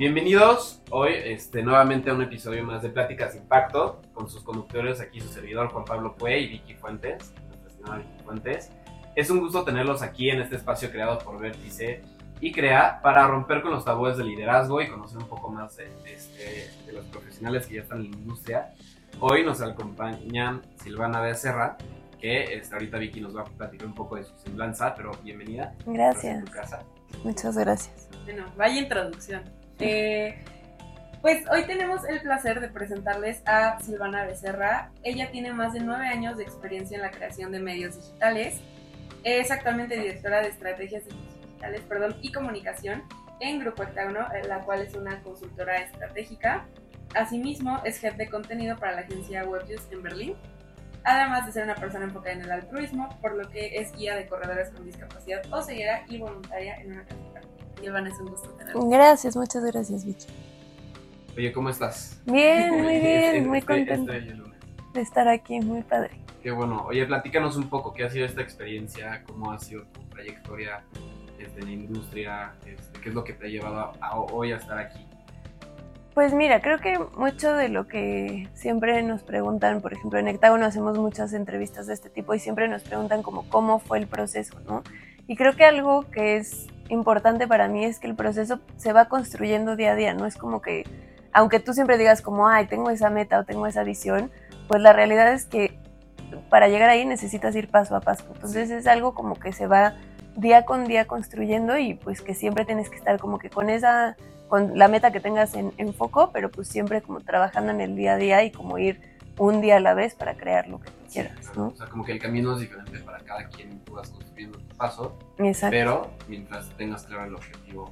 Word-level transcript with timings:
Bienvenidos 0.00 0.80
hoy 0.88 1.12
este, 1.12 1.62
nuevamente 1.62 2.08
a 2.08 2.14
un 2.14 2.22
episodio 2.22 2.64
más 2.64 2.80
de 2.80 2.88
Pláticas 2.88 3.36
Impacto 3.36 4.00
con 4.14 4.30
sus 4.30 4.42
conductores 4.42 4.98
aquí, 4.98 5.20
su 5.20 5.28
servidor 5.28 5.68
Juan 5.68 5.84
Pablo 5.84 6.16
Pue 6.16 6.40
y 6.40 6.48
Vicky 6.48 6.72
Fuentes, 6.72 7.34
nuestra 7.60 7.98
Vicky 7.98 8.24
Fuentes. 8.24 8.70
Es 9.14 9.28
un 9.28 9.40
gusto 9.40 9.62
tenerlos 9.62 10.00
aquí 10.00 10.30
en 10.30 10.40
este 10.40 10.56
espacio 10.56 10.90
creado 10.90 11.18
por 11.18 11.38
Vértice 11.38 12.00
y 12.40 12.50
Crea 12.50 13.02
para 13.02 13.26
romper 13.26 13.60
con 13.60 13.72
los 13.72 13.84
tabúes 13.84 14.16
del 14.16 14.28
liderazgo 14.28 14.80
y 14.80 14.88
conocer 14.88 15.18
un 15.18 15.28
poco 15.28 15.50
más 15.50 15.76
de, 15.76 15.90
este, 16.06 16.70
de 16.86 16.92
los 16.94 17.04
profesionales 17.04 17.66
que 17.66 17.74
ya 17.74 17.82
están 17.82 17.98
en 17.98 18.10
la 18.12 18.16
industria. 18.16 18.72
Hoy 19.18 19.44
nos 19.44 19.60
acompaña 19.60 20.62
Silvana 20.76 21.20
Becerra, 21.20 21.76
que 22.18 22.44
este, 22.54 22.74
ahorita 22.74 22.96
Vicky 22.96 23.20
nos 23.20 23.36
va 23.36 23.42
a 23.42 23.44
platicar 23.44 23.86
un 23.86 23.94
poco 23.94 24.16
de 24.16 24.24
su 24.24 24.34
semblanza, 24.38 24.94
pero 24.94 25.10
bienvenida. 25.22 25.74
Gracias. 25.84 26.42
Muchas 27.22 27.58
gracias. 27.58 28.08
Bueno, 28.24 28.46
vaya 28.56 28.80
introducción. 28.80 29.59
Eh, 29.80 30.36
pues 31.22 31.42
hoy 31.50 31.64
tenemos 31.64 32.04
el 32.04 32.20
placer 32.20 32.60
de 32.60 32.68
presentarles 32.68 33.42
a 33.46 33.78
Silvana 33.80 34.24
Becerra. 34.24 34.90
Ella 35.02 35.30
tiene 35.30 35.52
más 35.52 35.72
de 35.72 35.80
nueve 35.80 36.06
años 36.06 36.36
de 36.36 36.44
experiencia 36.44 36.96
en 36.96 37.02
la 37.02 37.10
creación 37.10 37.50
de 37.52 37.60
medios 37.60 37.96
digitales. 37.96 38.60
Es 39.24 39.50
actualmente 39.50 39.98
directora 39.98 40.40
de 40.40 40.48
estrategias 40.48 41.04
digitales 41.04 41.82
perdón, 41.82 42.16
y 42.22 42.32
comunicación 42.32 43.02
en 43.40 43.58
Grupo 43.58 43.82
Hectágono, 43.82 44.26
la 44.48 44.60
cual 44.60 44.82
es 44.82 44.94
una 44.94 45.20
consultora 45.22 45.76
estratégica. 45.78 46.66
Asimismo, 47.14 47.80
es 47.84 47.98
jefe 47.98 48.16
de 48.16 48.30
contenido 48.30 48.76
para 48.78 48.92
la 48.92 49.00
agencia 49.00 49.44
WebJust 49.44 49.92
en 49.92 50.02
Berlín 50.02 50.36
además 51.04 51.46
de 51.46 51.52
ser 51.52 51.64
una 51.64 51.74
persona 51.74 52.04
enfocada 52.04 52.32
en 52.32 52.42
el 52.42 52.50
altruismo, 52.50 53.08
por 53.20 53.34
lo 53.34 53.48
que 53.48 53.78
es 53.78 53.92
guía 53.92 54.14
de 54.14 54.26
corredores 54.26 54.70
con 54.70 54.84
discapacidad 54.84 55.42
o 55.50 55.62
ceguera 55.62 56.04
y 56.08 56.18
voluntaria 56.18 56.76
en 56.76 56.92
una 56.92 57.04
Iván, 57.82 58.06
es 58.06 58.18
un 58.20 58.28
gusto 58.28 58.48
tenerlo. 58.50 58.88
Gracias, 58.88 59.36
muchas 59.36 59.64
gracias, 59.64 60.04
Vicky. 60.04 60.26
Oye, 61.36 61.52
¿cómo 61.52 61.70
estás? 61.70 62.20
Bien, 62.26 62.70
muy 62.82 62.98
bien, 62.98 63.48
muy 63.48 63.62
contenta 63.62 64.12
de 64.12 65.00
estar 65.00 65.28
aquí, 65.28 65.60
muy 65.60 65.82
padre. 65.82 66.20
Qué 66.42 66.50
bueno. 66.50 66.84
Oye, 66.86 67.06
platícanos 67.06 67.56
un 67.56 67.68
poco, 67.68 67.92
¿qué 67.92 68.04
ha 68.04 68.10
sido 68.10 68.26
esta 68.26 68.42
experiencia? 68.42 69.22
¿Cómo 69.26 69.52
ha 69.52 69.58
sido 69.58 69.84
tu 69.84 70.00
trayectoria 70.08 70.82
desde 71.38 71.62
la 71.62 71.70
industria? 71.70 72.52
Este, 72.66 73.00
¿Qué 73.00 73.10
es 73.10 73.14
lo 73.14 73.24
que 73.24 73.34
te 73.34 73.46
ha 73.46 73.48
llevado 73.48 73.92
a 74.00 74.18
hoy 74.18 74.52
a 74.52 74.56
estar 74.56 74.78
aquí? 74.78 75.06
Pues 76.14 76.34
mira, 76.34 76.60
creo 76.60 76.78
que 76.78 76.98
mucho 77.16 77.54
de 77.54 77.68
lo 77.68 77.86
que 77.86 78.48
siempre 78.54 79.00
nos 79.02 79.22
preguntan, 79.22 79.80
por 79.80 79.92
ejemplo, 79.92 80.18
en 80.18 80.26
Hectágono 80.26 80.66
hacemos 80.66 80.98
muchas 80.98 81.32
entrevistas 81.32 81.86
de 81.86 81.94
este 81.94 82.10
tipo 82.10 82.34
y 82.34 82.40
siempre 82.40 82.66
nos 82.66 82.82
preguntan 82.82 83.22
como 83.22 83.48
cómo 83.48 83.78
fue 83.78 83.98
el 83.98 84.08
proceso, 84.08 84.58
¿no? 84.66 84.82
Y 85.28 85.36
creo 85.36 85.54
que 85.54 85.64
algo 85.64 86.10
que 86.10 86.36
es 86.36 86.66
importante 86.90 87.48
para 87.48 87.68
mí 87.68 87.84
es 87.84 87.98
que 87.98 88.06
el 88.06 88.14
proceso 88.14 88.60
se 88.76 88.92
va 88.92 89.06
construyendo 89.06 89.76
día 89.76 89.92
a 89.92 89.94
día, 89.94 90.14
no 90.14 90.26
es 90.26 90.36
como 90.36 90.60
que, 90.60 90.84
aunque 91.32 91.60
tú 91.60 91.72
siempre 91.72 91.98
digas 91.98 92.22
como, 92.22 92.48
ay, 92.48 92.66
tengo 92.66 92.90
esa 92.90 93.10
meta 93.10 93.38
o 93.38 93.44
tengo 93.44 93.66
esa 93.66 93.82
visión, 93.82 94.30
pues 94.68 94.82
la 94.82 94.92
realidad 94.92 95.32
es 95.32 95.46
que 95.46 95.78
para 96.48 96.68
llegar 96.68 96.90
ahí 96.90 97.04
necesitas 97.04 97.54
ir 97.56 97.68
paso 97.68 97.96
a 97.96 98.00
paso. 98.00 98.24
Entonces 98.34 98.70
es 98.70 98.86
algo 98.86 99.14
como 99.14 99.34
que 99.34 99.52
se 99.52 99.66
va 99.66 99.94
día 100.36 100.64
con 100.64 100.86
día 100.86 101.06
construyendo 101.06 101.76
y 101.76 101.94
pues 101.94 102.20
que 102.20 102.34
siempre 102.34 102.64
tienes 102.64 102.88
que 102.88 102.96
estar 102.96 103.18
como 103.18 103.38
que 103.38 103.50
con 103.50 103.70
esa 103.70 104.16
con 104.48 104.76
la 104.76 104.88
meta 104.88 105.12
que 105.12 105.20
tengas 105.20 105.54
en, 105.54 105.94
foco, 105.94 106.30
pero 106.32 106.50
pues 106.50 106.66
siempre 106.66 107.02
como 107.02 107.20
trabajando 107.20 107.70
en 107.70 107.80
el 107.80 107.94
día 107.94 108.14
a 108.14 108.16
día 108.16 108.42
y 108.42 108.50
como 108.50 108.78
ir 108.78 109.00
un 109.38 109.60
día 109.60 109.76
a 109.76 109.80
la 109.80 109.94
vez 109.94 110.16
para 110.16 110.34
crear 110.34 110.66
lo 110.66 110.80
que 110.80 110.90
quieras. 111.10 111.50
O 111.56 111.74
sea, 111.76 111.86
como 111.86 112.04
que 112.04 112.12
el 112.12 112.18
camino 112.18 112.54
es 112.54 112.60
diferente 112.60 112.98
para 113.00 113.18
cada 113.20 113.48
quien, 113.48 113.80
tú 113.80 113.94
vas 113.94 114.10
construyendo 114.10 114.58
tu 114.58 114.76
paso, 114.76 115.18
exacto. 115.38 115.70
pero 115.70 116.10
mientras 116.28 116.68
tengas 116.76 117.04
claro 117.04 117.24
el 117.24 117.34
objetivo, 117.34 117.90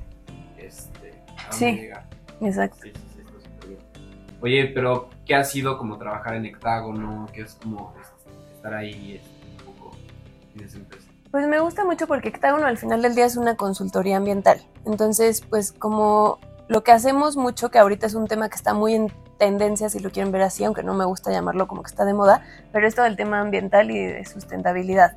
este, 0.56 1.22
a 1.48 1.52
sí, 1.52 1.72
llegar. 1.72 2.08
Exacto. 2.40 2.78
Sí, 2.82 2.92
sí, 2.94 3.22
sí, 3.62 3.76
Oye, 4.40 4.70
pero 4.74 5.10
¿qué 5.26 5.34
ha 5.34 5.44
sido 5.44 5.78
como 5.78 5.98
trabajar 5.98 6.34
en 6.34 6.46
Hectágono? 6.46 7.26
¿Qué 7.32 7.42
es 7.42 7.54
como 7.54 7.92
estar 8.54 8.72
ahí 8.72 9.20
este, 9.20 9.66
un 9.66 9.74
poco 9.74 9.96
en 10.54 10.64
esa 10.64 10.78
empresa? 10.78 11.08
Pues 11.30 11.46
me 11.46 11.60
gusta 11.60 11.84
mucho 11.84 12.06
porque 12.06 12.28
Hectágono 12.28 12.66
al 12.66 12.78
final 12.78 13.02
del 13.02 13.14
día 13.14 13.26
es 13.26 13.36
una 13.36 13.56
consultoría 13.56 14.16
ambiental. 14.16 14.62
Entonces, 14.86 15.42
pues 15.42 15.72
como 15.72 16.38
lo 16.68 16.84
que 16.84 16.92
hacemos 16.92 17.36
mucho, 17.36 17.70
que 17.70 17.78
ahorita 17.78 18.06
es 18.06 18.14
un 18.14 18.28
tema 18.28 18.48
que 18.48 18.56
está 18.56 18.74
muy 18.74 18.94
en 18.94 19.12
tendencia, 19.38 19.88
si 19.88 20.00
lo 20.00 20.10
quieren 20.10 20.32
ver 20.32 20.42
así, 20.42 20.64
aunque 20.64 20.82
no 20.82 20.94
me 20.94 21.04
gusta 21.04 21.30
llamarlo 21.30 21.66
como 21.68 21.82
que 21.82 21.88
está 21.88 22.04
de 22.04 22.14
moda, 22.14 22.44
pero 22.72 22.86
es 22.86 22.94
todo 22.94 23.06
el 23.06 23.16
tema 23.16 23.40
ambiental 23.40 23.90
y 23.90 23.98
de 23.98 24.24
sustentabilidad. 24.24 25.16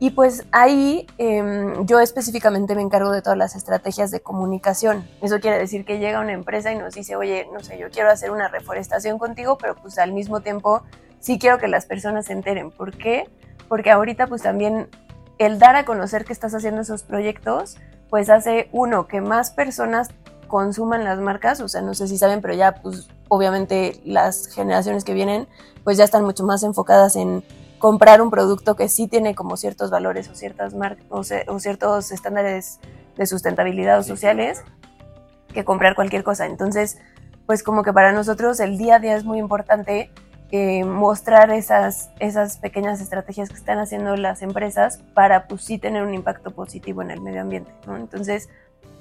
Y 0.00 0.10
pues 0.10 0.44
ahí 0.50 1.06
em, 1.18 1.86
yo 1.86 2.00
específicamente 2.00 2.74
me 2.74 2.82
encargo 2.82 3.10
de 3.12 3.22
todas 3.22 3.38
las 3.38 3.54
estrategias 3.54 4.10
de 4.10 4.20
comunicación. 4.20 5.08
Eso 5.22 5.40
quiere 5.40 5.58
decir 5.58 5.84
que 5.84 5.98
llega 5.98 6.20
una 6.20 6.32
empresa 6.32 6.72
y 6.72 6.76
nos 6.76 6.94
dice, 6.94 7.16
oye, 7.16 7.48
no 7.52 7.60
sé, 7.60 7.78
yo 7.78 7.90
quiero 7.90 8.10
hacer 8.10 8.30
una 8.30 8.48
reforestación 8.48 9.18
contigo, 9.18 9.56
pero 9.56 9.76
pues 9.76 9.98
al 9.98 10.12
mismo 10.12 10.40
tiempo 10.40 10.82
sí 11.20 11.38
quiero 11.38 11.58
que 11.58 11.68
las 11.68 11.86
personas 11.86 12.26
se 12.26 12.32
enteren. 12.32 12.70
¿Por 12.70 12.96
qué? 12.96 13.30
Porque 13.68 13.90
ahorita 13.90 14.26
pues 14.26 14.42
también 14.42 14.88
el 15.38 15.58
dar 15.58 15.76
a 15.76 15.84
conocer 15.84 16.24
que 16.24 16.32
estás 16.32 16.54
haciendo 16.54 16.82
esos 16.82 17.02
proyectos, 17.02 17.78
pues 18.10 18.30
hace 18.30 18.68
uno, 18.72 19.06
que 19.06 19.20
más 19.20 19.52
personas 19.52 20.10
consuman 20.46 21.04
las 21.04 21.18
marcas, 21.18 21.60
o 21.60 21.68
sea, 21.68 21.82
no 21.82 21.94
sé 21.94 22.08
si 22.08 22.18
saben, 22.18 22.40
pero 22.40 22.54
ya 22.54 22.76
pues 22.76 23.08
obviamente 23.28 24.00
las 24.04 24.46
generaciones 24.48 25.04
que 25.04 25.14
vienen 25.14 25.48
pues 25.82 25.98
ya 25.98 26.04
están 26.04 26.24
mucho 26.24 26.44
más 26.44 26.62
enfocadas 26.62 27.16
en 27.16 27.44
comprar 27.78 28.22
un 28.22 28.30
producto 28.30 28.76
que 28.76 28.88
sí 28.88 29.08
tiene 29.08 29.34
como 29.34 29.56
ciertos 29.56 29.90
valores 29.90 30.28
o 30.28 30.34
ciertas 30.34 30.74
marcas 30.74 31.04
o, 31.10 31.58
ciertos 31.58 32.12
estándares 32.12 32.80
de 33.16 33.26
sustentabilidad 33.26 33.98
o 33.98 34.02
sociales 34.02 34.62
que 35.52 35.64
comprar 35.64 35.94
cualquier 35.94 36.24
cosa. 36.24 36.46
Entonces, 36.46 36.98
pues 37.46 37.62
como 37.62 37.82
que 37.82 37.92
para 37.92 38.12
nosotros 38.12 38.58
el 38.60 38.78
día 38.78 38.96
a 38.96 38.98
día 39.00 39.16
es 39.16 39.24
muy 39.24 39.38
importante 39.38 40.10
eh, 40.50 40.84
mostrar 40.84 41.50
esas, 41.50 42.10
esas 42.20 42.56
pequeñas 42.56 43.00
estrategias 43.00 43.50
que 43.50 43.56
están 43.56 43.78
haciendo 43.78 44.16
las 44.16 44.40
empresas 44.40 45.00
para 45.12 45.46
pues 45.46 45.62
sí 45.62 45.78
tener 45.78 46.04
un 46.04 46.14
impacto 46.14 46.52
positivo 46.52 47.02
en 47.02 47.10
el 47.10 47.20
medio 47.20 47.42
ambiente. 47.42 47.70
Entonces 47.86 48.48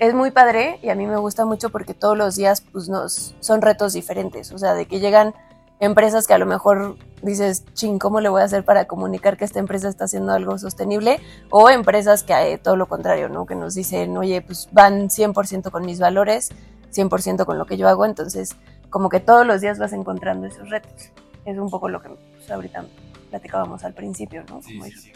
es 0.04 0.14
muy 0.14 0.32
padre 0.32 0.80
y 0.82 0.90
a 0.90 0.96
mí 0.96 1.06
me 1.06 1.18
gusta 1.18 1.46
mucho 1.46 1.70
porque 1.70 1.94
todos 1.94 2.18
los 2.18 2.36
días 2.36 2.62
pues 2.62 2.90
nos, 2.90 3.36
son 3.40 3.62
retos 3.62 3.94
diferentes, 3.94 4.52
o 4.52 4.58
sea, 4.58 4.74
de 4.74 4.86
que 4.86 5.00
llegan 5.00 5.34
empresas 5.80 6.28
que 6.28 6.34
a 6.34 6.38
lo 6.38 6.46
mejor 6.46 6.98
dices, 7.22 7.64
ching, 7.74 8.00
¿cómo 8.00 8.20
le 8.20 8.30
voy 8.30 8.42
a 8.42 8.46
hacer 8.46 8.66
para 8.66 8.86
comunicar 8.86 9.38
que 9.38 9.46
esta 9.46 9.60
empresa 9.60 9.88
está 9.88 10.06
haciendo 10.06 10.34
algo 10.34 10.58
sostenible? 10.58 11.20
O 11.50 11.70
empresas 11.70 12.24
que 12.24 12.34
hay 12.34 12.58
todo 12.58 12.76
lo 12.76 12.88
contrario, 12.88 13.30
¿no? 13.30 13.46
Que 13.46 13.56
nos 13.56 13.76
dicen, 13.76 14.16
oye, 14.18 14.42
pues 14.42 14.68
van 14.72 15.10
100% 15.10 15.72
con 15.72 15.86
mis 15.86 16.00
valores, 16.00 16.52
100% 16.94 17.46
con 17.46 17.58
lo 17.58 17.66
que 17.66 17.78
yo 17.78 17.88
hago, 17.88 18.06
entonces 18.06 18.56
como 18.90 19.10
que 19.10 19.20
todos 19.20 19.46
los 19.46 19.62
días 19.62 19.80
vas 19.80 19.94
encontrando 19.94 20.48
esos 20.48 20.70
retos 20.70 21.12
es 21.46 21.58
un 21.58 21.70
poco 21.70 21.90
lo 21.90 22.02
que 22.02 22.10
pues, 22.10 22.52
ahorita 22.52 22.86
platicábamos 23.30 23.84
al 23.84 23.94
principio, 23.94 24.44
¿no? 24.50 24.62
Sí, 24.62 24.80
sí, 24.82 24.92
sí, 24.92 25.14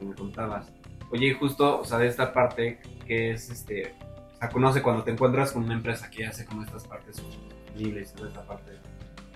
me 0.00 0.14
contabas. 0.14 0.66
Oye, 1.12 1.34
justo, 1.34 1.80
o 1.80 1.84
sea, 1.84 1.98
de 1.98 2.08
esta 2.08 2.32
parte 2.32 2.80
que 3.06 3.30
es, 3.32 3.50
este, 3.50 3.94
o 4.34 4.38
sea, 4.38 4.48
conoce 4.48 4.82
cuando 4.82 5.04
te 5.04 5.10
encuentras 5.12 5.52
con 5.52 5.64
una 5.64 5.74
empresa 5.74 6.10
que 6.10 6.26
hace 6.26 6.44
como 6.44 6.62
estas 6.62 6.86
partes 6.86 7.16
sostenibles, 7.16 8.12
toda 8.12 8.28
esta 8.28 8.42
parte. 8.42 8.72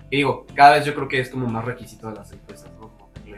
Y 0.09 0.17
digo, 0.17 0.45
cada 0.55 0.75
vez 0.75 0.85
yo 0.85 0.93
creo 0.93 1.07
que 1.07 1.19
es 1.19 1.29
como 1.29 1.47
más 1.47 1.63
requisito 1.65 2.09
de 2.09 2.15
las 2.15 2.31
empresas, 2.31 2.69
¿no? 2.79 2.91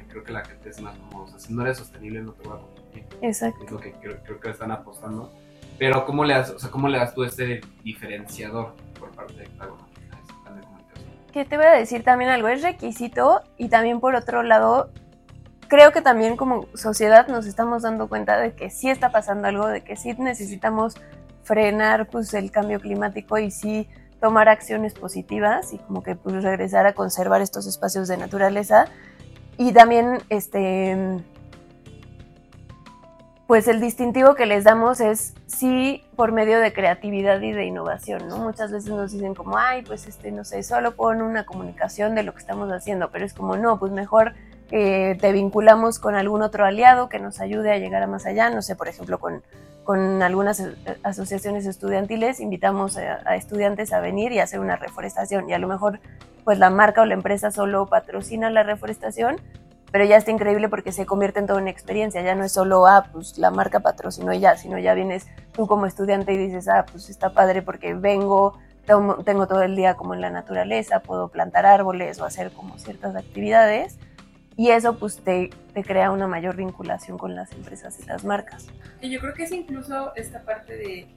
creo 0.10 0.24
que 0.24 0.32
la 0.32 0.44
gente 0.44 0.70
es 0.70 0.82
más 0.82 0.98
como, 0.98 1.24
o 1.24 1.28
sea, 1.28 1.40
si 1.40 1.54
no 1.54 1.62
eres 1.64 1.78
sostenible 1.78 2.22
no 2.22 2.34
te 2.34 2.48
voy 2.48 2.58
a 2.58 2.62
competir. 2.62 3.06
Exacto. 3.22 3.64
Es 3.64 3.72
lo 3.72 3.80
que 3.80 3.92
creo, 3.94 4.18
creo 4.24 4.40
que 4.40 4.50
están 4.50 4.72
apostando. 4.72 5.32
Pero 5.78 6.06
¿cómo 6.06 6.24
le 6.24 6.36
das, 6.36 6.52
o 6.52 6.60
sea, 6.60 6.70
cómo 6.70 6.88
le 6.88 6.98
das 6.98 7.16
tú 7.16 7.24
este 7.24 7.62
diferenciador 7.84 8.76
por 9.00 9.12
parte 9.12 9.34
de 9.34 9.44
Hectágono? 9.46 9.94
que 11.34 11.46
te 11.46 11.58
voy 11.58 11.66
a 11.66 11.72
decir 11.72 12.04
también 12.04 12.30
algo, 12.30 12.48
es 12.48 12.62
requisito 12.62 13.42
y 13.58 13.68
también 13.68 14.00
por 14.00 14.14
otro 14.14 14.44
lado, 14.44 14.92
creo 15.74 15.92
que 15.92 16.04
también 16.04 16.38
como 16.38 16.68
sociedad 16.76 17.28
nos 17.30 17.48
estamos 17.48 17.82
dando 17.82 18.08
cuenta 18.08 18.38
de 18.38 18.54
que 18.54 18.70
sí 18.70 18.92
está 18.92 19.12
pasando 19.12 19.48
algo, 19.48 19.66
de 19.66 19.82
que 19.82 19.96
sí 19.96 20.14
necesitamos 20.20 20.94
frenar 21.42 22.10
pues 22.10 22.32
el 22.36 22.52
cambio 22.52 22.80
climático 22.80 23.40
y 23.40 23.50
sí 23.50 23.90
tomar 24.22 24.50
acciones 24.50 24.94
positivas 24.94 25.74
y 25.74 25.80
como 25.80 26.04
que 26.04 26.16
pues 26.16 26.44
regresar 26.44 26.86
a 26.86 26.94
conservar 26.94 27.42
estos 27.42 27.66
espacios 27.66 28.08
de 28.08 28.18
naturaleza 28.18 28.86
y 29.58 29.74
también 29.74 30.20
este 30.30 30.96
pues 33.48 33.68
el 33.68 33.82
distintivo 33.82 34.36
que 34.36 34.46
les 34.46 34.66
damos 34.66 35.02
es 35.02 35.34
sí 35.48 36.04
por 36.16 36.34
medio 36.34 36.60
de 36.60 36.72
creatividad 36.72 37.42
y 37.42 37.52
de 37.52 37.66
innovación, 37.66 38.28
¿no? 38.28 38.38
Muchas 38.38 38.72
veces 38.72 38.92
nos 38.92 39.12
dicen 39.12 39.34
como, 39.34 39.58
ay, 39.58 39.82
pues 39.82 40.06
este, 40.06 40.32
no 40.32 40.44
sé, 40.44 40.62
solo 40.62 40.96
pon 40.96 41.24
una 41.24 41.48
comunicación 41.48 42.14
de 42.14 42.22
lo 42.22 42.34
que 42.34 42.42
estamos 42.42 42.72
haciendo, 42.72 43.10
pero 43.10 43.26
es 43.26 43.34
como, 43.34 43.58
no, 43.58 43.80
pues 43.80 43.92
mejor 43.92 44.34
eh, 44.76 45.16
te 45.22 45.32
vinculamos 45.32 46.00
con 46.00 46.16
algún 46.16 46.42
otro 46.42 46.66
aliado 46.66 47.08
que 47.08 47.20
nos 47.20 47.40
ayude 47.40 47.72
a 47.72 47.78
llegar 47.78 48.02
a 48.02 48.08
más 48.08 48.26
allá, 48.26 48.50
no 48.50 48.64
sé, 48.64 48.76
por 48.76 48.88
ejemplo, 48.88 49.20
con, 49.20 49.44
con 49.84 50.24
algunas 50.24 50.64
asociaciones 51.04 51.68
estudiantiles 51.68 52.40
invitamos 52.40 52.98
a, 52.98 53.20
a 53.24 53.36
estudiantes 53.36 53.94
a 53.94 54.00
venir 54.00 54.32
y 54.32 54.40
hacer 54.40 54.60
una 54.60 54.76
reforestación. 54.76 55.48
Y 55.48 55.54
a 55.54 55.60
lo 55.60 55.68
mejor 55.68 56.00
pues 56.44 56.58
la 56.58 56.72
marca 56.72 57.04
o 57.04 57.06
la 57.06 57.14
empresa 57.14 57.52
solo 57.52 57.86
patrocina 57.86 58.50
la 58.50 58.64
reforestación, 58.64 59.36
pero 59.92 60.06
ya 60.06 60.18
está 60.18 60.32
increíble 60.32 60.70
porque 60.70 60.92
se 60.92 61.06
convierte 61.06 61.38
en 61.38 61.46
toda 61.46 61.62
una 61.62 61.70
experiencia, 61.70 62.24
ya 62.24 62.34
no 62.34 62.44
es 62.44 62.52
solo, 62.52 62.88
ah, 62.88 63.10
pues 63.14 63.38
la 63.38 63.52
marca 63.52 63.82
patrocinó 63.82 64.34
ya, 64.34 64.58
sino 64.58 64.80
ya 64.80 64.96
vienes 64.96 65.28
tú 65.52 65.68
como 65.68 65.86
estudiante 65.86 66.34
y 66.34 66.38
dices, 66.38 66.68
ah, 66.68 66.88
pues 66.92 67.12
está 67.12 67.30
padre 67.30 67.62
porque 67.62 67.94
vengo, 67.94 68.58
tengo 69.24 69.46
todo 69.46 69.62
el 69.62 69.76
día 69.76 69.94
como 69.94 70.16
en 70.16 70.22
la 70.22 70.32
naturaleza, 70.32 71.02
puedo 71.02 71.28
plantar 71.28 71.68
árboles 71.68 72.20
o 72.20 72.26
hacer 72.26 72.52
como 72.54 72.80
ciertas 72.80 73.16
actividades 73.16 74.00
y 74.56 74.70
eso 74.70 74.98
pues 74.98 75.18
te, 75.18 75.50
te, 75.74 75.84
crea 75.84 76.12
una 76.12 76.28
mayor 76.28 76.56
vinculación 76.56 77.18
con 77.18 77.36
las 77.36 77.52
empresas 77.54 78.00
y 78.00 78.06
las 78.06 78.24
marcas. 78.24 78.68
Y 79.02 79.10
yo 79.10 79.20
creo 79.20 79.34
que 79.34 79.44
es 79.44 79.52
incluso 79.52 80.14
esta 80.16 80.42
parte 80.42 80.78
de 80.78 81.08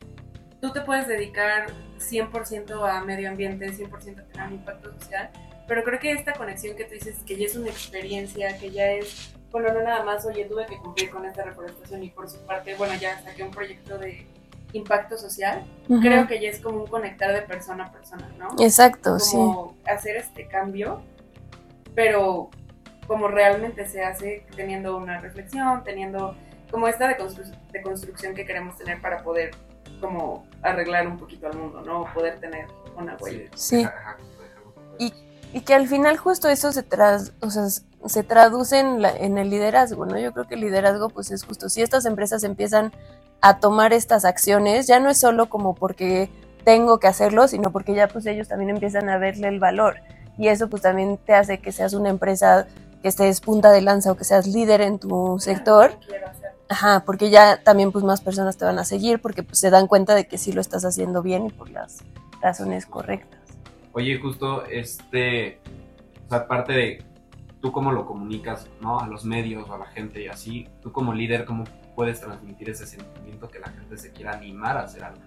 tú 0.60 0.72
te 0.72 0.80
puedes 0.80 1.06
dedicar 1.06 1.66
100% 1.98 2.88
a 2.88 3.04
medio 3.04 3.28
ambiente, 3.28 3.70
100% 3.72 4.20
a 4.20 4.24
tener 4.24 4.46
un 4.46 4.54
impacto 4.54 4.92
social, 4.94 5.30
pero 5.66 5.82
creo 5.84 5.98
que 5.98 6.12
esta 6.12 6.32
conexión 6.32 6.76
que 6.76 6.84
tú 6.84 6.94
dices, 6.94 7.16
que 7.26 7.36
ya 7.36 7.46
es 7.46 7.56
una 7.56 7.68
experiencia, 7.68 8.56
que 8.58 8.70
ya 8.70 8.90
es, 8.92 9.34
bueno, 9.50 9.72
no 9.72 9.82
nada 9.82 10.04
más, 10.04 10.24
oye, 10.26 10.44
tuve 10.44 10.66
que 10.66 10.78
cumplir 10.78 11.10
con 11.10 11.24
esta 11.24 11.42
reforestación 11.42 12.02
y 12.02 12.10
por 12.10 12.28
su 12.28 12.38
parte, 12.40 12.74
bueno, 12.76 12.94
ya 12.94 13.20
saqué 13.22 13.42
un 13.42 13.50
proyecto 13.50 13.98
de 13.98 14.26
impacto 14.72 15.16
social, 15.16 15.64
creo 15.86 16.26
que 16.26 16.40
ya 16.40 16.50
es 16.50 16.60
como 16.60 16.82
un 16.82 16.86
conectar 16.86 17.32
de 17.32 17.42
persona 17.42 17.86
a 17.86 17.92
persona, 17.92 18.28
¿no? 18.38 18.48
Exacto, 18.58 19.16
como 19.30 19.76
hacer 19.86 20.16
este 20.16 20.46
cambio, 20.48 21.02
pero 21.94 22.50
como 23.06 23.28
realmente 23.28 23.86
se 23.86 24.02
hace 24.02 24.44
teniendo 24.54 24.96
una 24.96 25.20
reflexión, 25.20 25.82
teniendo 25.84 26.36
como 26.70 26.88
esta 26.88 27.08
de, 27.08 27.16
de 27.72 27.82
construcción 27.82 28.34
que 28.34 28.44
queremos 28.44 28.76
tener 28.76 29.00
para 29.00 29.22
poder 29.22 29.52
como 30.00 30.46
arreglar 30.62 31.06
un 31.06 31.18
poquito 31.18 31.46
al 31.46 31.56
mundo, 31.56 31.80
¿no? 31.82 32.06
Poder 32.12 32.38
tener 32.40 32.66
una 32.96 33.16
huella. 33.20 33.50
Sí. 33.54 33.86
Y, 34.98 35.12
y, 35.52 35.60
que 35.60 35.74
al 35.74 35.88
final 35.88 36.16
justo 36.16 36.48
eso 36.48 36.72
se, 36.72 36.82
tras, 36.82 37.32
o 37.40 37.50
sea, 37.50 37.64
se 38.06 38.22
traduce 38.22 38.78
en, 38.78 39.02
la, 39.02 39.14
en 39.16 39.38
el 39.38 39.50
liderazgo, 39.50 40.06
¿no? 40.06 40.18
Yo 40.18 40.32
creo 40.32 40.46
que 40.46 40.54
el 40.54 40.60
liderazgo 40.60 41.08
pues 41.08 41.30
es 41.30 41.44
justo, 41.44 41.68
si 41.68 41.82
estas 41.82 42.06
empresas 42.06 42.44
empiezan 42.44 42.92
a 43.40 43.58
tomar 43.58 43.92
estas 43.92 44.24
acciones, 44.24 44.86
ya 44.86 45.00
no 45.00 45.10
es 45.10 45.18
solo 45.18 45.48
como 45.48 45.74
porque 45.74 46.30
tengo 46.64 46.98
que 46.98 47.06
hacerlo, 47.06 47.46
sino 47.48 47.70
porque 47.70 47.94
ya 47.94 48.08
pues 48.08 48.26
ellos 48.26 48.48
también 48.48 48.70
empiezan 48.70 49.08
a 49.08 49.18
verle 49.18 49.48
el 49.48 49.60
valor. 49.60 49.96
Y 50.38 50.48
eso 50.48 50.68
pues 50.68 50.82
también 50.82 51.18
te 51.18 51.34
hace 51.34 51.58
que 51.58 51.72
seas 51.72 51.94
una 51.94 52.10
empresa 52.10 52.66
que 53.06 53.10
estés 53.10 53.40
punta 53.40 53.70
de 53.70 53.82
lanza 53.82 54.10
o 54.10 54.16
que 54.16 54.24
seas 54.24 54.48
líder 54.48 54.80
en 54.80 54.98
tu 54.98 55.36
sector. 55.38 55.92
Ajá, 56.68 57.04
porque 57.06 57.30
ya 57.30 57.62
también 57.62 57.92
pues 57.92 58.04
más 58.04 58.20
personas 58.20 58.56
te 58.56 58.64
van 58.64 58.80
a 58.80 58.84
seguir 58.84 59.20
porque 59.20 59.44
pues 59.44 59.60
se 59.60 59.70
dan 59.70 59.86
cuenta 59.86 60.16
de 60.16 60.26
que 60.26 60.38
sí 60.38 60.50
lo 60.50 60.60
estás 60.60 60.84
haciendo 60.84 61.22
bien 61.22 61.46
y 61.46 61.50
por 61.50 61.70
las 61.70 62.02
razones 62.42 62.84
correctas. 62.84 63.38
Oye, 63.92 64.18
justo 64.18 64.64
este, 64.66 65.60
o 66.26 66.30
sea, 66.30 66.38
aparte 66.38 66.72
de 66.72 67.04
tú 67.60 67.70
cómo 67.70 67.92
lo 67.92 68.06
comunicas, 68.06 68.66
¿no? 68.80 68.98
A 68.98 69.06
los 69.06 69.24
medios 69.24 69.70
o 69.70 69.74
a 69.74 69.78
la 69.78 69.86
gente 69.86 70.24
y 70.24 70.26
así, 70.26 70.68
tú 70.82 70.90
como 70.90 71.14
líder, 71.14 71.44
¿cómo 71.44 71.62
puedes 71.94 72.20
transmitir 72.20 72.70
ese 72.70 72.88
sentimiento 72.88 73.46
que 73.48 73.60
la 73.60 73.68
gente 73.68 73.98
se 73.98 74.10
quiera 74.10 74.32
animar 74.32 74.78
a 74.78 74.80
hacer 74.80 75.04
algo 75.04 75.22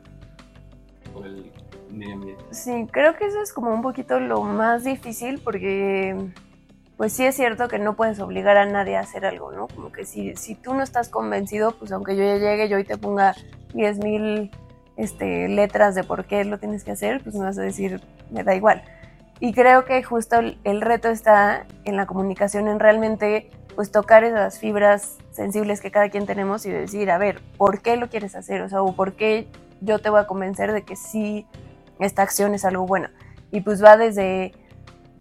por 1.13 1.25
el 1.25 1.49
medio 1.89 2.15
ambiente? 2.15 2.43
Sí, 2.51 2.87
creo 2.91 3.15
que 3.15 3.27
eso 3.27 3.41
es 3.41 3.53
como 3.53 3.73
un 3.73 3.81
poquito 3.81 4.19
lo 4.19 4.41
más 4.41 4.83
difícil 4.83 5.39
porque 5.41 6.17
pues 7.00 7.13
sí 7.13 7.25
es 7.25 7.34
cierto 7.34 7.69
que 7.69 7.80
no 7.80 7.96
puedes 7.96 8.19
obligar 8.19 8.57
a 8.57 8.66
nadie 8.66 8.98
a 8.98 9.00
hacer 9.00 9.25
algo, 9.25 9.54
¿no? 9.54 9.69
Como 9.69 9.90
que 9.90 10.04
si, 10.04 10.36
si 10.36 10.54
tú 10.54 10.74
no 10.74 10.84
estás 10.84 11.07
convencido, 11.07 11.72
pues 11.72 11.94
aunque 11.94 12.18
yo 12.18 12.25
ya 12.25 12.36
llegue 12.36 12.68
yo 12.68 12.78
y 12.78 12.84
te 12.84 12.98
ponga 12.98 13.36
10.000 13.74 14.04
mil 14.04 14.51
este, 14.98 15.48
letras 15.48 15.96
de 15.96 16.04
por 16.04 16.25
qué 16.25 16.44
lo 16.44 16.57
tienes 16.57 16.84
que 16.84 16.92
hacer, 16.92 17.24
pues 17.24 17.36
me 17.36 17.46
vas 17.46 17.57
a 17.57 17.62
decir, 17.62 18.01
me 18.31 18.44
da 18.44 18.54
igual. 18.54 18.84
Y 19.40 19.54
creo 19.54 19.86
que 19.86 20.04
justo 20.04 20.40
el, 20.40 20.81
reto 20.81 21.07
está 21.07 21.66
en 21.86 21.96
la 21.96 22.06
comunicación, 22.06 22.68
en 22.68 22.81
realmente 22.81 23.50
pues 23.78 23.94
tocar 23.94 24.25
esas 24.25 24.60
fibras 24.60 25.19
sensibles 25.31 25.80
que 25.80 25.92
cada 25.92 26.10
quien 26.10 26.25
tenemos 26.25 26.66
y 26.66 26.69
decir, 26.69 27.12
a 27.12 27.18
ver, 27.18 27.42
¿por 27.56 27.81
qué 27.81 27.96
lo 27.96 28.10
quieres 28.10 28.36
hacer? 28.36 28.62
O 28.62 28.68
sea, 28.68 28.81
o 28.81 28.94
¿por 28.94 29.13
qué 29.13 29.48
yo 29.80 30.00
te 30.00 30.10
voy 30.10 30.19
a 30.19 30.28
convencer 30.28 30.74
de 30.74 30.81
que 30.81 30.98
sí, 30.98 31.48
esta 31.98 32.24
acción 32.24 32.56
es 32.56 32.66
algo 32.66 32.86
bueno? 32.86 33.07
Y 33.51 33.62
pues 33.62 33.81
va 33.81 33.96
desde 33.96 34.51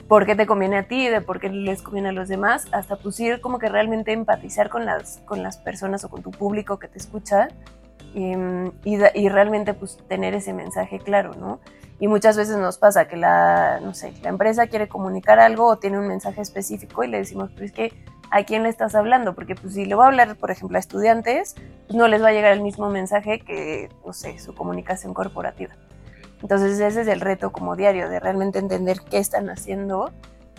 por 0.08 0.24
qué 0.24 0.34
te 0.34 0.46
conviene 0.46 0.78
a 0.78 0.88
ti, 0.88 1.06
de 1.06 1.20
por 1.20 1.38
qué 1.38 1.50
les 1.50 1.82
conviene 1.82 2.08
a 2.08 2.12
los 2.12 2.28
demás, 2.28 2.66
hasta 2.72 2.96
pues 2.96 3.20
ir 3.20 3.40
como 3.40 3.58
que 3.58 3.68
realmente 3.68 4.12
empatizar 4.12 4.70
con 4.70 4.86
las, 4.86 5.18
con 5.26 5.42
las 5.42 5.58
personas 5.58 6.02
o 6.04 6.08
con 6.08 6.22
tu 6.22 6.30
público 6.30 6.78
que 6.78 6.88
te 6.88 6.98
escucha 6.98 7.48
em, 8.14 8.72
y, 8.84 8.96
y, 9.14 9.28
realmente 9.28 9.74
pues 9.74 9.98
tener 10.08 10.34
ese 10.34 10.54
mensaje 10.54 10.98
claro, 10.98 11.34
¿no? 11.34 11.60
Y 12.00 12.08
muchas 12.08 12.36
veces 12.36 12.56
nos 12.56 12.78
pasa 12.78 13.06
que 13.06 13.16
la, 13.16 13.80
no 13.82 13.92
sé, 13.92 14.14
la 14.22 14.30
empresa 14.30 14.68
quiere 14.68 14.88
comunicar 14.88 15.40
algo 15.40 15.66
o 15.66 15.76
tiene 15.76 15.98
un 15.98 16.08
mensaje 16.08 16.40
específico 16.40 17.04
y 17.04 17.08
le 17.08 17.18
decimos, 17.18 17.50
pero 17.52 17.66
es 17.66 17.72
que 17.72 17.92
a 18.30 18.44
quién 18.44 18.62
le 18.62 18.68
estás 18.68 18.94
hablando, 18.94 19.34
porque 19.34 19.54
pues 19.54 19.74
si 19.74 19.84
le 19.84 19.94
voy 19.94 20.04
a 20.04 20.08
hablar, 20.08 20.36
por 20.36 20.50
ejemplo, 20.50 20.76
a 20.76 20.80
estudiantes, 20.80 21.54
pues, 21.86 21.96
no 21.96 22.08
les 22.08 22.22
va 22.22 22.28
a 22.28 22.32
llegar 22.32 22.52
el 22.52 22.62
mismo 22.62 22.88
mensaje 22.88 23.40
que, 23.40 23.88
no 24.06 24.12
sé, 24.12 24.38
su 24.38 24.54
comunicación 24.54 25.12
corporativa. 25.12 25.74
Entonces 26.42 26.78
ese 26.80 27.00
es 27.02 27.08
el 27.08 27.20
reto 27.20 27.52
como 27.52 27.76
diario, 27.76 28.08
de 28.08 28.20
realmente 28.20 28.58
entender 28.58 28.98
qué 29.10 29.18
están 29.18 29.50
haciendo 29.50 30.12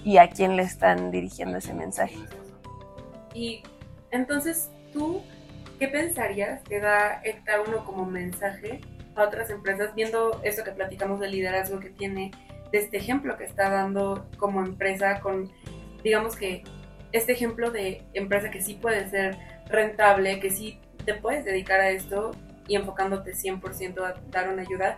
y 0.03 0.17
a 0.17 0.29
quién 0.29 0.55
le 0.55 0.63
están 0.63 1.11
dirigiendo 1.11 1.57
ese 1.57 1.73
mensaje. 1.73 2.17
Y 3.33 3.63
entonces 4.11 4.69
tú, 4.91 5.21
¿qué 5.79 5.87
pensarías 5.87 6.61
que 6.63 6.79
da 6.79 7.21
esta 7.23 7.61
uno 7.61 7.85
como 7.85 8.05
mensaje 8.05 8.81
a 9.15 9.23
otras 9.23 9.49
empresas, 9.49 9.93
viendo 9.95 10.39
esto 10.43 10.63
que 10.63 10.71
platicamos 10.71 11.19
del 11.19 11.31
liderazgo 11.31 11.79
que 11.79 11.89
tiene, 11.89 12.31
de 12.71 12.77
este 12.77 12.97
ejemplo 12.97 13.37
que 13.37 13.45
está 13.45 13.69
dando 13.69 14.27
como 14.37 14.61
empresa, 14.61 15.19
con, 15.21 15.51
digamos 16.03 16.35
que, 16.35 16.63
este 17.11 17.31
ejemplo 17.31 17.71
de 17.71 18.03
empresa 18.13 18.51
que 18.51 18.61
sí 18.61 18.75
puede 18.75 19.09
ser 19.09 19.35
rentable, 19.67 20.39
que 20.39 20.51
sí 20.51 20.79
te 21.05 21.15
puedes 21.15 21.43
dedicar 21.43 21.79
a 21.79 21.89
esto 21.89 22.31
y 22.67 22.75
enfocándote 22.75 23.33
100% 23.33 24.05
a 24.05 24.13
dar 24.29 24.49
una 24.49 24.61
ayuda, 24.61 24.95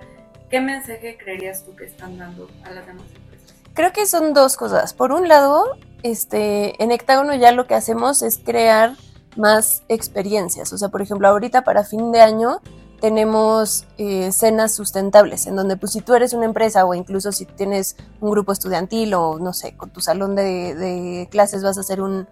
¿Qué 0.51 0.59
mensaje 0.59 1.17
creerías 1.17 1.63
tú 1.63 1.73
que 1.77 1.85
están 1.85 2.17
dando 2.17 2.49
a 2.65 2.71
las 2.71 2.85
demás 2.85 3.05
empresas? 3.15 3.55
Creo 3.73 3.93
que 3.93 4.05
son 4.05 4.33
dos 4.33 4.57
cosas. 4.57 4.93
Por 4.93 5.13
un 5.13 5.29
lado, 5.29 5.77
este, 6.03 6.83
en 6.83 6.91
Hectágono 6.91 7.33
ya 7.33 7.53
lo 7.53 7.67
que 7.67 7.73
hacemos 7.73 8.21
es 8.21 8.37
crear 8.37 8.97
más 9.37 9.83
experiencias. 9.87 10.73
O 10.73 10.77
sea, 10.77 10.89
por 10.89 11.01
ejemplo, 11.01 11.29
ahorita 11.29 11.63
para 11.63 11.85
fin 11.85 12.11
de 12.11 12.19
año 12.19 12.59
tenemos 12.99 13.87
eh, 13.97 14.33
cenas 14.33 14.73
sustentables, 14.75 15.47
en 15.47 15.55
donde 15.55 15.77
pues 15.77 15.93
si 15.93 16.01
tú 16.01 16.15
eres 16.15 16.33
una 16.33 16.45
empresa 16.45 16.85
o 16.85 16.93
incluso 16.93 17.31
si 17.31 17.45
tienes 17.45 17.95
un 18.19 18.29
grupo 18.29 18.51
estudiantil 18.51 19.13
o 19.13 19.39
no 19.39 19.53
sé, 19.53 19.77
con 19.77 19.89
tu 19.89 20.01
salón 20.01 20.35
de, 20.35 20.75
de 20.75 21.29
clases 21.31 21.63
vas 21.63 21.77
a 21.77 21.81
hacer 21.81 22.01
un, 22.01 22.27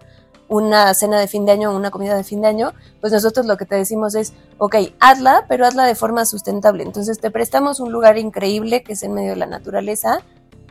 una 0.50 0.92
cena 0.94 1.18
de 1.18 1.28
fin 1.28 1.46
de 1.46 1.52
año 1.52 1.74
una 1.74 1.90
comida 1.90 2.16
de 2.16 2.24
fin 2.24 2.42
de 2.42 2.48
año, 2.48 2.74
pues 3.00 3.12
nosotros 3.12 3.46
lo 3.46 3.56
que 3.56 3.64
te 3.64 3.76
decimos 3.76 4.14
es, 4.16 4.34
ok, 4.58 4.76
hazla, 4.98 5.46
pero 5.48 5.64
hazla 5.64 5.84
de 5.84 5.94
forma 5.94 6.26
sustentable. 6.26 6.82
Entonces 6.82 7.20
te 7.20 7.30
prestamos 7.30 7.78
un 7.80 7.92
lugar 7.92 8.18
increíble 8.18 8.82
que 8.82 8.94
es 8.94 9.02
en 9.04 9.14
medio 9.14 9.30
de 9.30 9.36
la 9.36 9.46
naturaleza, 9.46 10.22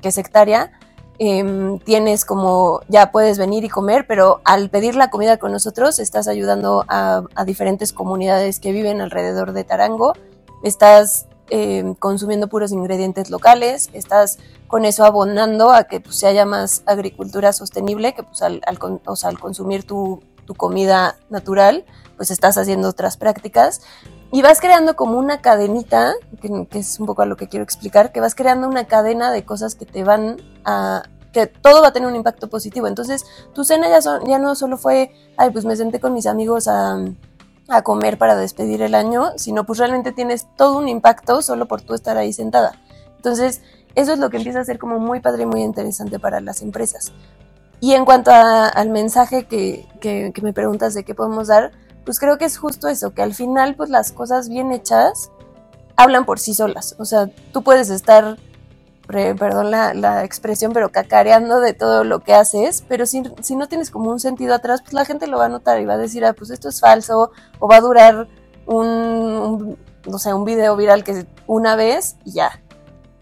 que 0.02 0.10
es 0.10 0.18
hectárea. 0.18 0.72
Em, 1.18 1.80
tienes 1.80 2.26
como, 2.26 2.82
ya 2.90 3.12
puedes 3.12 3.38
venir 3.38 3.64
y 3.64 3.70
comer, 3.70 4.06
pero 4.06 4.42
al 4.44 4.70
pedir 4.70 4.96
la 4.96 5.10
comida 5.10 5.38
con 5.38 5.54
nosotros 5.54 6.00
estás 6.00 6.28
ayudando 6.28 6.84
a, 6.90 7.24
a 7.36 7.46
diferentes 7.46 7.94
comunidades 7.94 8.60
que 8.60 8.74
viven 8.74 9.00
alrededor 9.00 9.54
de 9.54 9.64
Tarango. 9.64 10.14
Estás 10.62 11.29
eh, 11.50 11.96
consumiendo 12.00 12.48
puros 12.48 12.72
ingredientes 12.72 13.30
locales, 13.30 13.90
estás 13.94 14.40
con 14.68 14.86
eso 14.86 15.06
abonando 15.06 15.72
a 15.72 15.86
que 15.86 16.00
pues, 16.00 16.18
se 16.18 16.28
haya 16.28 16.46
más 16.46 16.84
agricultura 16.86 17.54
sostenible, 17.54 18.14
que 18.14 18.24
pues, 18.24 18.42
al, 18.42 18.62
al 18.66 19.40
consumir 19.40 19.84
tu, 19.84 20.22
tu, 20.46 20.54
comida 20.56 21.18
natural, 21.30 21.86
pues 22.18 22.32
estás 22.32 22.58
haciendo 22.58 22.90
otras 22.90 23.18
prácticas. 23.18 23.82
Y 24.32 24.44
vas 24.44 24.62
creando 24.62 24.96
como 24.96 25.18
una 25.18 25.42
cadenita, 25.42 26.14
que, 26.40 26.68
que 26.70 26.80
es 26.80 27.00
un 27.00 27.08
poco 27.08 27.24
a 27.24 27.26
lo 27.26 27.36
que 27.36 27.48
quiero 27.48 27.64
explicar, 27.64 28.12
que 28.12 28.20
vas 28.20 28.36
creando 28.36 28.68
una 28.68 28.86
cadena 28.86 29.32
de 29.32 29.44
cosas 29.44 29.74
que 29.74 29.86
te 29.86 30.04
van 30.04 30.38
a 30.66 31.04
que 31.32 31.48
todo 31.48 31.82
va 31.82 31.90
a 31.90 31.94
tener 31.94 32.10
un 32.10 32.16
impacto 32.16 32.48
positivo. 32.48 32.88
Entonces, 32.88 33.26
tu 33.54 33.64
cena 33.64 33.88
ya, 33.90 34.02
son, 34.02 34.26
ya 34.26 34.40
no 34.40 34.56
solo 34.56 34.78
fue, 34.78 35.12
ay, 35.38 35.52
pues 35.52 35.66
me 35.66 35.76
senté 35.76 36.00
con 36.00 36.14
mis 36.14 36.26
amigos 36.26 36.68
a, 36.68 37.00
a 37.70 37.82
comer 37.82 38.18
para 38.18 38.36
despedir 38.36 38.82
el 38.82 38.96
año, 38.96 39.32
sino 39.38 39.66
pues 39.66 39.80
realmente 39.80 40.12
tienes 40.12 40.48
todo 40.56 40.78
un 40.78 40.88
impacto 40.88 41.42
solo 41.42 41.68
por 41.68 41.82
tú 41.82 41.94
estar 41.94 42.18
ahí 42.18 42.34
sentada. 42.34 42.74
Entonces, 43.16 43.62
eso 43.96 44.14
es 44.14 44.20
lo 44.20 44.30
que 44.30 44.38
empieza 44.38 44.60
a 44.60 44.66
ser 44.66 44.80
como 44.80 45.00
muy 45.00 45.20
padre 45.20 45.44
y 45.44 45.46
muy 45.46 45.62
interesante 45.62 46.20
para 46.20 46.42
las 46.42 46.62
empresas. 46.62 47.12
Y 47.80 47.94
en 47.94 48.06
cuanto 48.06 48.32
al 48.32 48.90
mensaje 48.90 49.46
que, 49.46 49.88
que, 50.02 50.32
que 50.34 50.42
me 50.42 50.54
preguntas 50.54 50.94
de 50.94 51.04
qué 51.04 51.16
podemos 51.16 51.48
dar, 51.48 51.72
pues 52.06 52.20
creo 52.20 52.38
que 52.38 52.46
es 52.46 52.58
justo 52.58 52.88
eso, 52.88 53.14
que 53.14 53.22
al 53.22 53.34
final 53.34 53.76
pues 53.76 53.90
las 53.90 54.12
cosas 54.12 54.50
bien 54.50 54.72
hechas 54.72 55.32
hablan 55.96 56.26
por 56.26 56.40
sí 56.40 56.54
solas. 56.54 56.96
O 56.98 57.06
sea, 57.06 57.30
tú 57.52 57.62
puedes 57.64 57.90
estar 57.90 58.38
perdón 59.10 59.72
la, 59.72 60.24
expresión, 60.24 60.72
pero 60.72 60.92
cacareando 60.92 61.60
de 61.60 61.74
todo 61.74 62.04
lo 62.04 62.20
que 62.20 62.34
haces, 62.34 62.84
pero 62.88 63.06
si, 63.06 63.24
si, 63.42 63.56
no 63.56 63.68
tienes 63.68 63.90
como 63.90 64.12
un 64.12 64.20
sentido 64.20 64.54
atrás, 64.54 64.82
pues 64.82 64.94
la 64.94 65.06
gente 65.06 65.26
lo 65.26 65.40
va 65.40 65.46
a 65.46 65.50
notar 65.50 65.82
y 65.82 65.86
va 65.86 65.94
a 65.94 65.98
decir, 65.98 66.24
ah, 66.26 66.34
pues 66.34 66.52
esto 66.52 66.70
es 66.70 66.80
falso, 66.80 67.32
o 67.60 67.68
va 67.68 67.78
a 67.78 67.82
durar 67.82 68.28
un, 68.68 69.78
no 70.08 70.20
sé, 70.20 70.34
un 70.34 70.46
video 70.46 70.76
viral 70.76 71.04
que 71.04 71.26
una 71.48 71.76
vez 71.76 72.18
y 72.24 72.34
ya. 72.34 72.62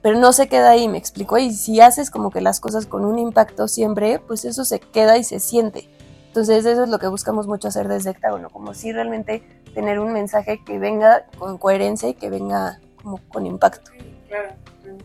Pero 0.02 0.20
no 0.20 0.34
se 0.34 0.48
queda 0.48 0.72
ahí, 0.72 0.88
me 0.88 0.98
explico. 0.98 1.38
Y 1.38 1.54
si 1.54 1.82
haces 1.82 2.12
como 2.12 2.32
que 2.32 2.42
las 2.42 2.60
cosas 2.60 2.86
con 2.86 3.04
un 3.04 3.18
impacto 3.18 3.68
siempre, 3.68 4.20
pues 4.20 4.46
eso 4.46 4.64
se 4.64 4.80
queda 4.80 5.18
y 5.18 5.24
se 5.24 5.40
siente. 5.40 5.90
Entonces 6.28 6.66
eso 6.66 6.84
es 6.84 6.90
lo 6.90 7.00
que 7.00 7.08
buscamos 7.08 7.48
mucho 7.48 7.70
hacer 7.70 7.88
desde 7.88 8.12
Hectágono, 8.12 8.50
como 8.50 8.74
si 8.74 8.92
realmente 8.92 9.42
tener 9.74 10.00
un 10.00 10.14
mensaje 10.14 10.64
que 10.64 10.78
venga 10.78 11.26
con 11.38 11.58
coherencia 11.58 12.10
y 12.10 12.14
que 12.14 12.30
venga 12.30 12.80
como 13.02 13.20
con 13.30 13.46
impacto. 13.46 13.92
Claro, 14.28 14.50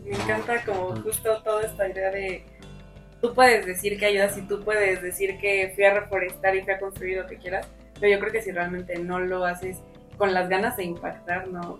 me 0.03 0.11
encanta 0.11 0.63
como 0.65 0.95
justo 1.01 1.41
toda 1.43 1.63
esta 1.63 1.87
idea 1.87 2.11
de 2.11 2.45
tú 3.21 3.33
puedes 3.33 3.65
decir 3.65 3.97
que 3.97 4.05
ayudas 4.07 4.37
y 4.37 4.41
tú 4.41 4.63
puedes 4.63 5.01
decir 5.01 5.37
que 5.39 5.71
fui 5.75 5.85
a 5.85 5.93
reforestar 5.93 6.55
y 6.55 6.61
fui 6.61 6.73
a 6.73 6.79
construir 6.79 7.17
lo 7.17 7.27
que 7.27 7.37
quieras, 7.37 7.67
pero 7.99 8.13
yo 8.13 8.19
creo 8.19 8.31
que 8.31 8.41
si 8.41 8.51
realmente 8.51 8.99
no 8.99 9.19
lo 9.19 9.45
haces 9.45 9.77
con 10.17 10.33
las 10.33 10.49
ganas 10.49 10.77
de 10.77 10.83
impactar, 10.83 11.47
no 11.47 11.77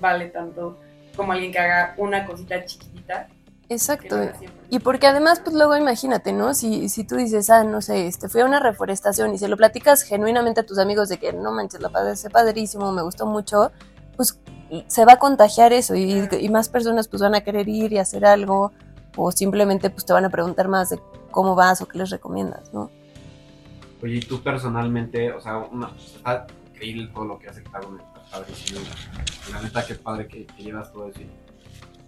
vale 0.00 0.28
tanto 0.28 0.78
como 1.16 1.32
alguien 1.32 1.52
que 1.52 1.58
haga 1.58 1.94
una 1.96 2.26
cosita 2.26 2.64
chiquitita. 2.64 3.28
Exacto. 3.68 4.16
Y 4.68 4.78
porque 4.80 5.06
además, 5.06 5.40
pues 5.40 5.56
luego 5.56 5.74
imagínate, 5.76 6.32
¿no? 6.32 6.52
Si, 6.52 6.88
si 6.90 7.04
tú 7.04 7.16
dices, 7.16 7.48
ah, 7.48 7.64
no 7.64 7.80
sé, 7.80 8.06
este, 8.06 8.28
fui 8.28 8.42
a 8.42 8.44
una 8.44 8.60
reforestación 8.60 9.32
y 9.32 9.38
se 9.38 9.48
lo 9.48 9.56
platicas 9.56 10.02
genuinamente 10.02 10.60
a 10.60 10.66
tus 10.66 10.78
amigos 10.78 11.08
de 11.08 11.16
que 11.16 11.32
no 11.32 11.50
manches, 11.50 11.80
la 11.80 11.90
es 12.10 12.28
padrísimo, 12.30 12.92
me 12.92 13.02
gustó 13.02 13.24
mucho, 13.24 13.72
pues 14.16 14.38
se 14.86 15.04
va 15.04 15.14
a 15.14 15.18
contagiar 15.18 15.72
eso 15.72 15.94
y, 15.94 16.28
y, 16.40 16.48
más 16.48 16.68
personas 16.68 17.08
pues 17.08 17.22
van 17.22 17.34
a 17.34 17.42
querer 17.42 17.68
ir 17.68 17.92
y 17.92 17.98
hacer 17.98 18.24
algo 18.24 18.72
o 19.16 19.30
simplemente 19.30 19.90
pues 19.90 20.04
te 20.04 20.12
van 20.12 20.24
a 20.24 20.30
preguntar 20.30 20.68
más 20.68 20.90
de 20.90 20.98
cómo 21.30 21.54
vas 21.54 21.80
o 21.82 21.86
qué 21.86 21.98
les 21.98 22.10
recomiendas, 22.10 22.72
¿no? 22.72 22.90
Oye, 24.02 24.16
y 24.16 24.20
tú 24.20 24.42
personalmente, 24.42 25.32
o 25.32 25.40
sea, 25.40 25.58
una, 25.58 25.90
está 25.96 26.46
increíble 26.72 27.10
todo 27.14 27.24
lo 27.24 27.38
que 27.38 27.48
hace 27.48 27.60
Hectágono, 27.60 27.98
está 27.98 28.22
padrísimo. 28.30 28.80
La 29.50 29.62
neta, 29.62 29.86
qué 29.86 29.94
padre 29.94 30.28
que, 30.28 30.46
que, 30.46 30.62
llevas 30.62 30.92
todo 30.92 31.08
eso. 31.08 31.20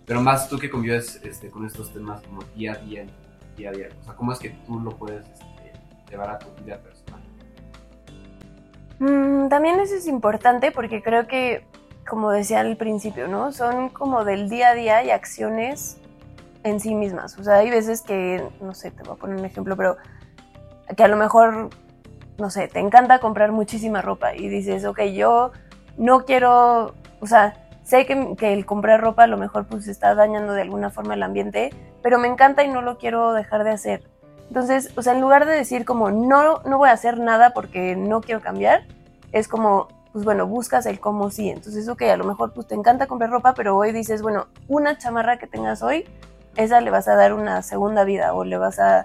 Pero 0.04 0.20
más 0.20 0.48
tú 0.48 0.58
que 0.58 0.70
convives 0.70 1.20
este, 1.24 1.50
con 1.50 1.64
estos 1.64 1.92
temas 1.92 2.22
como 2.22 2.42
día 2.54 2.72
a 2.72 2.76
día, 2.76 3.06
día 3.56 3.70
a 3.70 3.72
día. 3.72 3.88
O 4.00 4.04
sea, 4.04 4.14
¿cómo 4.14 4.32
es 4.32 4.38
que 4.38 4.50
tú 4.66 4.78
lo 4.78 4.90
puedes 4.90 5.26
este, 5.28 5.72
llevar 6.10 6.30
a 6.30 6.38
tu 6.38 6.48
vida 6.62 6.78
personal? 6.78 7.20
Mm, 8.98 9.48
también 9.48 9.80
eso 9.80 9.94
es 9.94 10.06
importante 10.06 10.72
porque 10.72 11.02
creo 11.02 11.26
que, 11.26 11.66
como 12.08 12.30
decía 12.30 12.60
al 12.60 12.76
principio, 12.76 13.28
¿no? 13.28 13.52
Son 13.52 13.88
como 13.88 14.24
del 14.24 14.48
día 14.48 14.70
a 14.70 14.74
día 14.74 15.04
y 15.04 15.10
acciones 15.10 15.98
en 16.62 16.80
sí 16.80 16.94
mismas. 16.94 17.38
O 17.38 17.44
sea, 17.44 17.56
hay 17.56 17.70
veces 17.70 18.02
que, 18.02 18.46
no 18.60 18.74
sé, 18.74 18.90
te 18.90 19.02
voy 19.02 19.14
a 19.14 19.16
poner 19.16 19.38
un 19.38 19.44
ejemplo, 19.44 19.76
pero 19.76 19.96
que 20.96 21.02
a 21.02 21.08
lo 21.08 21.16
mejor, 21.16 21.70
no 22.38 22.50
sé, 22.50 22.68
te 22.68 22.80
encanta 22.80 23.18
comprar 23.18 23.52
muchísima 23.52 24.02
ropa 24.02 24.34
y 24.34 24.48
dices, 24.48 24.84
ok, 24.84 25.02
yo 25.14 25.52
no 25.96 26.24
quiero, 26.24 26.94
o 27.20 27.26
sea, 27.26 27.54
sé 27.82 28.06
que, 28.06 28.34
que, 28.36 28.52
el 28.52 28.66
comprar 28.66 29.00
ropa 29.00 29.24
a 29.24 29.26
lo 29.28 29.36
mejor 29.36 29.66
pues 29.66 29.88
está 29.88 30.14
dañando 30.14 30.52
de 30.52 30.62
alguna 30.62 30.90
forma 30.90 31.14
el 31.14 31.22
ambiente, 31.22 31.70
pero 32.02 32.18
me 32.18 32.28
encanta 32.28 32.64
y 32.64 32.68
no 32.68 32.82
lo 32.82 32.98
quiero 32.98 33.32
dejar 33.32 33.64
de 33.64 33.70
hacer. 33.70 34.02
Entonces, 34.48 34.92
o 34.96 35.02
sea, 35.02 35.12
en 35.12 35.20
lugar 35.20 35.46
de 35.46 35.52
decir 35.52 35.84
como 35.84 36.10
no, 36.10 36.62
no 36.64 36.78
voy 36.78 36.88
a 36.88 36.92
hacer 36.92 37.18
nada 37.18 37.50
porque 37.50 37.96
no 37.96 38.20
quiero 38.20 38.40
cambiar, 38.40 38.84
es 39.32 39.48
como, 39.48 39.88
pues 40.16 40.24
bueno, 40.24 40.46
buscas 40.46 40.86
el 40.86 40.98
cómo 40.98 41.30
sí. 41.30 41.50
Entonces, 41.50 41.86
ok, 41.90 42.00
a 42.04 42.16
lo 42.16 42.24
mejor 42.24 42.54
pues 42.54 42.66
te 42.66 42.74
encanta 42.74 43.06
comprar 43.06 43.28
ropa, 43.28 43.52
pero 43.52 43.76
hoy 43.76 43.92
dices, 43.92 44.22
bueno, 44.22 44.46
una 44.66 44.96
chamarra 44.96 45.36
que 45.36 45.46
tengas 45.46 45.82
hoy 45.82 46.06
esa 46.56 46.80
le 46.80 46.90
vas 46.90 47.06
a 47.06 47.16
dar 47.16 47.34
una 47.34 47.60
segunda 47.60 48.02
vida 48.04 48.32
o 48.32 48.42
le 48.42 48.56
vas 48.56 48.78
a, 48.78 49.04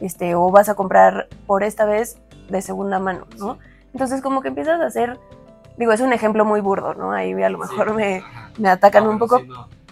este, 0.00 0.34
o 0.34 0.50
vas 0.50 0.68
a 0.68 0.74
comprar 0.74 1.28
por 1.46 1.62
esta 1.62 1.84
vez 1.84 2.18
de 2.50 2.60
segunda 2.60 2.98
mano, 2.98 3.28
¿no? 3.38 3.60
Entonces 3.92 4.20
como 4.20 4.42
que 4.42 4.48
empiezas 4.48 4.80
a 4.80 4.86
hacer, 4.86 5.16
digo, 5.76 5.92
es 5.92 6.00
un 6.00 6.12
ejemplo 6.12 6.44
muy 6.44 6.60
burdo, 6.60 6.92
¿no? 6.94 7.12
Ahí 7.12 7.40
a 7.40 7.50
lo 7.50 7.58
mejor 7.58 7.94
me, 7.94 8.24
me, 8.58 8.68
atacan 8.68 9.06
un 9.06 9.20
poco, 9.20 9.40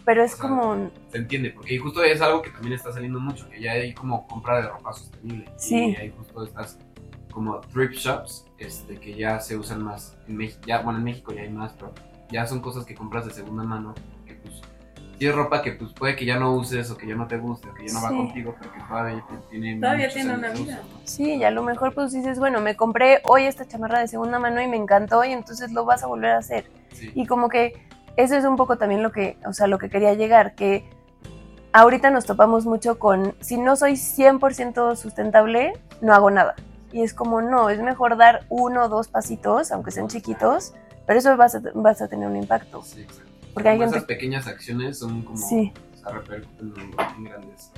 pero 0.04 0.24
es 0.24 0.34
como... 0.34 0.90
Se 1.12 1.18
entiende, 1.18 1.50
porque 1.50 1.78
justo 1.78 2.02
es 2.02 2.20
algo 2.20 2.42
que 2.42 2.50
también 2.50 2.72
está 2.72 2.92
saliendo 2.92 3.20
mucho, 3.20 3.48
que 3.48 3.60
ya 3.60 3.70
hay 3.70 3.94
como 3.94 4.26
compra 4.26 4.60
de 4.62 4.68
ropa 4.68 4.92
sostenible. 4.94 5.48
Sí. 5.58 5.90
Y 5.90 5.94
hay 5.94 6.10
justo 6.10 6.42
estas 6.42 6.76
como 7.36 7.60
thrift 7.60 7.96
shops, 7.98 8.46
este, 8.56 8.98
que 8.98 9.14
ya 9.14 9.40
se 9.40 9.58
usan 9.58 9.82
más 9.82 10.16
en 10.26 10.38
México, 10.38 10.62
ya, 10.66 10.80
bueno, 10.80 11.00
en 11.00 11.04
México 11.04 11.34
ya 11.34 11.42
hay 11.42 11.50
más, 11.50 11.74
pero 11.74 11.92
ya 12.30 12.46
son 12.46 12.60
cosas 12.60 12.86
que 12.86 12.94
compras 12.94 13.26
de 13.26 13.30
segunda 13.30 13.62
mano 13.62 13.94
si 15.18 15.26
es 15.26 15.34
ropa 15.34 15.60
que 15.60 15.72
pues 15.72 15.92
puede 15.92 16.16
que 16.16 16.24
ya 16.24 16.38
no 16.38 16.54
uses 16.54 16.90
o 16.90 16.96
que 16.96 17.06
ya 17.06 17.14
no 17.14 17.26
te 17.26 17.38
guste 17.38 17.68
o 17.68 17.74
que 17.74 17.86
ya 17.86 17.94
no 17.94 18.02
va 18.02 18.08
contigo, 18.08 18.54
pero 18.58 18.72
que 18.72 18.80
todavía 18.80 19.24
tiene 19.50 19.80
Todavía 19.80 20.08
tiene 20.08 20.34
una 20.34 20.50
vida. 20.50 20.80
Sí, 21.04 21.34
y 21.34 21.44
a 21.44 21.50
lo 21.50 21.62
mejor 21.62 21.94
pues 21.94 22.12
dices, 22.12 22.38
bueno, 22.38 22.60
me 22.60 22.74
compré 22.74 23.20
hoy 23.24 23.44
esta 23.44 23.66
chamarra 23.66 24.00
de 24.00 24.08
segunda 24.08 24.38
mano 24.38 24.60
y 24.60 24.68
me 24.68 24.76
encantó 24.76 25.24
y 25.24 25.32
entonces 25.32 25.72
lo 25.72 25.84
vas 25.84 26.02
a 26.02 26.06
volver 26.06 26.32
a 26.32 26.38
hacer. 26.38 26.70
Y 27.14 27.26
como 27.26 27.48
que 27.48 27.86
eso 28.16 28.36
es 28.36 28.44
un 28.44 28.56
poco 28.56 28.76
también 28.76 29.02
lo 29.02 29.12
que, 29.12 29.38
o 29.46 29.52
sea, 29.52 29.66
lo 29.66 29.78
que 29.78 29.88
quería 29.88 30.14
llegar, 30.14 30.54
que 30.54 30.88
ahorita 31.72 32.10
nos 32.10 32.26
topamos 32.26 32.66
mucho 32.66 32.98
con, 32.98 33.34
si 33.40 33.58
no 33.58 33.76
soy 33.76 33.92
100% 33.92 34.96
sustentable, 34.96 35.72
no 36.00 36.14
hago 36.14 36.30
nada. 36.30 36.54
Y 36.96 37.02
es 37.02 37.12
como, 37.12 37.42
no, 37.42 37.68
es 37.68 37.78
mejor 37.82 38.16
dar 38.16 38.46
uno 38.48 38.84
o 38.84 38.88
dos 38.88 39.08
pasitos, 39.08 39.70
aunque 39.70 39.90
sean 39.90 40.08
chiquitos, 40.08 40.72
pero 41.06 41.18
eso 41.18 41.36
vas 41.36 41.54
a, 41.54 41.60
vas 41.74 42.00
a 42.00 42.08
tener 42.08 42.26
un 42.26 42.36
impacto. 42.36 42.80
Sí, 42.82 43.02
exacto. 43.02 43.30
Porque 43.52 43.68
hay 43.68 43.82
Esas 43.82 44.04
pequeñas 44.04 44.46
acciones 44.46 44.98
son 45.00 45.20
como. 45.20 45.36
Sí. 45.36 45.74
O 46.06 46.10
repercuten 46.10 46.94
en 47.18 47.24
grandes. 47.24 47.70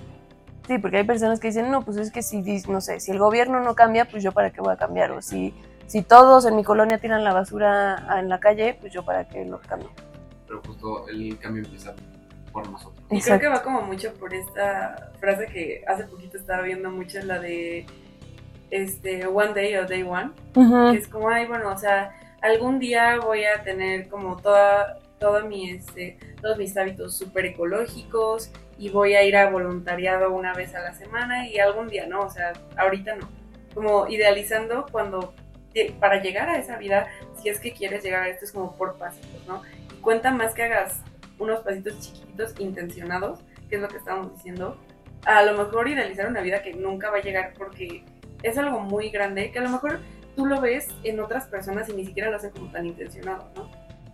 Sí, 0.69 0.79
porque 0.79 0.99
hay 0.99 1.05
personas 1.05 1.41
que 1.41 1.49
dicen, 1.49 1.69
no, 1.69 1.85
pues 1.85 1.97
es 1.97 2.13
que 2.13 2.23
si, 2.23 2.43
no 2.69 2.81
sé, 2.81 3.01
si 3.01 3.11
el 3.11 3.19
gobierno 3.19 3.59
no 3.59 3.75
cambia, 3.75 4.05
pues 4.05 4.23
yo 4.23 4.31
para 4.31 4.53
qué 4.53 4.61
voy 4.61 4.73
a 4.73 4.77
cambiar. 4.77 5.11
O 5.11 5.21
si, 5.21 5.53
si 5.89 6.03
todos 6.03 6.47
en 6.47 6.55
mi 6.55 6.63
colonia 6.63 6.99
tiran 6.99 7.25
la 7.25 7.33
basura 7.33 8.21
en 8.21 8.29
la 8.29 8.39
calle, 8.39 8.79
pues 8.81 8.93
yo 8.93 9.05
para 9.05 9.27
qué 9.29 9.45
lo 9.45 9.59
cambio. 9.59 9.91
Pero 10.47 10.63
justo 10.65 11.09
el 11.09 11.37
cambio 11.41 11.65
empieza 11.65 11.93
por 12.53 12.71
nosotros. 12.71 13.05
Y 13.11 13.21
creo 13.21 13.41
que 13.41 13.49
va 13.49 13.65
como 13.65 13.83
mucho 13.83 14.15
por 14.15 14.33
esta 14.33 15.11
frase 15.19 15.47
que 15.47 15.83
hace 15.89 16.05
poquito 16.05 16.39
estaba 16.39 16.63
viendo 16.63 16.89
mucho, 16.89 17.21
la 17.25 17.41
de 17.41 17.85
este 18.71 19.27
One 19.27 19.55
Day 19.55 19.77
o 19.77 19.87
Day 19.87 20.03
One, 20.03 20.31
que 20.93 20.99
es 20.99 21.09
como, 21.09 21.29
ay, 21.29 21.47
bueno, 21.47 21.71
o 21.71 21.79
sea, 21.79 22.15
algún 22.43 22.79
día 22.79 23.19
voy 23.21 23.45
a 23.45 23.63
tener 23.63 24.09
como 24.09 24.37
toda 24.37 24.99
todo 25.19 25.45
mi, 25.45 25.71
este, 25.71 26.19
todos 26.41 26.59
mis 26.59 26.77
hábitos 26.77 27.17
súper 27.17 27.47
ecológicos 27.47 28.51
y 28.79 28.89
voy 28.91 29.15
a 29.15 29.25
ir 29.25 29.37
a 29.37 29.51
voluntariado 29.51 30.33
una 30.33 30.55
vez 30.55 30.75
a 30.75 30.81
la 30.81 30.95
semana 30.95 31.49
y 31.49 31.59
algún 31.59 31.89
día 31.89 32.07
no, 32.07 32.21
o 32.21 32.31
sea, 32.31 32.53
ahorita 32.77 33.17
no. 33.17 33.29
Como 33.75 34.07
idealizando 34.09 34.87
cuando, 34.91 35.35
para 36.01 36.23
llegar 36.23 36.49
a 36.49 36.59
esa 36.59 36.77
vida, 36.77 37.09
si 37.41 37.49
es 37.49 37.61
que 37.61 37.73
quieres 37.73 38.03
llegar 38.03 38.23
a 38.23 38.29
esto, 38.29 38.45
es 38.45 38.53
como 38.53 38.77
por 38.77 38.97
pasitos, 38.97 39.47
¿no? 39.47 39.63
Y 39.93 40.01
cuenta 40.01 40.31
más 40.31 40.55
que 40.55 40.63
hagas 40.63 41.01
unos 41.39 41.61
pasitos 41.61 41.99
chiquitos 42.01 42.55
intencionados, 42.59 43.41
que 43.69 43.77
es 43.77 43.83
lo 43.83 43.89
que 43.89 43.99
estábamos 43.99 44.35
diciendo, 44.35 44.77
a 45.25 45.43
lo 45.43 45.59
mejor 45.59 45.89
idealizar 45.89 46.29
una 46.29 46.41
vida 46.41 46.63
que 46.63 46.73
nunca 46.75 47.11
va 47.11 47.19
a 47.19 47.23
llegar 47.23 47.53
porque 47.59 48.05
es 48.43 48.59
algo 48.59 48.81
muy 48.81 49.11
grande, 49.11 49.51
que 49.51 49.59
a 49.59 49.63
lo 49.63 49.71
mejor 49.71 50.01
tú 50.37 50.47
lo 50.47 50.61
ves 50.61 50.89
en 51.03 51.21
otras 51.21 51.47
personas 51.47 51.89
y 51.89 51.93
ni 51.93 52.05
siquiera 52.05 52.31
lo 52.31 52.37
hacen 52.37 52.51
como 52.51 52.71
tan 52.71 52.87
intencionado, 52.87 53.49
¿no? 53.57 53.69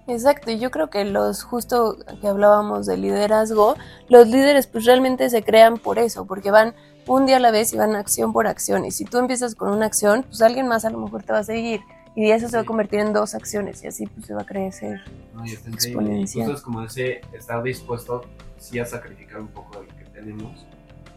Exacto, 0.07 0.51
y 0.51 0.59
yo 0.59 0.71
creo 0.71 0.91
que 0.91 1.05
los, 1.05 1.43
justo 1.43 1.97
que 2.21 2.29
hablábamos 2.29 2.85
de 2.87 2.99
liderazgo, 2.99 3.75
los 4.09 4.29
líderes 4.29 4.67
pues 4.67 4.85
realmente 4.85 5.31
se 5.31 5.43
crean 5.43 5.79
por 5.79 5.99
eso, 5.99 6.27
porque 6.27 6.51
van 6.51 6.75
un 7.07 7.27
día 7.27 7.37
a 7.37 7.41
la 7.41 7.51
vez 7.51 7.73
y 7.73 7.79
van 7.79 7.95
acción 7.95 8.33
por 8.33 8.47
acción. 8.47 8.85
Y 8.85 8.91
si 8.91 9.05
tú 9.05 9.19
empiezas 9.19 9.55
con 9.55 9.71
una 9.71 9.87
acción, 9.87 10.23
pues 10.25 10.43
alguien 10.43 10.69
más 10.69 10.85
a 10.85 10.91
lo 10.91 10.99
mejor 10.99 11.23
te 11.23 11.33
va 11.33 11.39
a 11.39 11.45
seguir. 11.45 11.81
Y 12.17 12.31
eso 12.31 12.49
se 12.49 12.57
va 12.57 12.63
a 12.63 12.67
convertir 12.67 13.01
en 13.01 13.13
dos 13.13 13.35
acciones 13.35 13.83
y 13.83 13.89
así 13.89 14.07
pues 14.07 14.27
se 14.27 14.35
va 14.35 14.43
a 14.43 14.47
crecer 14.47 15.01
no, 15.35 15.45
y 15.45 15.53
exponencial. 15.53 16.53
es 16.53 16.61
como 16.61 16.85
ese 16.85 17.23
estar 17.33 17.61
dispuesto 17.61 18.23
sí 18.57 18.79
a 18.79 18.85
sacrificar 18.85 19.41
un 19.41 19.49
poco 19.49 19.81
de 19.81 19.89
lo 19.89 19.97
que 19.97 20.05
tenemos 20.05 20.65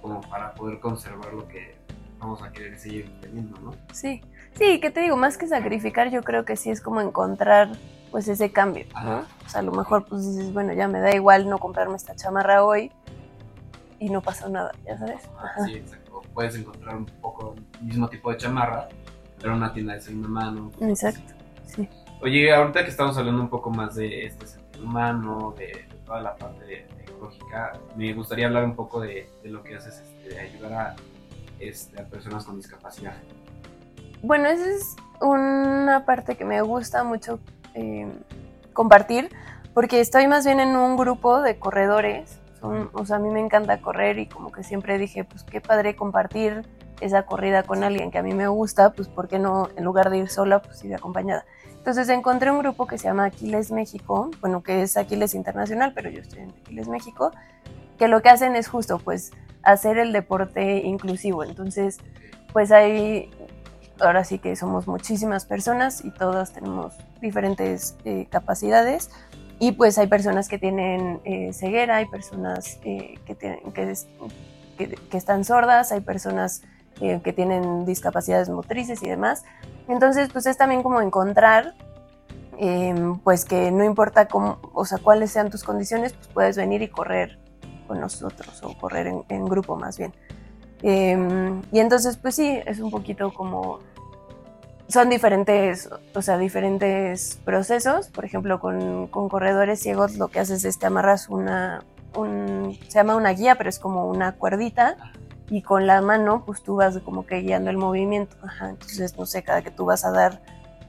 como 0.02 0.22
para 0.22 0.56
poder 0.56 0.80
conservar 0.80 1.32
lo 1.36 1.48
que 1.48 1.77
vamos 2.20 2.42
a 2.42 2.52
querer 2.52 2.78
seguir 2.78 3.12
teniendo, 3.22 3.60
¿no? 3.60 3.74
Sí, 3.94 4.22
sí, 4.54 4.80
¿qué 4.80 4.90
te 4.92 5.02
digo? 5.02 5.18
Más 5.18 5.38
que 5.38 5.48
sacrificar 5.48 6.10
yo 6.10 6.24
creo 6.24 6.46
que 6.46 6.56
sí 6.56 6.70
es 6.70 6.82
como 6.82 7.02
encontrar 7.02 7.70
pues 8.12 8.28
ese 8.28 8.52
cambio, 8.52 8.86
¿no? 9.04 9.20
O 9.46 9.50
sea, 9.50 9.60
a 9.60 9.64
lo 9.64 9.72
mejor 9.72 10.06
pues 10.06 10.26
dices, 10.26 10.54
bueno, 10.54 10.74
ya 10.74 10.88
me 10.88 11.00
da 11.00 11.14
igual 11.14 11.50
no 11.50 11.60
comprarme 11.60 11.96
esta 11.96 12.16
chamarra 12.16 12.64
hoy 12.64 12.92
y 14.00 14.10
no 14.10 14.22
pasa 14.22 14.48
nada, 14.50 14.72
ya 14.86 14.98
sabes. 14.98 15.22
Sí, 15.66 15.74
exacto. 15.76 16.22
Puedes 16.34 16.56
encontrar 16.56 16.96
un 16.96 17.06
poco 17.06 17.56
el 17.80 17.86
mismo 17.86 18.08
tipo 18.08 18.32
de 18.32 18.38
chamarra, 18.38 18.88
pero 19.40 19.52
en 19.52 19.58
una 19.58 19.74
tienda 19.74 19.94
de 19.94 20.02
segunda 20.02 20.28
mano. 20.28 20.72
Exacto, 20.82 21.34
sí. 21.66 21.90
Oye, 22.22 22.52
ahorita 22.54 22.84
que 22.84 22.90
estamos 22.90 23.18
hablando 23.18 23.42
un 23.42 23.50
poco 23.50 23.70
más 23.70 23.96
de 23.96 24.26
este 24.26 24.48
sentido 24.48 24.86
humano, 24.86 25.54
de, 25.58 25.88
toda 26.06 26.22
la 26.22 26.36
parte 26.36 26.88
ecológica, 27.00 27.74
me 27.96 28.14
gustaría 28.14 28.48
hablar 28.48 28.64
un 28.64 28.76
poco 28.76 29.02
de, 29.02 29.30
lo 29.44 29.62
que 29.62 29.76
haces, 29.76 30.00
este, 30.00 30.30
de 30.30 30.40
ayudar 30.40 30.74
a, 30.74 30.96
este, 31.60 32.02
a 32.02 32.06
personas 32.06 32.46
con 32.46 32.58
discapacidad. 32.58 33.14
Bueno, 34.22 34.48
esa 34.48 34.70
es 34.70 34.96
una 35.22 36.04
parte 36.06 36.36
que 36.36 36.46
me 36.46 36.62
gusta 36.62 37.04
mucho 37.04 37.40
eh, 37.74 38.08
compartir, 38.74 39.30
porque 39.74 40.00
estoy 40.00 40.28
más 40.28 40.46
bien 40.46 40.60
en 40.60 40.76
un 40.76 40.98
grupo 40.98 41.42
de 41.42 41.58
corredores. 41.58 42.40
o 42.62 43.06
sea, 43.06 43.18
a 43.18 43.20
mí 43.20 43.30
me 43.30 43.40
encanta 43.40 43.80
correr 43.82 44.20
y 44.20 44.28
como 44.28 44.52
que 44.52 44.64
siempre 44.64 44.98
dije, 44.98 45.24
pues 45.24 45.44
qué 45.44 45.62
padre 45.62 45.96
compartir 45.96 46.66
esa 47.02 47.24
corrida 47.24 47.64
con 47.64 47.84
alguien 47.84 48.12
que 48.12 48.18
a 48.18 48.24
mí 48.24 48.34
me 48.34 48.48
gusta, 48.48 48.92
pues 48.92 49.08
por 49.08 49.28
qué 49.28 49.40
no, 49.40 49.70
en 49.76 49.84
lugar 49.84 50.10
de 50.10 50.18
ir 50.18 50.30
sola, 50.30 50.62
pues 50.62 50.84
ir 50.84 50.96
acompañada. 50.96 51.46
Entonces 51.78 52.10
encontré 52.10 52.52
un 52.52 52.60
grupo 52.60 52.88
que 52.88 52.98
se 52.98 53.06
llama 53.06 53.26
Aquiles 53.26 53.72
México, 53.72 54.32
bueno, 54.42 54.62
que 54.62 54.82
es 54.82 54.98
Aquiles 54.98 55.36
Internacional, 55.36 55.94
pero 55.94 56.10
yo 56.10 56.22
estoy 56.22 56.42
en 56.42 56.50
Aquiles 56.50 56.88
México, 56.88 57.32
que 57.98 58.08
lo 58.08 58.22
que 58.22 58.30
hacen 58.30 58.56
es 58.56 58.68
justo, 58.68 59.00
pues, 59.00 59.32
hacer 59.68 59.98
el 59.98 60.14
deporte 60.14 60.78
inclusivo. 60.78 61.44
Entonces, 61.44 61.98
pues 62.54 62.72
hay 62.72 63.30
ahora 64.00 64.24
sí 64.24 64.40
que 64.40 64.56
somos 64.56 64.88
muchísimas 64.88 65.46
personas 65.46 66.06
y 66.06 66.12
todas 66.12 66.54
tenemos 66.54 66.94
diferentes 67.22 67.96
eh, 68.06 68.28
capacidades. 68.30 69.10
Y 69.60 69.74
pues 69.74 69.98
hay 69.98 70.08
personas 70.08 70.48
que 70.48 70.60
tienen 70.60 71.20
eh, 71.26 71.52
ceguera, 71.52 71.98
hay 71.98 72.06
personas 72.06 72.80
eh, 72.84 73.16
que, 73.26 73.36
tienen, 73.36 73.60
que, 74.78 75.18
están 75.18 75.44
sordas, 75.44 75.92
hay 75.92 76.02
personas 76.02 76.62
que 77.00 77.32
tienen 77.32 77.86
discapacidades 77.86 78.50
motrices 78.50 79.04
y 79.04 79.08
demás. 79.08 79.44
Entonces, 79.88 80.30
pues 80.32 80.48
es 80.48 80.58
también 80.58 80.82
como 80.82 81.00
encontrar, 81.02 81.76
em, 82.58 83.20
pues 83.20 83.46
que 83.46 83.70
no 83.70 83.84
importa 83.84 84.28
cómo, 84.28 84.60
o 84.74 84.84
sea, 84.84 84.98
cuáles 84.98 85.30
sean 85.30 85.52
tus 85.52 85.64
condiciones, 85.64 86.14
pues 86.14 86.28
puedes 86.28 86.58
venir 86.58 86.82
y 86.82 86.88
correr 86.88 87.38
con 87.88 88.00
nosotros 88.00 88.62
o 88.64 88.78
correr 88.78 89.08
en, 89.30 89.46
grupo 89.46 89.76
más 89.76 89.98
bien. 89.98 90.14
Eh, 90.84 91.18
y 91.72 91.80
entonces, 91.80 92.18
pues 92.18 92.36
sí, 92.36 92.60
es 92.66 92.80
un 92.80 92.92
poquito 92.92 93.34
como... 93.34 93.80
Son 94.90 95.10
diferentes, 95.10 95.90
o 96.16 96.22
sea, 96.22 96.38
diferentes 96.38 97.40
procesos. 97.44 98.08
Por 98.08 98.24
ejemplo, 98.24 98.60
con, 98.60 99.08
con 99.08 99.28
corredores 99.28 99.82
ciegos 99.82 100.18
lo 100.18 100.30
que 100.30 100.40
haces 100.40 100.64
es 100.66 100.80
te 100.80 100.86
amarras 100.86 101.30
una... 101.30 101.84
Un, 102.16 102.78
se 102.88 103.00
llama 103.00 103.16
una 103.16 103.32
guía, 103.32 103.56
pero 103.56 103.70
es 103.70 103.80
como 103.80 104.08
una 104.08 104.34
cuerdita. 104.34 104.98
Y 105.50 105.62
con 105.62 105.88
la 105.88 106.02
mano, 106.02 106.44
pues 106.46 106.62
tú 106.62 106.76
vas 106.76 106.98
como 107.00 107.26
que 107.26 107.42
guiando 107.42 107.70
el 107.70 107.78
movimiento. 107.78 108.36
Entonces, 108.62 109.18
no 109.18 109.26
sé, 109.26 109.44
cada 109.44 109.62
que 109.62 109.72
tú 109.72 109.86
vas 109.86 110.06
a 110.06 110.12
dar 110.12 110.42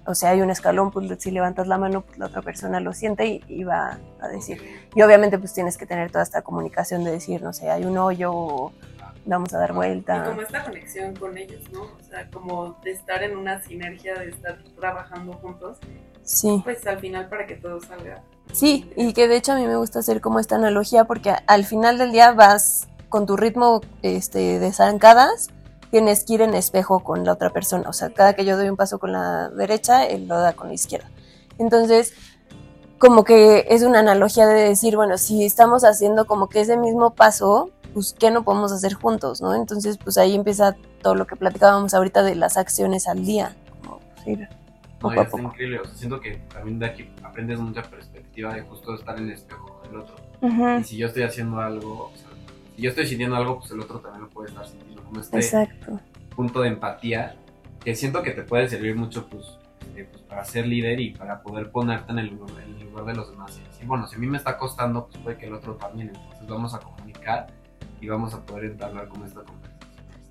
o 0.08 0.14
sea, 0.14 0.30
hay 0.30 0.40
un 0.40 0.48
escalón, 0.48 0.90
pues 0.90 1.06
si 1.22 1.30
levantas 1.30 1.66
la 1.66 1.76
mano, 1.76 2.00
pues 2.00 2.18
la 2.18 2.26
otra 2.26 2.40
persona 2.40 2.80
lo 2.80 2.94
siente 2.94 3.26
y, 3.26 3.44
y, 3.46 3.64
va 3.64 3.98
a 4.20 4.28
decir. 4.28 4.58
Y 4.94 5.02
obviamente 5.02 5.38
pues 5.38 5.52
tienes 5.52 5.76
que 5.76 5.84
tener 5.84 6.10
toda 6.10 6.24
esta 6.24 6.40
comunicación 6.40 7.04
de 7.04 7.10
decir, 7.10 7.42
no 7.42 7.52
sé, 7.52 7.68
hay 7.68 7.84
un 7.84 7.98
hoyo 7.98 8.32
o 8.32 8.72
vamos 9.26 9.52
a 9.52 9.58
dar 9.58 9.74
vuelta. 9.74 10.16
Y 10.24 10.28
como 10.30 10.40
esta 10.40 10.64
conexión 10.64 11.14
con 11.14 11.36
ellos, 11.36 11.60
¿no? 11.72 11.82
O 11.82 12.02
sea, 12.08 12.26
como 12.30 12.78
de 12.82 12.92
estar 12.92 13.22
en 13.22 13.36
una 13.36 13.62
sinergia, 13.62 14.14
de 14.14 14.30
estar 14.30 14.56
trabajando 14.80 15.34
juntos. 15.34 15.76
Sí. 16.22 16.62
Pues 16.64 16.86
al 16.86 17.00
final 17.00 17.28
para 17.28 17.46
que 17.46 17.56
todo 17.56 17.78
salga. 17.82 18.22
Sí, 18.52 18.90
y 18.96 19.12
que 19.12 19.28
de 19.28 19.36
hecho 19.36 19.52
a 19.52 19.56
mí 19.56 19.66
me 19.66 19.76
gusta 19.76 19.98
hacer 19.98 20.22
como 20.22 20.40
esta 20.40 20.56
analogía 20.56 21.04
porque 21.04 21.34
al 21.46 21.66
final 21.66 21.98
del 21.98 22.12
día 22.12 22.32
vas 22.32 22.88
con 23.10 23.26
tu 23.26 23.36
ritmo 23.36 23.82
este, 24.00 24.58
de 24.58 24.72
zancadas 24.72 25.50
tienes 25.90 26.24
que 26.24 26.34
ir 26.34 26.42
en 26.42 26.54
espejo 26.54 27.00
con 27.00 27.24
la 27.24 27.32
otra 27.32 27.50
persona. 27.50 27.88
O 27.88 27.92
sea, 27.92 28.10
cada 28.10 28.34
que 28.34 28.44
yo 28.44 28.56
doy 28.56 28.68
un 28.68 28.76
paso 28.76 28.98
con 28.98 29.12
la 29.12 29.48
derecha, 29.50 30.04
él 30.06 30.28
lo 30.28 30.38
da 30.38 30.52
con 30.52 30.68
la 30.68 30.74
izquierda. 30.74 31.10
Entonces, 31.58 32.14
como 32.98 33.24
que 33.24 33.66
es 33.68 33.82
una 33.82 34.00
analogía 34.00 34.46
de 34.46 34.68
decir, 34.68 34.96
bueno, 34.96 35.18
si 35.18 35.44
estamos 35.44 35.84
haciendo 35.84 36.26
como 36.26 36.48
que 36.48 36.60
ese 36.60 36.76
mismo 36.76 37.10
paso, 37.14 37.70
pues, 37.94 38.14
¿qué 38.18 38.30
no 38.30 38.42
podemos 38.42 38.72
hacer 38.72 38.94
juntos, 38.94 39.40
no? 39.40 39.54
Entonces, 39.54 39.98
pues 39.98 40.18
ahí 40.18 40.34
empieza 40.34 40.76
todo 41.02 41.14
lo 41.14 41.26
que 41.26 41.36
platicábamos 41.36 41.94
ahorita 41.94 42.22
de 42.22 42.34
las 42.34 42.56
acciones 42.56 43.06
al 43.08 43.24
día. 43.24 43.56
Como, 43.82 44.00
pues, 44.14 44.26
ir 44.26 44.48
poco 44.98 45.14
no, 45.14 45.20
a 45.20 45.24
poco. 45.24 45.42
increíble. 45.44 45.80
O 45.80 45.84
sea, 45.84 45.94
siento 45.94 46.20
que 46.20 46.36
también 46.52 46.78
de 46.78 46.86
aquí 46.86 47.10
aprendes 47.22 47.58
mucha 47.60 47.82
perspectiva 47.82 48.54
de 48.54 48.62
justo 48.62 48.94
estar 48.94 49.16
en 49.18 49.24
el 49.24 49.32
espejo 49.32 49.80
con 49.80 49.90
el 49.90 50.00
otro. 50.00 50.16
Uh 50.40 50.48
-huh. 50.48 50.80
Y 50.80 50.84
si 50.84 50.96
yo 50.96 51.06
estoy 51.06 51.22
haciendo 51.22 51.60
algo, 51.60 52.10
o 52.12 52.16
sea, 52.16 52.28
si 52.76 52.82
yo 52.82 52.90
estoy 52.90 53.06
sintiendo 53.06 53.36
algo, 53.36 53.58
pues 53.58 53.70
el 53.70 53.80
otro 53.80 54.00
también 54.00 54.22
lo 54.22 54.30
puede 54.30 54.48
estar 54.48 54.66
sintiendo. 54.66 54.97
Como 55.08 55.20
este 55.20 55.38
Exacto. 55.38 56.00
punto 56.36 56.60
de 56.60 56.68
empatía 56.68 57.34
que 57.82 57.94
siento 57.94 58.22
que 58.22 58.32
te 58.32 58.42
puede 58.42 58.68
servir 58.68 58.94
mucho 58.94 59.26
pues, 59.26 59.58
eh, 59.96 60.06
pues, 60.10 60.22
para 60.24 60.44
ser 60.44 60.66
líder 60.66 61.00
y 61.00 61.10
para 61.14 61.40
poder 61.40 61.70
ponerte 61.70 62.12
en 62.12 62.18
el, 62.18 62.26
lugar, 62.26 62.62
en 62.62 62.74
el 62.74 62.90
lugar 62.90 63.06
de 63.06 63.14
los 63.14 63.30
demás. 63.30 63.58
Y 63.58 63.66
decir, 63.66 63.86
bueno, 63.86 64.06
si 64.06 64.16
a 64.16 64.18
mí 64.18 64.26
me 64.26 64.36
está 64.36 64.58
costando, 64.58 65.06
pues 65.06 65.22
puede 65.22 65.38
que 65.38 65.46
el 65.46 65.54
otro 65.54 65.76
también. 65.76 66.08
Entonces 66.08 66.48
vamos 66.48 66.74
a 66.74 66.80
comunicar 66.80 67.46
y 68.02 68.08
vamos 68.08 68.34
a 68.34 68.44
poder 68.44 68.66
entablar 68.66 69.08
con 69.08 69.24
esta 69.24 69.42
conversación. 69.42 69.67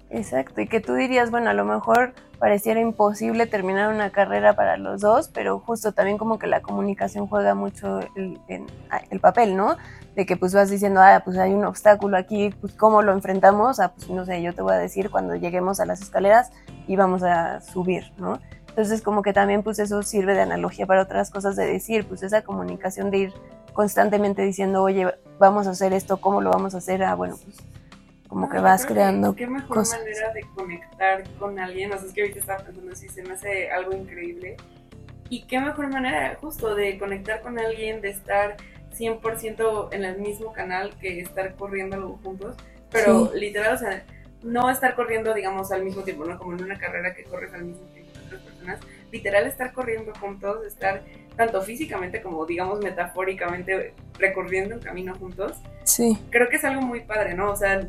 Exacto, 0.09 0.61
y 0.61 0.67
que 0.67 0.79
tú 0.79 0.93
dirías, 0.93 1.31
bueno, 1.31 1.49
a 1.49 1.53
lo 1.53 1.65
mejor 1.65 2.13
pareciera 2.39 2.79
imposible 2.79 3.45
terminar 3.45 3.93
una 3.93 4.09
carrera 4.11 4.53
para 4.53 4.77
los 4.77 5.01
dos, 5.01 5.29
pero 5.33 5.59
justo 5.59 5.91
también 5.91 6.17
como 6.17 6.39
que 6.39 6.47
la 6.47 6.61
comunicación 6.61 7.27
juega 7.27 7.55
mucho 7.55 7.99
el, 8.15 8.39
el, 8.47 8.65
el 9.09 9.19
papel, 9.19 9.57
¿no? 9.57 9.75
de 10.17 10.25
que 10.25 10.35
pues 10.35 10.51
vas 10.51 10.71
diciendo, 10.71 10.99
ah, 10.99 11.21
pues 11.23 11.37
hay 11.37 11.53
un 11.53 11.63
obstáculo 11.63 12.17
aquí, 12.17 12.49
pues 12.59 12.73
cómo 12.73 13.03
lo 13.03 13.13
enfrentamos, 13.13 13.79
ah, 13.79 13.93
pues 13.95 14.09
no 14.09 14.25
sé, 14.25 14.41
yo 14.41 14.51
te 14.51 14.63
voy 14.63 14.73
a 14.73 14.77
decir 14.77 15.11
cuando 15.11 15.35
lleguemos 15.35 15.79
a 15.79 15.85
las 15.85 16.01
escaleras 16.01 16.51
y 16.87 16.95
vamos 16.95 17.21
a 17.21 17.61
subir, 17.61 18.11
¿no? 18.17 18.39
Entonces 18.67 19.03
como 19.03 19.21
que 19.21 19.31
también 19.31 19.61
pues 19.61 19.77
eso 19.77 20.01
sirve 20.01 20.33
de 20.33 20.41
analogía 20.41 20.87
para 20.87 21.03
otras 21.03 21.29
cosas 21.29 21.55
de 21.55 21.67
decir, 21.67 22.07
pues 22.07 22.23
esa 22.23 22.41
comunicación 22.41 23.11
de 23.11 23.17
ir 23.19 23.33
constantemente 23.73 24.41
diciendo, 24.41 24.81
oye, 24.81 25.05
vamos 25.37 25.67
a 25.67 25.69
hacer 25.69 25.93
esto, 25.93 26.17
¿cómo 26.17 26.41
lo 26.41 26.49
vamos 26.49 26.73
a 26.73 26.79
hacer? 26.79 27.03
Ah, 27.03 27.13
bueno, 27.13 27.35
pues 27.43 27.55
como 28.27 28.47
no, 28.47 28.51
que 28.51 28.59
vas 28.59 28.85
creando 28.85 29.33
que, 29.33 29.45
¿Qué 29.45 29.49
mejor 29.49 29.77
cosas. 29.77 29.99
manera 29.99 30.33
de 30.33 30.41
conectar 30.55 31.23
con 31.39 31.59
alguien? 31.59 31.93
O 31.93 31.97
sea, 31.97 32.07
es 32.07 32.13
que 32.13 32.21
ahorita 32.21 32.39
estaba 32.39 32.63
pensando 32.63 32.91
así, 32.91 33.09
se 33.09 33.23
me 33.23 33.33
hace 33.33 33.69
algo 33.71 33.93
increíble. 33.93 34.57
Y 35.29 35.43
qué 35.45 35.59
mejor 35.59 35.89
manera 35.89 36.37
justo 36.39 36.75
de 36.75 36.97
conectar 36.97 37.41
con 37.41 37.59
alguien, 37.59 38.01
de 38.01 38.09
estar 38.09 38.57
100% 38.97 39.89
en 39.91 40.05
el 40.05 40.19
mismo 40.19 40.53
canal 40.53 40.95
que 40.99 41.19
estar 41.19 41.55
corriendo 41.55 41.95
algo 41.95 42.19
juntos, 42.23 42.55
pero 42.89 43.27
sí. 43.27 43.39
literal, 43.39 43.75
o 43.75 43.77
sea, 43.77 44.05
no 44.43 44.69
estar 44.69 44.95
corriendo, 44.95 45.33
digamos, 45.33 45.71
al 45.71 45.83
mismo 45.83 46.03
tiempo, 46.03 46.25
¿no? 46.25 46.37
Como 46.37 46.53
en 46.53 46.63
una 46.63 46.77
carrera 46.77 47.13
que 47.13 47.23
corres 47.23 47.53
al 47.53 47.65
mismo 47.65 47.85
tiempo 47.87 48.11
que 48.13 48.19
otras 48.25 48.41
personas, 48.41 48.79
literal 49.11 49.47
estar 49.47 49.73
corriendo 49.73 50.13
juntos, 50.19 50.65
estar 50.65 51.03
tanto 51.35 51.61
físicamente 51.61 52.21
como, 52.21 52.45
digamos, 52.45 52.79
metafóricamente 52.79 53.93
recorriendo 54.17 54.75
un 54.75 54.81
camino 54.81 55.15
juntos. 55.15 55.53
Sí. 55.83 56.17
Creo 56.29 56.49
que 56.49 56.57
es 56.57 56.63
algo 56.63 56.81
muy 56.81 57.01
padre, 57.01 57.35
¿no? 57.35 57.51
O 57.51 57.55
sea, 57.55 57.87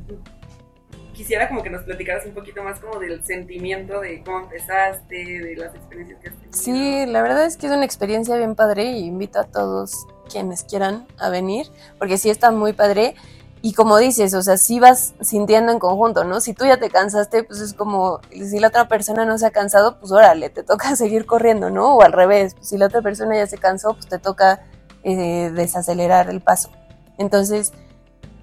quisiera 1.18 1.48
como 1.48 1.62
que 1.64 1.70
nos 1.70 1.82
platicaras 1.82 2.24
un 2.26 2.32
poquito 2.32 2.62
más 2.62 2.78
como 2.78 3.00
del 3.00 3.24
sentimiento 3.24 4.00
de 4.00 4.22
cómo 4.22 4.40
empezaste, 4.40 5.16
de 5.16 5.56
las 5.56 5.74
experiencias 5.74 6.20
que 6.20 6.28
has 6.28 6.34
tenido. 6.36 6.56
Sí, 6.56 7.06
la 7.10 7.22
verdad 7.22 7.44
es 7.46 7.56
que 7.56 7.66
es 7.66 7.72
una 7.72 7.84
experiencia 7.84 8.36
bien 8.36 8.54
padre 8.54 8.84
y 8.92 9.06
invito 9.06 9.40
a 9.40 9.44
todos 9.44 10.06
quienes 10.30 10.62
quieran 10.62 11.08
a 11.18 11.28
venir, 11.30 11.66
porque 11.98 12.18
sí 12.18 12.30
está 12.30 12.52
muy 12.52 12.72
padre. 12.72 13.14
Y 13.60 13.72
como 13.72 13.96
dices, 13.98 14.34
o 14.34 14.42
sea, 14.42 14.56
sí 14.56 14.78
vas 14.78 15.14
sintiendo 15.20 15.72
en 15.72 15.78
conjunto, 15.78 16.24
¿no? 16.24 16.40
Si 16.40 16.54
tú 16.54 16.64
ya 16.64 16.78
te 16.78 16.90
cansaste, 16.90 17.42
pues 17.42 17.60
es 17.60 17.74
como, 17.74 18.20
si 18.30 18.60
la 18.60 18.68
otra 18.68 18.86
persona 18.88 19.24
no 19.24 19.36
se 19.36 19.46
ha 19.46 19.50
cansado, 19.50 19.98
pues 19.98 20.12
órale, 20.12 20.50
te 20.50 20.62
toca 20.62 20.94
seguir 20.96 21.26
corriendo, 21.26 21.70
¿no? 21.70 21.96
O 21.96 22.02
al 22.02 22.12
revés, 22.12 22.54
pues 22.54 22.68
si 22.68 22.78
la 22.78 22.86
otra 22.86 23.02
persona 23.02 23.36
ya 23.36 23.46
se 23.46 23.58
cansó, 23.58 23.94
pues 23.94 24.06
te 24.06 24.18
toca 24.18 24.60
eh, 25.02 25.50
desacelerar 25.54 26.30
el 26.30 26.40
paso. 26.40 26.70
Entonces, 27.18 27.72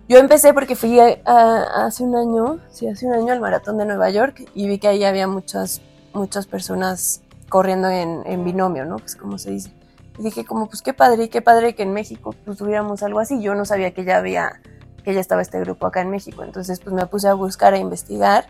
yo 0.10 0.20
empecé 0.20 0.54
porque 0.54 0.76
fui 0.76 1.00
a, 1.00 1.18
a, 1.26 1.86
hace 1.86 2.04
un 2.04 2.16
año, 2.16 2.60
sí, 2.70 2.88
hace 2.88 3.08
un 3.08 3.14
año 3.14 3.34
al 3.34 3.40
maratón 3.40 3.78
de 3.78 3.86
Nueva 3.86 4.10
York 4.10 4.50
y 4.54 4.68
vi 4.68 4.80
que 4.80 4.88
ahí 4.88 5.04
había 5.04 5.28
muchas, 5.28 5.82
muchas 6.14 6.46
personas 6.46 7.22
corriendo 7.50 7.90
en, 7.90 8.44
binomio, 8.44 8.86
¿no? 8.86 8.98
Pues 8.98 9.16
como 9.16 9.38
se 9.38 9.52
dice. 9.52 9.72
Y 10.18 10.24
dije 10.24 10.46
como, 10.46 10.68
pues 10.68 10.82
qué 10.82 10.94
padre, 10.94 11.30
qué 11.30 11.42
padre 11.42 11.76
que 11.76 11.84
en 11.84 11.94
México 11.94 12.36
pues 12.46 12.58
tuviéramos 12.58 13.04
algo 13.04 13.20
así. 13.20 13.42
Yo 13.42 13.56
no 13.56 13.66
sabía 13.66 13.94
que 13.94 14.04
ya 14.04 14.18
había, 14.18 14.62
que 15.06 15.14
ya 15.14 15.22
estaba 15.22 15.42
este 15.42 15.60
grupo 15.60 15.86
acá 15.86 16.02
en 16.02 16.10
México. 16.10 16.44
Entonces 16.44 16.80
pues 16.80 16.94
me 16.94 17.06
puse 17.06 17.30
a 17.30 17.36
buscar, 17.36 17.74
a 17.76 17.78
investigar 17.78 18.48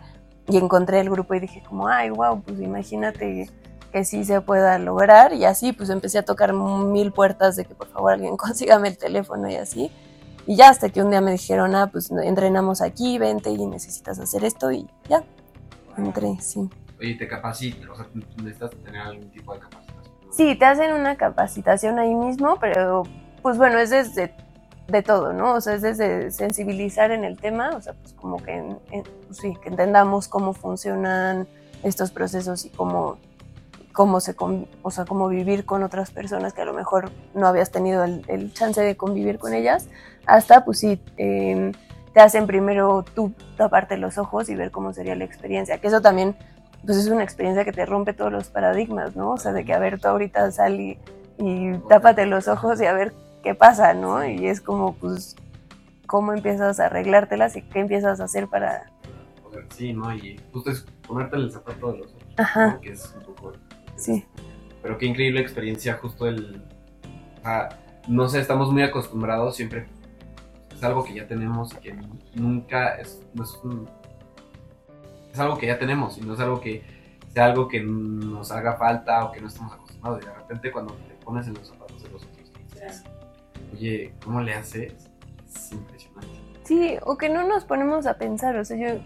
y 0.48 0.58
encontré 0.58 1.02
el 1.02 1.10
grupo 1.10 1.36
y 1.36 1.42
dije 1.42 1.62
como, 1.68 1.88
ay, 1.88 2.10
wow, 2.10 2.42
pues 2.42 2.60
imagínate 2.62 3.50
que 3.92 4.06
sí 4.06 4.24
se 4.24 4.40
pueda 4.42 4.80
lograr. 4.80 5.34
Y 5.34 5.44
así 5.44 5.74
pues 5.74 5.90
empecé 5.90 6.18
a 6.18 6.24
tocar 6.24 6.54
mil 6.54 7.12
puertas 7.12 7.58
de 7.58 7.66
que 7.66 7.76
por 7.76 7.90
favor 7.90 8.14
alguien 8.14 8.38
consígame 8.38 8.88
el 8.88 8.98
teléfono 8.98 9.50
y 9.50 9.56
así. 9.56 9.92
Y 10.48 10.56
ya 10.56 10.70
hasta 10.70 10.90
que 10.90 11.04
un 11.04 11.10
día 11.10 11.22
me 11.22 11.32
dijeron, 11.32 11.76
ah, 11.76 11.90
pues 11.92 12.10
entrenamos 12.12 12.82
aquí, 12.82 13.18
vente 13.18 13.50
y 13.50 13.66
necesitas 13.66 14.20
hacer 14.20 14.46
esto 14.46 14.72
y 14.72 14.88
ya, 15.10 15.24
entré, 15.98 16.38
sí. 16.40 16.70
Oye, 17.00 17.16
te 17.16 17.28
capacitas, 17.28 17.90
o 17.90 17.96
sea, 17.96 18.08
necesitas 18.38 18.72
tener 18.84 19.02
algún 19.02 19.30
tipo 19.32 19.54
de 19.54 19.60
capacitación. 19.60 20.14
Sí, 20.32 20.56
te 20.56 20.66
hacen 20.66 20.94
una 20.94 21.18
capacitación 21.18 21.98
ahí 21.98 22.14
mismo, 22.14 22.58
pero 22.62 23.04
pues 23.42 23.58
bueno, 23.58 23.80
es 23.80 23.90
desde 23.90 24.36
de 24.88 25.02
todo, 25.02 25.34
¿no? 25.34 25.54
O 25.54 25.62
sea, 25.62 25.76
es 25.76 25.82
desde 25.82 26.32
sensibilizar 26.32 27.12
en 27.12 27.24
el 27.24 27.38
tema, 27.38 27.72
o 27.76 27.82
sea, 27.82 27.94
pues 27.94 28.14
como 28.14 28.38
que, 28.38 28.54
en, 28.54 28.78
en, 28.92 29.04
pues 29.28 29.40
sí, 29.40 29.56
que 29.62 29.70
entendamos 29.70 30.28
cómo 30.28 30.54
funcionan 30.54 31.48
estos 31.84 32.12
procesos 32.12 32.66
y 32.66 32.70
cómo, 32.70 33.18
cómo 33.94 34.20
se, 34.20 34.36
o 34.82 34.92
sea, 34.92 35.06
cómo 35.06 35.28
vivir 35.28 35.66
con 35.66 35.84
otras 35.84 36.12
personas 36.12 36.54
que 36.54 36.62
a 36.62 36.66
lo 36.66 36.74
mejor 36.74 37.12
no 37.34 37.48
habías 37.48 37.72
tenido 37.72 38.04
el, 38.04 38.24
el 38.28 38.54
chance 38.54 38.82
de 38.82 38.96
convivir 38.96 39.40
con 39.40 39.54
ellas, 39.54 39.88
hasta, 40.26 40.66
pues 40.66 40.80
sí, 40.80 41.02
eh, 41.18 41.72
te 42.14 42.22
hacen 42.22 42.48
primero 42.48 43.04
tú 43.14 43.34
taparte 43.58 43.98
los 43.98 44.18
ojos 44.18 44.50
y 44.50 44.56
ver 44.56 44.72
cómo 44.72 44.94
sería 44.94 45.16
la 45.16 45.26
experiencia, 45.26 45.80
que 45.80 45.88
eso 45.88 46.02
también, 46.02 46.36
pues 46.86 46.98
es 46.98 47.08
una 47.08 47.24
experiencia 47.24 47.66
que 47.66 47.72
te 47.72 47.86
rompe 47.86 48.14
todos 48.14 48.32
los 48.32 48.50
paradigmas, 48.50 49.16
¿no? 49.16 49.32
O 49.32 49.38
sea, 49.38 49.52
de 49.52 49.66
que, 49.66 49.74
a 49.74 49.80
ver, 49.80 50.00
tú 50.00 50.08
ahorita 50.08 50.52
sal 50.52 50.80
y, 50.80 51.00
y 51.38 51.74
tápate 51.90 52.26
los 52.26 52.48
ojos 52.48 52.80
y 52.80 52.86
a 52.86 52.94
ver 52.94 53.14
qué 53.46 53.54
pasa, 53.54 53.94
¿no? 53.94 54.26
Y 54.26 54.48
es 54.48 54.60
como, 54.60 54.96
pues, 54.96 55.36
cómo 56.08 56.34
empiezas 56.34 56.80
a 56.80 56.88
arreglártelas 56.88 57.56
y 57.56 57.62
qué 57.62 57.80
empiezas 57.80 58.20
a 58.20 58.24
hacer 58.24 58.48
para... 58.48 58.92
Sí, 59.70 59.94
¿no? 59.94 60.12
Y 60.14 60.42
justo 60.52 60.72
es 60.72 60.84
ponerte 61.08 61.36
el 61.36 61.52
zapato 61.52 61.92
de 61.92 62.00
los 62.00 62.14
otros, 62.16 62.34
Ajá. 62.38 62.74
¿no? 62.74 62.82
Que 62.82 62.94
es 62.94 63.16
un 63.16 63.24
poco... 63.24 63.54
Sí. 63.98 64.26
Pero 64.82 64.98
qué 64.98 65.06
increíble 65.06 65.42
experiencia, 65.42 65.94
justo 65.94 66.28
el... 66.28 66.64
No 68.08 68.28
sé, 68.28 68.40
estamos 68.40 68.72
muy 68.72 68.82
acostumbrados 68.82 69.56
siempre... 69.56 69.86
Es 70.74 70.84
algo 70.84 71.04
que 71.04 71.14
ya 71.14 71.28
tenemos 71.28 71.72
y 71.74 71.78
que 71.78 71.96
nunca 72.34 72.96
es... 72.96 73.22
No 73.36 73.44
es, 73.44 73.54
un, 73.64 73.88
es 75.32 75.40
algo 75.40 75.56
que 75.60 75.68
ya 75.68 75.78
tenemos 75.78 76.18
y 76.18 76.22
no 76.22 76.34
es 76.34 76.40
algo 76.40 76.60
que 76.60 76.84
sea 77.32 77.46
algo 77.46 77.68
que 77.68 77.80
nos 77.80 78.52
haga 78.52 78.74
falta 78.74 79.24
o 79.26 79.32
que 79.32 79.40
no 79.40 79.50
estamos 79.50 79.72
acostumbrados. 79.72 80.24
Y 80.24 80.26
de 80.26 80.34
repente 80.34 80.72
cuando 80.72 80.94
te 80.94 81.14
pones 81.24 81.46
en 81.46 81.54
los 81.54 81.68
zapatos 81.68 82.02
de 82.02 82.10
los 82.10 82.24
otros, 82.24 82.52
dices, 82.74 83.04
oye, 83.76 84.14
¿cómo 84.24 84.42
le 84.42 84.54
haces? 84.54 84.94
Es 85.54 85.72
impresionante. 85.72 86.28
Sí, 86.64 86.98
o 87.04 87.18
que 87.18 87.30
no 87.30 87.48
nos 87.48 87.66
ponemos 87.66 88.08
a 88.08 88.18
pensar, 88.18 88.56
o 88.56 88.66
sea, 88.66 88.78
yo 88.78 89.00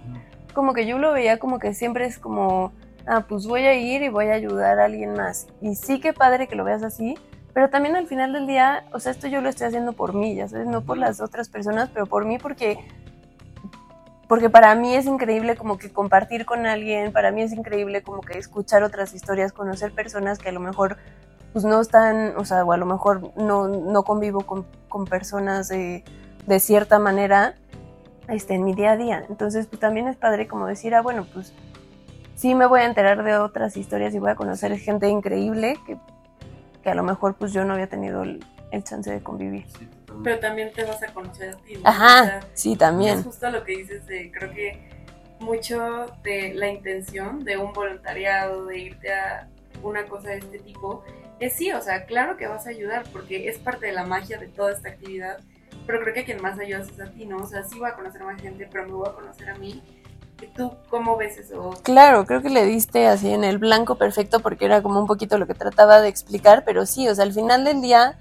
como 0.54 0.74
que 0.74 0.86
yo 0.86 0.98
lo 0.98 1.12
veía 1.12 1.40
como 1.40 1.60
que 1.60 1.74
siempre 1.74 2.06
es 2.06 2.18
como, 2.18 2.72
ah, 3.06 3.26
pues 3.28 3.48
voy 3.48 3.62
a 3.62 3.74
ir 3.76 4.02
y 4.02 4.10
voy 4.10 4.28
a 4.28 4.34
ayudar 4.34 4.80
a 4.80 4.86
alguien 4.86 5.14
más. 5.14 5.48
Y 5.62 5.76
sí 5.76 6.00
que 6.00 6.14
padre 6.14 6.48
que 6.48 6.56
lo 6.56 6.64
veas 6.64 6.84
así, 6.84 7.16
pero 7.54 7.70
también 7.70 7.96
al 7.96 8.08
final 8.08 8.32
del 8.32 8.48
día, 8.48 8.86
o 8.94 9.00
sea, 9.00 9.12
esto 9.12 9.28
yo 9.28 9.42
lo 9.42 9.50
estoy 9.50 9.68
haciendo 9.68 9.94
por 9.94 10.14
mí, 10.14 10.36
ya 10.36 10.48
sabes, 10.48 10.68
no 10.68 10.82
por 10.82 10.98
las 10.98 11.20
otras 11.20 11.50
personas, 11.50 11.90
pero 11.94 12.06
por 12.06 12.26
mí 12.26 12.38
porque 12.38 12.80
porque 14.28 14.48
para 14.48 14.76
mí 14.76 14.94
es 14.94 15.08
increíble 15.08 15.56
como 15.56 15.80
que 15.80 15.92
compartir 15.92 16.46
con 16.46 16.68
alguien, 16.68 17.12
para 17.12 17.32
mí 17.32 17.42
es 17.42 17.52
increíble 17.52 18.04
como 18.04 18.22
que 18.22 18.38
escuchar 18.38 18.84
otras 18.84 19.16
historias, 19.16 19.52
conocer 19.52 19.92
personas 19.92 20.38
que 20.38 20.50
a 20.50 20.52
lo 20.52 20.60
mejor 20.60 20.98
pues 21.54 21.66
no 21.66 21.82
están, 21.82 22.36
o 22.38 22.46
sea, 22.46 22.64
o 22.64 22.72
a 22.72 22.78
lo 22.78 22.86
mejor 22.86 23.32
no, 23.36 23.68
no 23.68 24.04
convivo 24.04 24.42
con, 24.42 24.66
con 24.88 25.06
personas 25.06 25.68
de, 25.70 26.04
de, 26.46 26.60
cierta 26.60 27.00
manera 27.00 27.56
este, 28.28 28.56
en 28.56 28.64
mi 28.64 28.74
día 28.74 28.92
a 28.92 28.98
día. 28.98 29.26
Entonces, 29.30 29.68
pues 29.68 29.80
también 29.80 30.08
es 30.08 30.16
padre 30.16 30.48
como 30.48 30.68
decir, 30.68 30.94
ah, 30.94 31.02
bueno, 31.02 31.26
pues 31.34 31.54
sí 32.36 32.56
me 32.56 32.66
voy 32.66 32.82
a 32.82 32.86
enterar 32.86 33.24
de 33.24 33.38
otras 33.38 33.78
historias 33.78 34.14
y 34.14 34.20
voy 34.20 34.32
a 34.32 34.36
conocer 34.36 34.78
gente 34.78 35.10
increíble 35.10 35.78
que, 35.86 35.98
que 36.84 36.90
a 36.90 36.96
lo 36.96 37.04
mejor 37.04 37.36
pues 37.36 37.52
yo 37.52 37.66
no 37.66 37.74
había 37.74 37.88
tenido 37.88 38.24
el, 38.24 38.46
el 38.72 38.84
chance 38.84 39.12
de 39.12 39.22
convivir. 39.22 39.66
Sí, 39.78 39.88
Pero 40.24 40.40
también 40.40 40.72
te 40.72 40.84
vas 40.84 41.02
a 41.02 41.08
conocer 41.08 41.56
a 41.56 41.58
ti. 41.58 41.76
¿no? 41.76 41.82
Ajá, 41.84 42.22
O 42.22 42.26
sea, 42.26 42.40
sí, 42.54 42.76
también. 42.76 43.20
Es 43.20 43.26
justo 43.26 43.50
lo 43.50 43.64
que 43.64 43.78
dices 43.78 44.06
de, 44.06 44.32
creo 44.32 44.52
que 44.52 44.90
mucho 45.40 46.06
de 46.24 46.54
la 46.54 46.68
intención 46.70 47.44
de 47.44 47.58
un 47.58 47.74
voluntariado, 47.74 48.66
de 48.66 48.78
irte 48.78 49.14
a 49.14 49.48
una 49.82 50.06
cosa 50.06 50.30
de 50.30 50.38
este 50.38 50.60
tipo, 50.60 51.04
es 51.40 51.54
sí, 51.54 51.72
o 51.72 51.82
sea, 51.82 52.06
claro 52.06 52.38
que 52.38 52.48
vas 52.48 52.68
a 52.68 52.70
ayudar 52.70 53.04
porque 53.12 53.48
es 53.48 53.58
parte 53.58 53.88
de 53.88 53.94
la 53.94 54.06
magia 54.06 54.38
de 54.38 54.48
toda 54.48 54.72
esta 54.72 54.90
actividad, 54.90 55.40
pero 55.86 56.02
creo 56.02 56.14
que 56.14 56.26
quien 56.26 56.42
más 56.42 56.60
ayudas 56.60 56.90
es 56.90 57.00
a 57.00 57.12
ti, 57.12 57.26
¿no? 57.26 57.38
O 57.38 57.48
sea, 57.48 57.64
sí 57.64 57.80
voy 57.80 57.90
a 57.90 57.96
conocer 57.96 58.22
a 58.22 58.26
más 58.26 58.42
gente, 58.42 58.68
pero 58.72 58.86
me 58.86 58.94
voy 58.94 59.08
a 59.08 59.14
conocer 59.14 59.50
a 59.50 59.56
mí. 59.56 59.82
¿Y 60.42 60.48
tú 60.48 60.72
cómo 60.90 61.18
ves 61.18 61.38
eso? 61.38 61.72
Claro, 61.84 62.26
creo 62.26 62.42
que 62.42 62.50
le 62.50 62.66
diste 62.66 63.08
así 63.08 63.34
en 63.34 63.44
el 63.44 63.58
blanco 63.58 63.96
perfecto 63.96 64.40
porque 64.40 64.66
era 64.66 64.82
como 64.82 65.00
un 65.00 65.08
poquito 65.08 65.38
lo 65.38 65.48
que 65.48 65.54
trataba 65.54 66.00
de 66.02 66.08
explicar, 66.08 66.64
pero 66.66 66.86
sí, 66.86 67.08
o 67.10 67.16
sea, 67.16 67.26
al 67.26 67.34
final 67.34 67.66
del 67.66 67.82
día, 67.82 68.18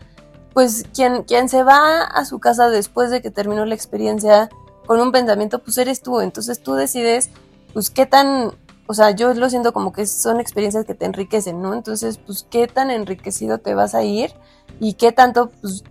pues 0.52 0.86
quien, 0.94 1.22
quien 1.22 1.48
se 1.48 1.62
va 1.62 2.02
a 2.02 2.24
su 2.24 2.40
casa 2.40 2.70
después 2.70 3.10
de 3.10 3.22
que 3.22 3.30
terminó 3.30 3.64
la 3.64 3.74
experiencia 3.74 4.48
con 4.86 5.00
un 5.00 5.12
pensamiento, 5.12 5.60
pues 5.60 5.78
eres 5.78 6.02
tú, 6.02 6.20
entonces 6.20 6.60
tú 6.60 6.74
decides, 6.74 7.30
pues 7.72 7.90
qué 7.90 8.06
tan, 8.06 8.52
o 8.88 8.94
sea, 8.94 9.10
yo 9.10 9.34
lo 9.34 9.50
siento 9.50 9.74
como 9.74 9.92
que 9.92 10.06
son 10.06 10.40
experiencias 10.40 10.86
que 10.86 10.94
te 10.94 11.04
enriquecen, 11.04 11.60
¿no? 11.60 11.74
Entonces, 11.74 12.16
pues 12.16 12.46
qué 12.50 12.66
tan 12.66 12.90
enriquecido 12.90 13.58
te 13.58 13.74
vas 13.74 13.94
a 13.94 14.02
ir 14.02 14.32
y 14.80 14.94
qué 14.94 15.12
tanto, 15.12 15.50
pues 15.60 15.84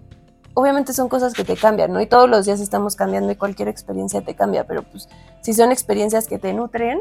obviamente 0.55 0.93
son 0.93 1.07
cosas 1.07 1.35
que 1.35 1.43
te 1.43 1.55
cambian, 1.55 1.93
¿no? 1.93 2.01
Y 2.01 2.07
todos 2.07 2.27
los 2.27 2.47
días 2.47 2.59
estamos 2.59 2.95
cambiando 2.95 3.31
y 3.31 3.35
cualquier 3.35 3.67
experiencia 3.67 4.21
te 4.21 4.35
cambia, 4.35 4.65
pero 4.65 4.81
pues 4.81 5.07
si 5.41 5.53
son 5.53 5.71
experiencias 5.71 6.25
que 6.25 6.39
te 6.39 6.51
nutren, 6.53 6.99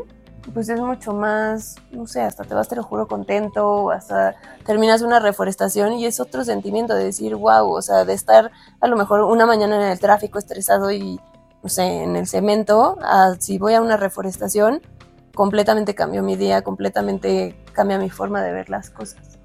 pues 0.53 0.69
es 0.69 0.79
mucho 0.79 1.15
más, 1.15 1.77
no 1.91 2.07
sé, 2.07 2.21
hasta 2.21 2.45
te 2.45 2.55
vas, 2.55 2.69
te 2.69 2.77
lo 2.77 2.83
juro, 2.83 3.09
contento, 3.09 3.91
hasta 3.91 4.37
terminas 4.67 5.01
una 5.01 5.19
reforestación 5.19 5.95
y 5.95 6.05
es 6.05 6.21
otro 6.21 6.45
sentimiento 6.45 6.95
de 6.95 7.05
decir, 7.05 7.35
wow, 7.37 7.73
o 7.73 7.81
sea, 7.81 8.05
de 8.05 8.13
estar 8.13 8.51
a 8.81 8.87
lo 8.87 8.97
mejor 8.99 9.23
una 9.23 9.47
mañana 9.47 9.77
en 9.77 9.93
el 9.93 9.99
tráfico 9.99 10.39
estresado 10.39 10.93
y, 10.93 11.19
no 11.63 11.71
sé, 11.71 12.03
en 12.03 12.17
el 12.17 12.27
cemento, 12.27 12.99
a 13.01 13.35
si 13.41 13.57
voy 13.57 13.73
a 13.73 13.81
una 13.81 13.97
reforestación, 13.97 14.83
completamente 15.37 15.94
cambió 15.94 16.22
mi 16.25 16.35
día, 16.35 16.62
completamente 16.62 17.55
cambia 17.72 17.99
mi 17.99 18.11
forma 18.11 18.42
de 18.42 18.53
ver 18.53 18.68
las 18.70 18.90
cosas. 18.90 19.38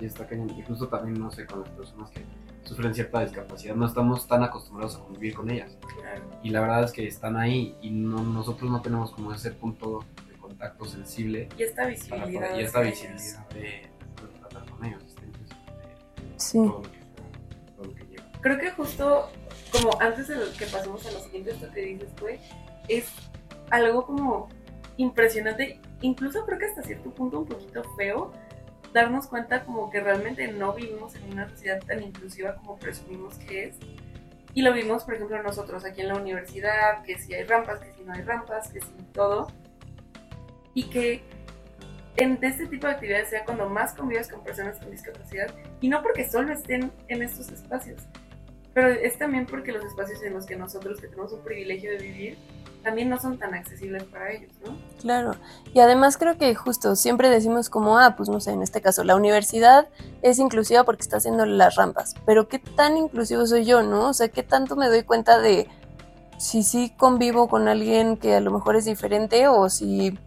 Y 0.00 0.06
está 0.06 0.26
cañón. 0.26 0.48
Y 0.56 0.62
justo 0.62 0.88
también, 0.88 1.18
no 1.20 1.30
sé, 1.30 1.44
con 1.44 1.60
las 1.60 1.68
personas 1.70 2.08
que 2.10 2.24
sufren 2.62 2.94
cierta 2.94 3.20
discapacidad, 3.20 3.74
no 3.74 3.84
estamos 3.86 4.26
tan 4.28 4.42
acostumbrados 4.44 4.96
a 4.96 5.00
convivir 5.00 5.34
con 5.34 5.50
ellas. 5.50 5.76
Y 6.42 6.50
la 6.50 6.60
verdad 6.60 6.84
es 6.84 6.92
que 6.92 7.06
están 7.06 7.36
ahí 7.36 7.76
y 7.82 7.90
no, 7.90 8.22
nosotros 8.22 8.70
no 8.70 8.80
tenemos 8.80 9.10
como 9.10 9.34
ese 9.34 9.50
punto 9.50 10.04
de 10.30 10.36
contacto 10.38 10.84
sensible 10.84 11.48
Y 11.58 11.64
esta 11.64 11.86
visibilidad. 11.86 12.48
poder- 12.50 12.60
y 12.60 12.64
esta 12.64 12.80
visibilidad 12.80 13.48
de, 13.48 13.60
de 13.60 13.90
tratar 14.38 14.70
con 14.70 14.84
ellos. 14.84 15.02
Impresionante 15.02 16.34
Sí. 16.36 16.58
todo 16.58 16.80
lo 16.80 16.82
que, 16.82 16.98
todo 17.76 17.84
lo 17.86 17.94
que 17.94 18.04
lleva. 18.04 18.24
Creo 18.40 18.58
que 18.60 18.70
justo 18.70 19.28
como 19.72 19.90
antes 20.00 20.28
de 20.28 20.36
que 20.56 20.66
pasemos 20.66 21.04
a 21.06 21.10
lo 21.10 21.20
siguiente, 21.20 21.50
esto 21.50 21.70
que 21.72 21.80
dices, 21.80 22.08
güey, 22.20 22.38
es 22.86 23.06
algo 23.70 24.06
como 24.06 24.48
impresionante, 24.98 25.80
incluso 26.02 26.44
creo 26.44 26.58
que 26.58 26.66
hasta 26.66 26.82
cierto 26.82 27.10
punto 27.14 27.40
un 27.40 27.46
poquito 27.46 27.82
feo, 27.96 28.32
darnos 28.92 29.26
cuenta 29.26 29.64
como 29.64 29.90
que 29.90 30.00
realmente 30.00 30.48
no 30.48 30.74
vivimos 30.74 31.14
en 31.14 31.32
una 31.32 31.48
sociedad 31.48 31.80
tan 31.86 32.02
inclusiva 32.02 32.56
como 32.56 32.76
presumimos 32.76 33.38
que 33.38 33.64
es. 33.64 33.76
Y 34.54 34.62
lo 34.62 34.72
vimos, 34.72 35.04
por 35.04 35.14
ejemplo, 35.14 35.42
nosotros 35.42 35.84
aquí 35.84 36.00
en 36.00 36.08
la 36.08 36.16
universidad, 36.16 37.02
que 37.04 37.18
si 37.18 37.32
hay 37.32 37.44
rampas, 37.44 37.80
que 37.80 37.92
si 37.92 38.02
no 38.02 38.12
hay 38.12 38.22
rampas, 38.22 38.70
que 38.72 38.80
si 38.80 38.88
todo. 39.12 39.48
Y 40.74 40.90
que 40.90 41.22
en 42.16 42.38
este 42.42 42.66
tipo 42.66 42.86
de 42.86 42.94
actividades 42.94 43.30
sea 43.30 43.44
cuando 43.44 43.68
más 43.68 43.94
convives 43.94 44.28
con 44.28 44.42
personas 44.42 44.78
con 44.78 44.90
discapacidad 44.90 45.54
y 45.80 45.88
no 45.88 46.02
porque 46.02 46.28
solo 46.28 46.52
estén 46.52 46.90
en 47.06 47.22
estos 47.22 47.48
espacios, 47.50 48.02
pero 48.74 48.88
es 48.88 49.16
también 49.18 49.46
porque 49.46 49.70
los 49.70 49.84
espacios 49.84 50.22
en 50.24 50.34
los 50.34 50.44
que 50.44 50.56
nosotros 50.56 51.00
que 51.00 51.06
tenemos 51.06 51.32
un 51.32 51.44
privilegio 51.44 51.92
de 51.92 51.98
vivir 51.98 52.38
también 52.82 53.08
no 53.08 53.18
son 53.20 53.38
tan 53.38 53.54
accesibles 53.54 54.04
para 54.04 54.32
ellos, 54.32 54.50
¿no? 54.64 54.76
Claro, 55.00 55.32
y 55.74 55.80
además 55.80 56.16
creo 56.16 56.38
que 56.38 56.54
justo 56.54 56.96
siempre 56.96 57.28
decimos 57.28 57.70
como, 57.70 57.98
ah, 57.98 58.16
pues 58.16 58.28
no 58.28 58.40
sé, 58.40 58.52
en 58.52 58.62
este 58.62 58.80
caso, 58.80 59.04
la 59.04 59.16
universidad 59.16 59.88
es 60.22 60.38
inclusiva 60.38 60.84
porque 60.84 61.02
está 61.02 61.18
haciendo 61.18 61.46
las 61.46 61.76
rampas, 61.76 62.14
pero 62.24 62.48
¿qué 62.48 62.58
tan 62.58 62.96
inclusivo 62.96 63.46
soy 63.46 63.64
yo, 63.64 63.82
no? 63.82 64.08
O 64.08 64.14
sea, 64.14 64.28
¿qué 64.28 64.42
tanto 64.42 64.76
me 64.76 64.88
doy 64.88 65.02
cuenta 65.02 65.38
de 65.38 65.68
si 66.38 66.62
sí 66.62 66.92
convivo 66.96 67.48
con 67.48 67.68
alguien 67.68 68.16
que 68.16 68.36
a 68.36 68.40
lo 68.40 68.52
mejor 68.52 68.76
es 68.76 68.84
diferente 68.84 69.48
o 69.48 69.68
si, 69.68 70.18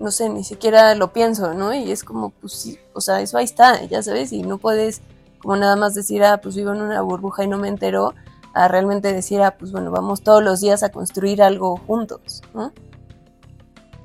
no 0.00 0.10
sé, 0.10 0.28
ni 0.28 0.44
siquiera 0.44 0.94
lo 0.94 1.12
pienso, 1.12 1.52
¿no? 1.54 1.74
Y 1.74 1.90
es 1.90 2.04
como, 2.04 2.30
pues 2.30 2.52
sí, 2.52 2.78
o 2.94 3.00
sea, 3.00 3.20
eso 3.20 3.38
ahí 3.38 3.44
está, 3.44 3.84
ya 3.84 4.02
sabes, 4.02 4.32
y 4.32 4.42
no 4.42 4.58
puedes 4.58 5.02
como 5.40 5.56
nada 5.56 5.76
más 5.76 5.94
decir, 5.94 6.24
ah, 6.24 6.40
pues 6.40 6.56
vivo 6.56 6.72
en 6.72 6.82
una 6.82 7.00
burbuja 7.02 7.44
y 7.44 7.48
no 7.48 7.58
me 7.58 7.68
entero, 7.68 8.14
a 8.64 8.68
realmente 8.68 9.12
decir, 9.12 9.40
ah, 9.42 9.56
pues 9.58 9.70
bueno, 9.72 9.90
vamos 9.90 10.22
todos 10.22 10.42
los 10.42 10.60
días 10.60 10.82
a 10.82 10.90
construir 10.90 11.42
algo 11.42 11.76
juntos, 11.76 12.42
¿no? 12.54 12.72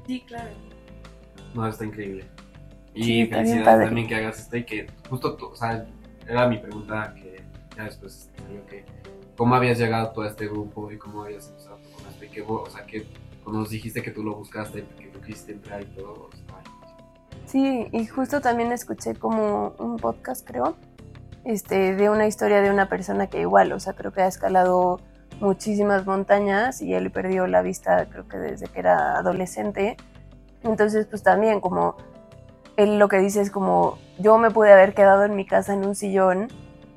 Sí, 0.06 0.22
claro. 0.28 0.52
No, 1.54 1.68
está 1.68 1.86
increíble. 1.86 2.26
Y 2.94 3.04
Sí, 3.04 3.26
felicidades 3.28 3.86
también 3.88 4.08
que 4.08 4.16
hagas 4.16 4.40
esto 4.40 4.58
y 4.58 4.64
que 4.66 4.88
justo, 5.10 5.36
tú- 5.36 5.48
o 5.48 5.56
sea, 5.56 5.86
era 6.28 6.48
mi 6.48 6.58
pregunta 6.58 7.14
que 7.16 7.42
ya 7.76 7.86
después 7.86 8.30
salió 8.38 8.66
que 8.68 8.86
cómo 9.36 9.56
habías 9.56 9.80
llegado 9.80 10.12
tú 10.12 10.22
a 10.22 10.28
este 10.28 10.48
grupo 10.48 10.92
y 10.92 10.98
cómo 10.98 11.24
habías 11.24 11.48
empezado 11.50 11.78
con 11.96 12.08
esto 12.12 12.26
y 12.26 12.30
que, 12.30 12.42
o 12.42 12.70
sea, 12.70 12.86
que 12.86 13.08
cuando 13.44 13.62
nos 13.62 13.70
dijiste 13.72 14.02
que 14.04 14.12
tú 14.12 14.24
lo 14.24 14.36
buscaste, 14.36 14.86
que 15.00 15.08
tú 15.08 15.20
quisiste 15.22 15.54
entrar 15.54 15.82
y 15.82 15.86
todo, 15.96 16.30
estaba 16.34 16.60
ahí. 16.60 16.66
Sí, 17.48 17.88
y 17.92 18.06
justo 18.06 18.40
también 18.42 18.72
escuché 18.72 19.16
como 19.16 19.74
un 19.80 19.98
podcast, 19.98 20.46
creo, 20.48 20.76
este, 21.46 21.96
de 21.96 22.10
una 22.10 22.28
historia 22.28 22.62
de 22.62 22.70
una 22.70 22.88
persona 22.90 23.28
que 23.28 23.42
igual, 23.42 23.72
o 23.74 23.80
sea, 23.80 23.94
creo 23.94 24.12
que 24.12 24.22
ha 24.22 24.28
escalado 24.28 25.00
muchísimas 25.40 26.06
montañas 26.06 26.82
y 26.82 26.94
él 26.94 27.12
perdió 27.12 27.48
la 27.48 27.62
vista, 27.62 28.06
creo 28.06 28.28
que 28.28 28.38
desde 28.38 28.68
que 28.68 28.80
era 28.80 29.18
adolescente. 29.18 29.98
Entonces, 30.64 31.06
pues 31.08 31.24
también 31.24 31.60
como 31.60 31.96
él 32.78 32.98
lo 32.98 33.08
que 33.08 33.18
dice 33.18 33.42
es 33.42 33.52
como 33.52 33.98
yo 34.20 34.38
me 34.38 34.52
pude 34.52 34.72
haber 34.72 34.94
quedado 34.94 35.26
en 35.26 35.36
mi 35.36 35.46
casa 35.46 35.74
en 35.74 35.86
un 35.86 35.96
sillón, 35.96 36.48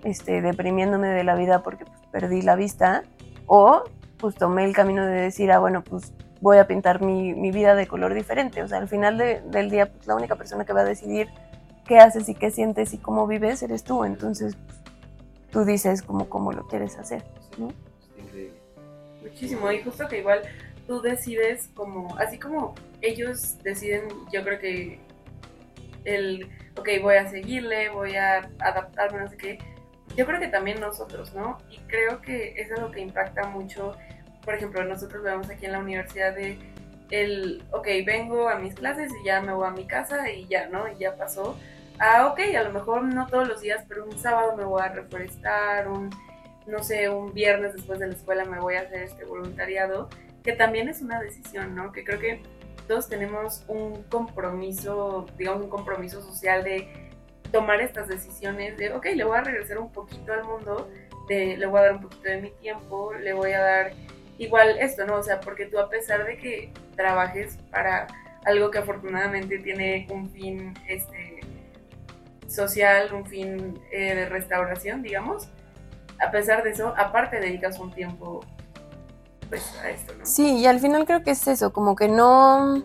este, 0.04 0.40
deprimiéndome 0.42 1.08
de 1.08 1.24
la 1.24 1.34
vida 1.34 1.62
porque 1.62 1.84
pues, 1.84 1.98
perdí 2.12 2.42
la 2.42 2.54
vista, 2.54 3.02
o 3.46 3.82
pues 4.18 4.36
tomé 4.36 4.64
el 4.64 4.72
camino 4.74 5.04
de 5.04 5.12
decir, 5.14 5.50
ah, 5.50 5.58
bueno, 5.58 5.82
pues 5.82 6.12
voy 6.40 6.58
a 6.58 6.66
pintar 6.66 7.02
mi, 7.02 7.34
mi 7.34 7.50
vida 7.50 7.74
de 7.74 7.86
color 7.86 8.14
diferente. 8.14 8.62
O 8.62 8.68
sea, 8.68 8.78
al 8.78 8.88
final 8.88 9.18
de- 9.18 9.40
del 9.42 9.70
día, 9.70 9.90
pues, 9.90 10.06
la 10.06 10.14
única 10.14 10.36
persona 10.36 10.64
que 10.64 10.72
va 10.72 10.82
a 10.82 10.84
decidir 10.84 11.28
qué 11.86 11.98
haces 11.98 12.28
y 12.28 12.34
qué 12.34 12.50
sientes 12.50 12.92
y 12.92 12.98
cómo 12.98 13.26
vives 13.26 13.62
eres 13.62 13.84
tú. 13.84 14.04
Entonces, 14.04 14.56
tú 15.50 15.64
dices 15.64 16.02
como 16.02 16.28
cómo 16.28 16.52
lo 16.52 16.66
quieres 16.66 16.98
hacer. 16.98 17.24
¿no? 17.58 17.72
Increíble. 18.18 18.58
Muchísimo. 19.22 19.70
Y 19.72 19.82
justo 19.82 20.08
que 20.08 20.18
igual 20.18 20.42
tú 20.86 21.00
decides 21.00 21.70
como, 21.74 22.16
así 22.18 22.38
como 22.38 22.74
ellos 23.02 23.56
deciden, 23.62 24.08
yo 24.32 24.42
creo 24.44 24.58
que 24.58 24.98
el, 26.04 26.48
ok, 26.76 26.88
voy 27.02 27.16
a 27.16 27.28
seguirle, 27.28 27.88
voy 27.90 28.16
a 28.16 28.48
adaptarme, 28.58 29.20
no 29.20 29.28
sé 29.28 29.36
qué. 29.36 29.58
Yo 30.16 30.24
creo 30.24 30.40
que 30.40 30.48
también 30.48 30.80
nosotros, 30.80 31.34
¿no? 31.34 31.58
Y 31.70 31.78
creo 31.88 32.22
que 32.22 32.54
eso 32.60 32.74
es 32.74 32.80
lo 32.80 32.90
que 32.90 33.00
impacta 33.00 33.46
mucho. 33.48 33.96
Por 34.44 34.54
ejemplo, 34.54 34.84
nosotros 34.84 35.22
vemos 35.22 35.50
aquí 35.50 35.66
en 35.66 35.72
la 35.72 35.80
universidad 35.80 36.34
de 36.34 36.56
el, 37.10 37.62
ok, 37.70 37.86
vengo 38.04 38.48
a 38.48 38.58
mis 38.58 38.74
clases 38.74 39.12
y 39.20 39.26
ya 39.26 39.40
me 39.40 39.52
voy 39.52 39.66
a 39.66 39.70
mi 39.70 39.86
casa 39.86 40.30
y 40.30 40.46
ya, 40.46 40.68
¿no? 40.68 40.88
Y 40.88 40.98
ya 40.98 41.16
pasó. 41.16 41.56
Ah, 41.98 42.26
ok, 42.26 42.40
a 42.56 42.62
lo 42.62 42.72
mejor 42.72 43.02
no 43.04 43.26
todos 43.26 43.48
los 43.48 43.60
días, 43.62 43.84
pero 43.88 44.04
un 44.04 44.18
sábado 44.18 44.54
me 44.56 44.64
voy 44.64 44.82
a 44.82 44.88
reforestar, 44.88 45.88
un, 45.88 46.10
no 46.66 46.82
sé, 46.82 47.08
un 47.08 47.32
viernes 47.32 47.72
después 47.74 47.98
de 47.98 48.08
la 48.08 48.14
escuela 48.14 48.44
me 48.44 48.60
voy 48.60 48.74
a 48.74 48.80
hacer 48.80 49.02
este 49.02 49.24
voluntariado, 49.24 50.10
que 50.44 50.52
también 50.52 50.88
es 50.88 51.00
una 51.00 51.20
decisión, 51.20 51.74
¿no? 51.74 51.92
Que 51.92 52.04
creo 52.04 52.20
que 52.20 52.42
todos 52.86 53.08
tenemos 53.08 53.64
un 53.66 54.02
compromiso, 54.04 55.26
digamos, 55.38 55.64
un 55.64 55.70
compromiso 55.70 56.20
social 56.22 56.64
de 56.64 57.10
tomar 57.50 57.80
estas 57.80 58.08
decisiones 58.08 58.76
de, 58.76 58.92
ok, 58.92 59.06
le 59.14 59.24
voy 59.24 59.38
a 59.38 59.40
regresar 59.42 59.78
un 59.78 59.90
poquito 59.90 60.32
al 60.32 60.44
mundo, 60.44 60.90
de, 61.28 61.56
le 61.56 61.66
voy 61.66 61.80
a 61.80 61.84
dar 61.84 61.92
un 61.94 62.02
poquito 62.02 62.28
de 62.28 62.42
mi 62.42 62.50
tiempo, 62.50 63.14
le 63.14 63.32
voy 63.32 63.52
a 63.52 63.60
dar 63.60 63.92
igual 64.38 64.76
esto, 64.78 65.06
¿no? 65.06 65.16
O 65.16 65.22
sea, 65.22 65.40
porque 65.40 65.66
tú 65.66 65.78
a 65.78 65.88
pesar 65.88 66.26
de 66.26 66.36
que 66.36 66.72
trabajes 66.94 67.58
para 67.70 68.06
algo 68.44 68.70
que 68.70 68.78
afortunadamente 68.78 69.58
tiene 69.58 70.06
un 70.10 70.30
fin 70.30 70.74
este, 70.88 71.35
social, 72.48 73.12
un 73.12 73.26
fin 73.26 73.80
eh, 73.90 74.14
de 74.14 74.28
restauración, 74.28 75.02
digamos, 75.02 75.48
a 76.24 76.30
pesar 76.30 76.62
de 76.62 76.70
eso, 76.70 76.94
aparte 76.96 77.40
dedicas 77.40 77.78
un 77.78 77.92
tiempo 77.92 78.40
pues, 79.48 79.74
a 79.82 79.90
esto, 79.90 80.14
¿no? 80.18 80.24
Sí, 80.24 80.58
y 80.58 80.66
al 80.66 80.80
final 80.80 81.04
creo 81.04 81.22
que 81.22 81.32
es 81.32 81.46
eso, 81.46 81.72
como 81.72 81.94
que 81.96 82.08
no 82.08 82.82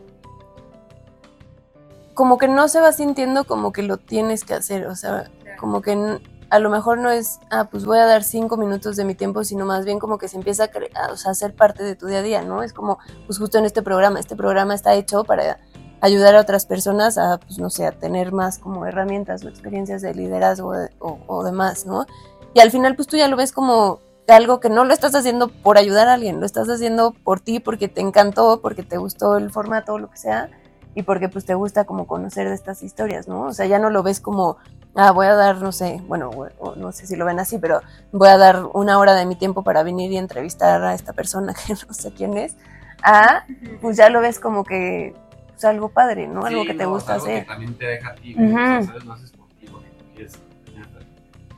como 2.13 2.37
que 2.37 2.47
no 2.47 2.67
se 2.67 2.81
va 2.81 2.91
sintiendo 2.91 3.45
como 3.45 3.71
que 3.71 3.83
lo 3.83 3.97
tienes 3.97 4.43
que 4.43 4.53
hacer, 4.53 4.85
o 4.87 4.95
sea, 4.95 5.31
como 5.57 5.81
que 5.81 6.19
a 6.51 6.59
lo 6.59 6.69
mejor 6.69 6.97
no 6.97 7.09
es, 7.09 7.39
ah, 7.49 7.69
pues 7.71 7.85
voy 7.85 7.97
a 7.97 8.05
dar 8.05 8.23
cinco 8.23 8.57
minutos 8.57 8.97
de 8.97 9.05
mi 9.05 9.15
tiempo, 9.15 9.45
sino 9.45 9.65
más 9.65 9.85
bien 9.85 9.99
como 9.99 10.17
que 10.17 10.27
se 10.27 10.35
empieza 10.35 10.65
a, 10.65 11.11
o 11.11 11.15
sea, 11.15 11.31
a 11.31 11.33
ser 11.33 11.55
parte 11.55 11.81
de 11.83 11.95
tu 11.95 12.07
día 12.07 12.19
a 12.19 12.21
día, 12.21 12.41
¿no? 12.43 12.61
Es 12.61 12.73
como, 12.73 12.99
pues 13.25 13.39
justo 13.39 13.57
en 13.57 13.65
este 13.65 13.81
programa, 13.81 14.19
este 14.19 14.35
programa 14.35 14.75
está 14.75 14.93
hecho 14.93 15.23
para 15.23 15.59
ayudar 16.01 16.35
a 16.35 16.41
otras 16.41 16.65
personas 16.65 17.17
a, 17.17 17.37
pues 17.37 17.59
no 17.59 17.69
sé, 17.69 17.85
a 17.85 17.91
tener 17.91 18.33
más 18.33 18.57
como 18.57 18.85
herramientas 18.85 19.43
o 19.43 19.49
experiencias 19.49 20.01
de 20.01 20.13
liderazgo 20.13 20.73
o, 20.99 21.19
o 21.27 21.43
demás, 21.43 21.85
¿no? 21.85 22.05
Y 22.53 22.59
al 22.59 22.71
final, 22.71 22.95
pues 22.95 23.07
tú 23.07 23.17
ya 23.17 23.27
lo 23.27 23.37
ves 23.37 23.51
como 23.51 23.99
algo 24.27 24.59
que 24.59 24.69
no 24.69 24.85
lo 24.85 24.93
estás 24.93 25.15
haciendo 25.15 25.49
por 25.49 25.77
ayudar 25.77 26.07
a 26.07 26.13
alguien, 26.13 26.39
lo 26.39 26.45
estás 26.45 26.69
haciendo 26.69 27.11
por 27.11 27.39
ti, 27.39 27.59
porque 27.59 27.87
te 27.87 28.01
encantó, 28.01 28.61
porque 28.61 28.83
te 28.83 28.97
gustó 28.97 29.37
el 29.37 29.51
formato 29.51 29.93
o 29.93 29.99
lo 29.99 30.09
que 30.09 30.17
sea, 30.17 30.49
y 30.95 31.03
porque 31.03 31.29
pues 31.29 31.45
te 31.45 31.53
gusta 31.53 31.85
como 31.85 32.07
conocer 32.07 32.49
de 32.49 32.55
estas 32.55 32.83
historias, 32.83 33.27
¿no? 33.27 33.43
O 33.43 33.53
sea, 33.53 33.65
ya 33.65 33.79
no 33.79 33.89
lo 33.89 34.03
ves 34.03 34.19
como, 34.19 34.57
ah, 34.95 35.11
voy 35.11 35.27
a 35.27 35.35
dar, 35.35 35.61
no 35.61 35.71
sé, 35.71 36.01
bueno, 36.07 36.31
no 36.75 36.91
sé 36.91 37.07
si 37.07 37.15
lo 37.15 37.25
ven 37.25 37.39
así, 37.39 37.57
pero 37.57 37.81
voy 38.11 38.29
a 38.29 38.37
dar 38.37 38.65
una 38.73 38.97
hora 38.99 39.13
de 39.13 39.25
mi 39.25 39.35
tiempo 39.35 39.63
para 39.63 39.83
venir 39.83 40.11
y 40.11 40.17
entrevistar 40.17 40.83
a 40.83 40.93
esta 40.93 41.13
persona 41.13 41.53
que 41.67 41.73
no 41.73 41.93
sé 41.93 42.11
quién 42.11 42.37
es, 42.37 42.55
ah, 43.03 43.45
pues 43.81 43.97
ya 43.97 44.09
lo 44.09 44.21
ves 44.21 44.39
como 44.39 44.63
que 44.63 45.13
pues, 45.61 45.65
algo 45.65 45.89
padre, 45.89 46.27
¿no? 46.27 46.45
algo 46.45 46.65
que 46.65 46.73
te 46.73 46.85
gusta 46.85 47.13
algo 47.13 47.25
hacer. 47.25 47.43
Que 47.43 47.47
también 47.47 47.73
te 47.75 47.85
deja 47.85 48.09
a 48.09 48.15
ti, 48.15 48.35
uh 48.35 48.39
-huh. 48.39 48.85
¿sabes? 48.85 49.05
Lo 49.05 49.13
haces 49.13 49.31
por 49.31 49.47
ti, 49.49 49.67
porque 49.71 49.89
tú 49.89 50.05
quieres 50.15 50.39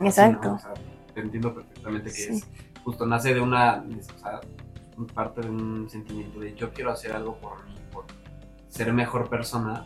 Exacto. 0.02 0.50
¿no? 0.50 0.56
O 0.56 0.60
sea, 0.60 0.74
te 1.13 1.22
entiendo 1.22 1.54
perfectamente 1.54 2.10
que 2.10 2.16
sí. 2.16 2.34
es, 2.34 2.48
justo 2.84 3.06
nace 3.06 3.34
de 3.34 3.42
una, 3.42 3.84
o 3.84 4.20
sea, 4.20 4.42
parte 5.13 5.42
de 5.42 5.50
un 5.50 5.89
sentimiento 5.89 6.39
de 6.39 6.54
yo 6.54 6.72
quiero 6.74 6.92
hacer 6.92 7.13
algo 7.13 7.38
por 7.38 7.63
mí, 7.66 7.76
por 7.92 8.06
ser 8.70 8.92
mejor 8.92 9.30
persona 9.30 9.86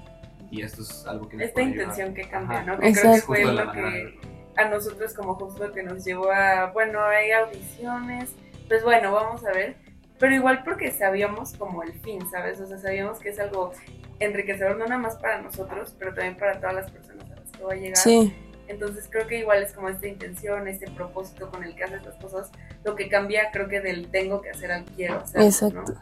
y 0.49 0.61
esto 0.61 0.81
es 0.81 1.05
algo 1.05 1.27
que 1.27 1.43
esta 1.43 1.61
intención 1.61 2.13
que 2.13 2.27
cambia 2.29 2.63
no 2.63 2.79
que 2.79 2.93
creo 2.93 3.13
que 3.15 3.21
fue 3.21 3.43
lo 3.45 3.71
que 3.71 4.17
a 4.55 4.69
nosotros 4.69 5.13
como 5.13 5.35
justo 5.35 5.71
que 5.73 5.83
nos 5.83 6.05
llevó 6.05 6.31
a 6.31 6.71
bueno 6.71 7.01
hay 7.03 7.31
audiciones 7.31 8.33
pues 8.69 8.83
bueno 8.83 9.11
vamos 9.11 9.45
a 9.45 9.51
ver 9.51 9.75
pero 10.19 10.33
igual 10.33 10.63
porque 10.63 10.91
sabíamos 10.91 11.53
como 11.53 11.83
el 11.83 11.93
fin 12.01 12.27
sabes 12.29 12.59
o 12.59 12.67
sea 12.67 12.77
sabíamos 12.77 13.19
que 13.19 13.29
es 13.29 13.39
algo 13.39 13.71
enriquecedor 14.19 14.77
no 14.77 14.85
nada 14.85 14.99
más 14.99 15.15
para 15.17 15.41
nosotros 15.41 15.95
pero 15.97 16.13
también 16.13 16.37
para 16.37 16.59
todas 16.59 16.75
las 16.75 16.91
personas 16.91 17.29
a 17.31 17.35
las 17.35 17.51
que 17.51 17.63
va 17.63 17.73
a 17.73 17.75
llegar. 17.75 17.97
Sí. 17.97 18.33
entonces 18.67 19.07
creo 19.09 19.27
que 19.27 19.39
igual 19.39 19.63
es 19.63 19.73
como 19.73 19.89
esta 19.89 20.07
intención 20.07 20.67
este 20.67 20.89
propósito 20.91 21.49
con 21.49 21.63
el 21.63 21.75
que 21.75 21.83
haces 21.83 22.03
las 22.03 22.15
cosas 22.15 22.51
lo 22.83 22.95
que 22.95 23.09
cambia 23.09 23.51
creo 23.51 23.67
que 23.67 23.81
del 23.81 24.09
tengo 24.09 24.41
que 24.41 24.49
hacer 24.49 24.71
al 24.71 24.85
quiero 24.85 25.19
hacer, 25.19 25.41
exacto. 25.41 25.93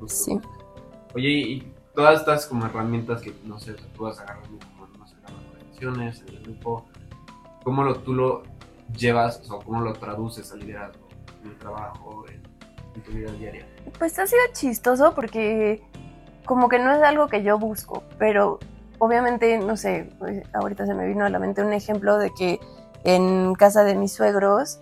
¿no? 0.00 0.08
sí. 0.08 0.40
Oye 1.14 1.28
y 1.28 1.72
todas 1.94 2.20
estas 2.20 2.46
como 2.46 2.66
herramientas 2.66 3.20
que, 3.20 3.34
no 3.44 3.58
sé, 3.58 3.74
tú 3.94 4.04
vas 4.04 4.18
agarrando 4.20 4.58
como, 4.58 4.86
no 4.98 5.06
sé, 5.06 5.16
las 5.22 5.32
organizaciones, 5.32 6.22
en 6.22 6.28
el 6.28 6.42
grupo, 6.42 6.86
¿cómo 7.64 7.82
lo, 7.82 7.96
tú 8.00 8.14
lo 8.14 8.42
llevas, 8.96 9.40
o 9.40 9.44
sea, 9.44 9.64
cómo 9.64 9.80
lo 9.80 9.92
traduces 9.94 10.52
al 10.52 10.60
liderazgo, 10.60 11.08
en 11.42 11.50
el 11.50 11.58
trabajo, 11.58 12.24
en, 12.28 12.42
en, 12.94 13.02
tu 13.02 13.12
vida 13.12 13.30
diaria? 13.32 13.66
Pues 13.98 14.18
ha 14.18 14.26
sido 14.26 14.40
chistoso 14.52 15.14
porque 15.14 15.82
como 16.44 16.68
que 16.68 16.78
no 16.78 16.92
es 16.92 17.02
algo 17.02 17.28
que 17.28 17.42
yo 17.42 17.58
busco, 17.58 18.02
pero 18.18 18.58
obviamente, 18.98 19.58
no 19.58 19.76
sé, 19.76 20.10
pues 20.18 20.42
ahorita 20.52 20.86
se 20.86 20.94
me 20.94 21.06
vino 21.06 21.24
a 21.24 21.28
la 21.28 21.38
mente 21.38 21.62
un 21.62 21.72
ejemplo 21.72 22.18
de 22.18 22.30
que 22.36 22.60
en 23.04 23.54
casa 23.54 23.84
de 23.84 23.94
mis 23.94 24.12
suegros 24.12 24.80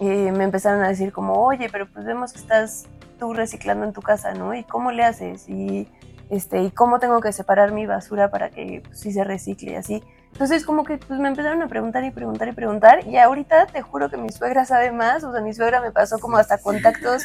eh, 0.00 0.32
me 0.32 0.44
empezaron 0.44 0.82
a 0.82 0.88
decir 0.88 1.12
como, 1.12 1.42
oye, 1.44 1.68
pero 1.70 1.86
pues 1.92 2.04
vemos 2.04 2.32
que 2.32 2.38
estás 2.38 2.86
tú 3.18 3.34
reciclando 3.34 3.84
en 3.84 3.92
tu 3.92 4.02
casa, 4.02 4.34
¿no? 4.34 4.54
¿Y 4.54 4.64
cómo 4.64 4.92
le 4.92 5.04
haces? 5.04 5.48
Y 5.48 5.88
este, 6.30 6.62
y 6.62 6.70
cómo 6.70 7.00
tengo 7.00 7.20
que 7.20 7.32
separar 7.32 7.72
mi 7.72 7.86
basura 7.86 8.30
para 8.30 8.50
que 8.50 8.82
pues, 8.84 9.00
sí 9.00 9.12
se 9.12 9.24
recicle 9.24 9.72
y 9.72 9.74
así. 9.74 10.02
Entonces 10.32 10.64
como 10.64 10.84
que 10.84 10.96
pues 10.96 11.20
me 11.20 11.28
empezaron 11.28 11.62
a 11.62 11.68
preguntar 11.68 12.04
y 12.04 12.10
preguntar 12.10 12.48
y 12.48 12.52
preguntar 12.52 13.06
y 13.06 13.16
ahorita 13.18 13.66
te 13.66 13.82
juro 13.82 14.08
que 14.08 14.16
mi 14.16 14.30
suegra 14.30 14.64
sabe 14.64 14.90
más, 14.90 15.22
o 15.24 15.32
sea, 15.32 15.40
mi 15.40 15.52
suegra 15.52 15.80
me 15.80 15.90
pasó 15.90 16.18
como 16.18 16.36
hasta 16.36 16.58
contactos 16.58 17.24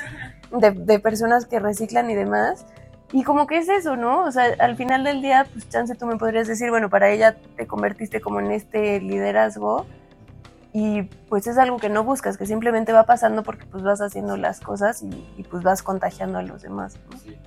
de, 0.51 0.71
de 0.71 0.99
personas 0.99 1.45
que 1.45 1.59
reciclan 1.59 2.09
y 2.09 2.15
demás. 2.15 2.65
Y 3.11 3.23
como 3.23 3.47
que 3.47 3.57
es 3.57 3.69
eso, 3.69 3.95
¿no? 3.95 4.23
O 4.23 4.31
sea, 4.31 4.55
al 4.59 4.75
final 4.75 5.03
del 5.03 5.21
día, 5.21 5.47
pues 5.53 5.69
chance 5.69 5.95
tú 5.95 6.05
me 6.05 6.17
podrías 6.17 6.47
decir, 6.47 6.69
bueno, 6.69 6.89
para 6.89 7.09
ella 7.11 7.37
te 7.55 7.67
convertiste 7.67 8.19
como 8.19 8.39
en 8.39 8.51
este 8.51 8.99
liderazgo 8.99 9.85
y 10.73 11.03
pues 11.29 11.47
es 11.47 11.57
algo 11.57 11.77
que 11.77 11.87
no 11.87 12.03
buscas, 12.03 12.37
que 12.37 12.45
simplemente 12.45 12.91
va 12.91 13.03
pasando 13.03 13.43
porque 13.43 13.65
pues 13.65 13.81
vas 13.81 14.01
haciendo 14.01 14.35
las 14.35 14.59
cosas 14.59 15.03
y, 15.03 15.43
pues 15.43 15.63
vas 15.63 15.81
contagiando 15.81 16.39
a 16.39 16.41
los 16.41 16.63
demás. 16.63 16.97
¿no? 17.09 17.17
Sí, 17.17 17.37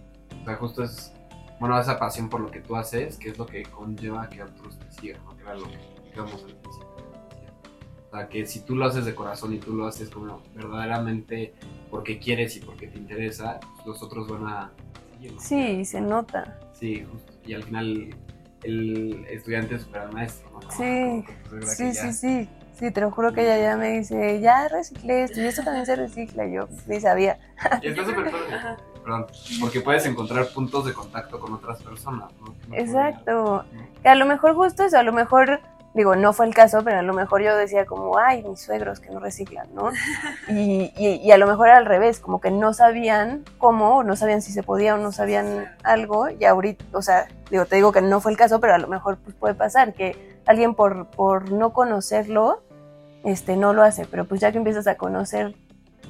o 0.40 0.44
sea, 0.46 0.56
justo 0.56 0.82
es 0.82 1.12
bueno, 1.60 1.78
esa 1.78 1.98
pasión 1.98 2.30
por 2.30 2.40
lo 2.40 2.50
que 2.50 2.60
tú 2.60 2.76
haces, 2.76 3.18
que 3.18 3.28
es 3.28 3.36
lo 3.36 3.44
que 3.44 3.64
conlleva 3.64 4.28
que 4.30 4.42
otros 4.42 4.78
te 4.78 4.90
sigan, 4.92 5.22
¿no? 5.24 5.36
Lo 5.54 5.64
que 5.64 5.78
digamos 6.10 6.42
al 6.44 6.54
principio. 6.54 6.88
O 8.10 8.10
sea, 8.16 8.28
que 8.28 8.46
si 8.46 8.60
tú 8.60 8.74
lo 8.74 8.86
haces 8.86 9.04
de 9.04 9.14
corazón 9.14 9.52
y 9.54 9.58
tú 9.58 9.74
lo 9.74 9.86
haces 9.86 10.08
como 10.08 10.42
verdaderamente 10.54 11.52
porque 11.90 12.18
quieres 12.18 12.56
y 12.56 12.60
porque 12.60 12.86
te 12.88 12.98
interesa, 12.98 13.60
pues 13.74 13.86
los 13.86 14.02
otros 14.02 14.28
van 14.28 14.46
a. 14.46 14.72
Sí, 15.38 15.84
se 15.84 16.00
nota. 16.00 16.58
Sí, 16.72 17.04
justo. 17.10 17.32
Y 17.44 17.54
al 17.54 17.64
final 17.64 18.14
el 18.62 19.26
estudiante 19.30 19.78
supera 19.78 20.04
al 20.04 20.12
maestro, 20.12 20.48
¿no? 20.50 20.60
Como, 20.60 20.70
Sí, 20.72 21.24
como 21.48 21.60
que 21.60 21.66
sí, 21.66 21.92
ya- 21.92 22.02
sí, 22.02 22.12
sí. 22.12 22.48
Sí, 22.78 22.92
te 22.92 23.00
lo 23.00 23.10
juro 23.10 23.32
que 23.32 23.42
ella 23.42 23.58
ya 23.58 23.76
me 23.76 23.98
dice, 23.98 24.40
ya 24.40 24.68
reciclé 24.68 25.24
esto 25.24 25.40
y 25.40 25.46
esto 25.46 25.64
también 25.64 25.84
se 25.84 25.96
recicla. 25.96 26.46
Y 26.46 26.52
yo 26.52 26.68
ni 26.86 27.00
sabía. 27.00 27.36
Y 27.82 27.88
está 27.88 28.04
súper 28.06 28.30
padre. 28.30 28.76
Perdón, 29.08 29.26
porque 29.58 29.80
puedes 29.80 30.04
encontrar 30.04 30.48
puntos 30.48 30.84
de 30.84 30.92
contacto 30.92 31.40
con 31.40 31.54
otras 31.54 31.82
personas, 31.82 32.28
¿no? 32.42 32.76
Exacto. 32.76 33.64
Que 34.02 34.10
a 34.10 34.14
lo 34.14 34.26
mejor 34.26 34.54
justo 34.54 34.84
eso, 34.84 34.98
a 34.98 35.02
lo 35.02 35.14
mejor, 35.14 35.60
digo, 35.94 36.14
no 36.14 36.34
fue 36.34 36.44
el 36.44 36.54
caso, 36.54 36.84
pero 36.84 36.98
a 36.98 37.02
lo 37.02 37.14
mejor 37.14 37.40
yo 37.40 37.56
decía 37.56 37.86
como, 37.86 38.18
ay, 38.18 38.42
mis 38.42 38.60
suegros 38.60 39.00
que 39.00 39.08
no 39.08 39.18
reciclan, 39.18 39.66
¿no? 39.74 39.92
Y, 40.50 40.92
y, 40.98 41.22
y 41.24 41.30
a 41.30 41.38
lo 41.38 41.46
mejor 41.46 41.70
al 41.70 41.86
revés, 41.86 42.20
como 42.20 42.38
que 42.38 42.50
no 42.50 42.74
sabían 42.74 43.46
cómo, 43.56 43.96
o 43.96 44.02
no 44.02 44.14
sabían 44.14 44.42
si 44.42 44.52
se 44.52 44.62
podía 44.62 44.94
o 44.94 44.98
no 44.98 45.10
sabían 45.10 45.74
algo, 45.84 46.28
y 46.28 46.44
ahorita, 46.44 46.84
o 46.92 47.00
sea, 47.00 47.28
digo, 47.50 47.64
te 47.64 47.76
digo 47.76 47.92
que 47.92 48.02
no 48.02 48.20
fue 48.20 48.32
el 48.32 48.36
caso, 48.36 48.60
pero 48.60 48.74
a 48.74 48.78
lo 48.78 48.88
mejor 48.88 49.16
pues, 49.24 49.34
puede 49.36 49.54
pasar 49.54 49.94
que 49.94 50.38
alguien 50.44 50.74
por, 50.74 51.06
por 51.06 51.50
no 51.50 51.72
conocerlo, 51.72 52.60
este, 53.24 53.56
no 53.56 53.72
lo 53.72 53.84
hace, 53.84 54.04
pero 54.04 54.26
pues 54.26 54.42
ya 54.42 54.52
que 54.52 54.58
empiezas 54.58 54.86
a 54.86 54.96
conocer 54.96 55.54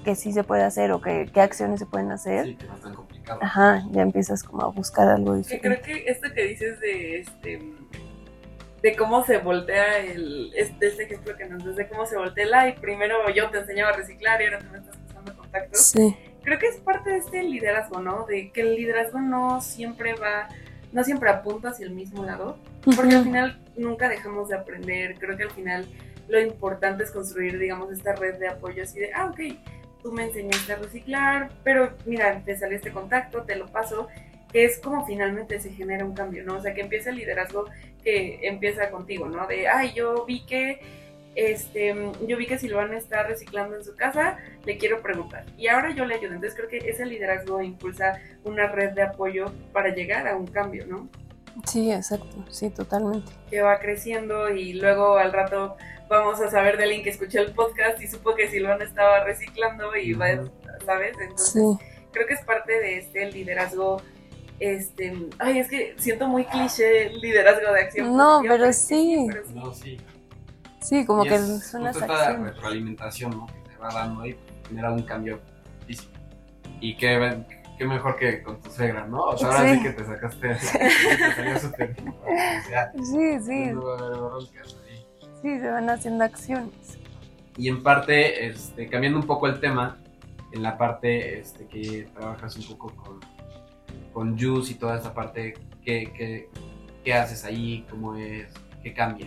que 0.05 0.15
sí 0.15 0.33
se 0.33 0.45
puede 0.45 0.63
hacer 0.63 0.91
o 0.93 1.01
que, 1.01 1.29
qué 1.33 1.41
acciones 1.41 1.81
se 1.81 1.87
pueden 1.87 2.11
hacer, 2.13 2.45
Sí, 2.47 2.55
que 2.57 2.67
no 2.67 2.75
es 2.77 2.81
tan 2.83 2.95
complicado. 2.95 3.41
ajá, 3.43 3.85
ya 3.91 4.03
empiezas 4.03 4.43
como 4.43 4.63
a 4.63 4.67
buscar 4.69 5.09
algo 5.09 5.33
Que 5.33 5.39
diferente. 5.39 5.81
creo 5.83 5.83
que 5.83 6.11
esto 6.11 6.29
que 6.35 6.45
dices 6.45 6.81
de 6.81 7.21
este 7.21 7.63
de 8.83 8.95
cómo 8.97 9.25
se 9.25 9.39
voltea 9.39 9.99
el 9.99 10.53
este, 10.55 10.87
este 10.87 11.03
ejemplo 11.05 11.37
que 11.37 11.47
nos 11.47 11.65
das 11.65 11.75
de 11.77 11.89
cómo 11.89 12.07
se 12.07 12.17
voltea 12.17 12.45
el 12.45 12.55
ay, 12.55 12.75
primero 12.81 13.17
yo 13.35 13.51
te 13.51 13.59
enseñaba 13.59 13.91
a 13.91 13.97
reciclar 13.97 14.41
y 14.41 14.45
ahora 14.45 14.61
tú 14.61 14.67
me 14.71 14.79
estás 14.79 14.97
pasando 15.09 15.37
contactos. 15.37 15.81
Sí, 15.83 16.17
Creo 16.45 16.59
que 16.61 16.67
es 16.69 16.77
parte 16.77 17.11
de 17.11 17.17
este 17.19 17.43
liderazgo, 17.43 18.01
¿no? 18.01 18.25
De 18.27 18.51
que 18.53 18.61
el 18.63 18.77
liderazgo 18.77 19.21
no 19.21 19.61
siempre 19.61 20.15
va, 20.15 20.49
no 20.93 21.05
siempre 21.05 21.29
apunta 21.29 21.71
hacia 21.71 21.85
el 21.85 21.93
mismo 21.93 22.25
lado, 22.25 22.57
porque 22.97 23.17
al 23.17 23.25
final 23.25 23.59
nunca 23.77 24.09
dejamos 24.09 24.49
de 24.49 24.55
aprender. 24.57 25.17
Creo 25.19 25.37
que 25.37 25.43
al 25.43 25.51
final 25.51 25.87
lo 26.29 26.41
importante 26.41 27.03
es 27.05 27.11
construir, 27.11 27.59
digamos, 27.59 27.93
esta 27.93 28.15
red 28.15 28.39
de 28.39 28.49
apoyo 28.49 28.83
así 28.83 28.99
de, 29.01 29.13
ah, 29.13 29.27
ok, 29.27 29.41
tú 30.03 30.13
me 30.13 30.25
enseñaste 30.25 30.73
a 30.73 30.77
reciclar, 30.77 31.51
pero 31.65 31.93
mira, 32.07 32.41
te 32.45 32.57
salió 32.57 32.77
este 32.77 32.93
contacto, 32.93 33.43
te 33.43 33.57
lo 33.57 33.67
paso, 33.67 34.09
que 34.53 34.65
es 34.65 34.79
como 34.79 35.07
finalmente 35.07 35.61
se 35.61 35.71
genera 35.71 36.05
un 36.05 36.15
cambio, 36.15 36.45
¿no? 36.45 36.57
O 36.57 36.61
sea, 36.61 36.75
que 36.75 36.81
empieza 36.81 37.11
el 37.11 37.17
liderazgo 37.17 37.67
que 38.03 38.41
empieza 38.43 38.91
contigo, 38.91 39.29
¿no? 39.29 39.47
De, 39.47 39.69
ay, 39.69 39.93
yo 39.95 40.25
vi 40.25 40.45
que, 40.47 40.81
este, 41.35 41.95
yo 42.27 42.37
vi 42.37 42.47
que 42.47 42.59
Silvana 42.59 42.97
está 42.97 43.23
reciclando 43.25 43.77
en 43.77 43.85
su 43.85 43.95
casa, 43.95 44.39
le 44.65 44.79
quiero 44.79 45.03
preguntar. 45.03 45.45
Y 45.57 45.69
ahora 45.69 45.95
yo 45.95 46.05
le 46.05 46.15
ayudo. 46.15 46.35
Entonces 46.35 46.57
creo 46.57 46.69
que 46.69 46.89
ese 46.89 47.05
liderazgo 47.05 47.61
impulsa 47.63 48.21
una 48.45 48.69
red 48.69 48.93
de 48.93 49.03
apoyo 49.03 49.53
para 49.73 49.95
llegar 49.95 50.27
a 50.27 50.37
un 50.37 50.47
cambio, 50.47 50.87
¿no? 50.87 51.09
Sí, 51.67 51.93
exacto, 51.93 52.45
sí, 52.51 52.71
totalmente. 52.71 53.33
que 53.51 53.61
va 53.61 53.79
creciendo 53.81 54.49
y 54.49 54.75
luego 54.75 55.17
al 55.19 55.33
rato 55.33 55.77
vamos 56.09 56.41
a 56.41 56.51
saber 56.51 56.77
de 56.77 56.85
alguien 56.85 57.03
que 57.03 57.11
escuchó 57.11 57.41
el 57.41 57.53
podcast 57.53 58.01
y 58.03 58.07
supo 58.07 58.35
que 58.35 58.49
Silvana 58.49 58.85
estaba 58.85 59.25
reciclando 59.25 59.95
y 59.97 60.13
va, 60.15 60.29
¿sabes? 60.85 61.17
Entonces 61.21 61.53
Sí, 61.53 61.85
creo 62.13 62.27
que 62.27 62.35
es 62.35 62.43
parte 62.43 62.73
de 62.73 62.99
este 62.99 63.31
liderazgo 63.31 64.01
este, 64.61 65.29
ay, 65.39 65.61
es 65.61 65.69
que 65.69 65.95
siento 65.99 66.27
muy 66.27 66.45
cliché 66.45 67.07
el 67.07 67.21
liderazgo 67.21 67.73
de 67.73 67.81
acción. 67.81 68.17
No, 68.17 68.41
pero 68.43 68.73
sí. 68.73 69.27
pero 69.29 69.45
sí. 69.47 69.55
No, 69.55 69.73
sí. 69.73 69.97
Sí, 70.81 71.07
como 71.07 71.25
Y 71.25 71.29
que 71.29 71.35
es 71.37 71.67
son 71.71 71.85
las 71.85 71.97
esta 71.97 72.37
retroalimentación 72.37 73.31
¿no? 73.31 73.47
que 73.47 73.71
te 73.71 73.77
va 73.77 73.89
dando 73.93 74.27
y 74.27 74.37
genera 74.67 74.91
un 74.93 75.03
cambio 75.03 75.41
físico. 75.87 76.13
Y 76.81 76.97
qué, 76.97 77.45
qué 77.77 77.85
mejor 77.85 78.17
que 78.17 78.43
con 78.43 78.61
tu 78.61 78.71
suegra, 78.71 79.07
¿no? 79.07 79.23
O 79.23 79.37
sea, 79.39 79.49
ahora 79.49 79.69
Sí. 79.69 79.77
sí 79.77 79.83
que 79.83 79.91
te 79.91 80.05
sacaste, 80.05 80.49
te 80.55 81.35
salió 81.35 81.59
súper. 81.59 81.97
O 82.01 82.69
sea, 82.69 82.93
Sí, 82.95 83.41
sí, 83.41 83.67
no 83.67 83.85
va 83.85 83.95
a 83.95 83.99
haber 83.99 84.19
broncas 84.19 84.75
ahí. 84.75 84.78
Sí, 85.43 85.59
se 85.59 85.71
van 85.71 85.89
haciendo 85.91 86.25
acciones. 86.25 86.99
Y 87.57 87.69
en 87.69 87.83
parte, 87.83 88.47
este, 88.47 88.89
cambiando 88.89 89.19
un 89.19 89.27
poco 89.27 89.47
el 89.49 89.61
tema, 89.61 89.99
en 90.53 90.63
la 90.63 90.79
parte 90.79 91.41
este, 91.41 91.67
que 91.67 92.09
trabajas 92.15 92.57
un 92.57 92.77
poco 92.77 92.95
con, 92.97 93.21
con 94.13 94.39
Juice 94.39 94.73
y 94.73 94.75
toda 94.77 94.97
esta 94.97 95.13
parte, 95.13 95.55
¿qué, 95.85 96.13
qué, 96.17 96.49
qué 97.05 97.15
haces 97.15 97.45
ahí? 97.45 97.87
¿Cómo 97.91 98.15
es? 98.17 98.49
¿Qué 98.83 98.95
cambia? 98.95 99.27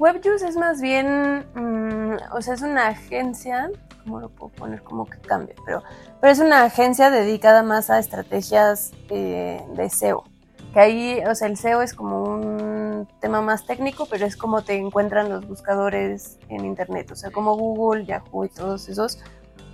WebJuice 0.00 0.48
es 0.48 0.56
más 0.56 0.80
bien, 0.80 1.44
mm, 1.54 2.16
o 2.32 2.40
sea, 2.40 2.54
es 2.54 2.62
una 2.62 2.88
agencia, 2.88 3.70
¿cómo 4.02 4.18
lo 4.18 4.30
puedo 4.30 4.50
poner? 4.52 4.82
Como 4.82 5.04
que 5.04 5.18
cambia, 5.18 5.54
pero, 5.66 5.82
pero 6.22 6.32
es 6.32 6.38
una 6.38 6.64
agencia 6.64 7.10
dedicada 7.10 7.62
más 7.62 7.90
a 7.90 7.98
estrategias 7.98 8.92
eh, 9.10 9.62
de 9.76 9.90
SEO. 9.90 10.24
Que 10.72 10.80
ahí, 10.80 11.20
o 11.28 11.34
sea, 11.34 11.48
el 11.48 11.56
SEO 11.56 11.82
es 11.82 11.94
como 11.94 12.22
un 12.22 13.08
tema 13.20 13.40
más 13.40 13.66
técnico, 13.66 14.06
pero 14.08 14.26
es 14.26 14.36
como 14.36 14.62
te 14.62 14.76
encuentran 14.76 15.28
los 15.28 15.46
buscadores 15.46 16.38
en 16.48 16.64
Internet. 16.64 17.10
O 17.10 17.16
sea, 17.16 17.30
como 17.30 17.56
Google, 17.56 18.04
Yahoo 18.04 18.44
y 18.44 18.48
todos 18.48 18.88
esos, 18.88 19.18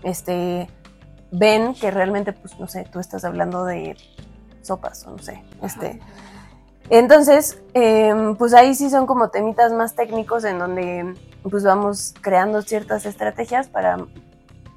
este, 0.03 0.69
ven 1.31 1.75
que 1.75 1.91
realmente, 1.91 2.33
pues, 2.33 2.59
no 2.59 2.67
sé, 2.67 2.87
tú 2.91 3.01
estás 3.01 3.25
hablando 3.25 3.65
de 3.65 3.97
sopas 4.63 5.07
o 5.07 5.13
no 5.13 5.19
sé, 5.19 5.45
este, 5.63 6.01
entonces, 6.89 7.61
eh, 7.75 8.15
pues 8.39 8.55
ahí 8.55 8.75
sí 8.75 8.91
son 8.91 9.07
como 9.07 9.29
temitas 9.31 9.73
más 9.73 9.95
técnicos 9.95 10.45
en 10.45 10.59
donde 10.59 11.15
pues 11.43 11.65
vamos 11.65 12.15
creando 12.21 12.63
ciertas 12.63 13.07
estrategias 13.07 13.69
para, 13.69 13.99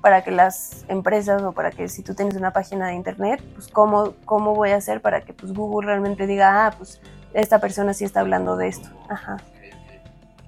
para 0.01 0.23
que 0.23 0.31
las 0.31 0.85
empresas 0.88 1.41
o 1.41 1.51
para 1.51 1.71
que 1.71 1.88
si 1.89 2.03
tú 2.03 2.13
tienes 2.15 2.35
una 2.35 2.51
página 2.53 2.88
de 2.88 2.93
internet, 2.93 3.43
pues 3.53 3.67
cómo, 3.67 4.13
cómo 4.25 4.55
voy 4.55 4.69
a 4.71 4.77
hacer 4.77 5.01
para 5.01 5.21
que 5.21 5.33
pues 5.33 5.53
Google 5.53 5.88
realmente 5.88 6.25
diga, 6.27 6.67
ah, 6.67 6.71
pues 6.77 7.01
esta 7.33 7.59
persona 7.59 7.93
sí 7.93 8.05
está 8.05 8.21
hablando 8.21 8.55
de 8.57 8.67
esto. 8.69 8.88
Ajá. 9.09 9.38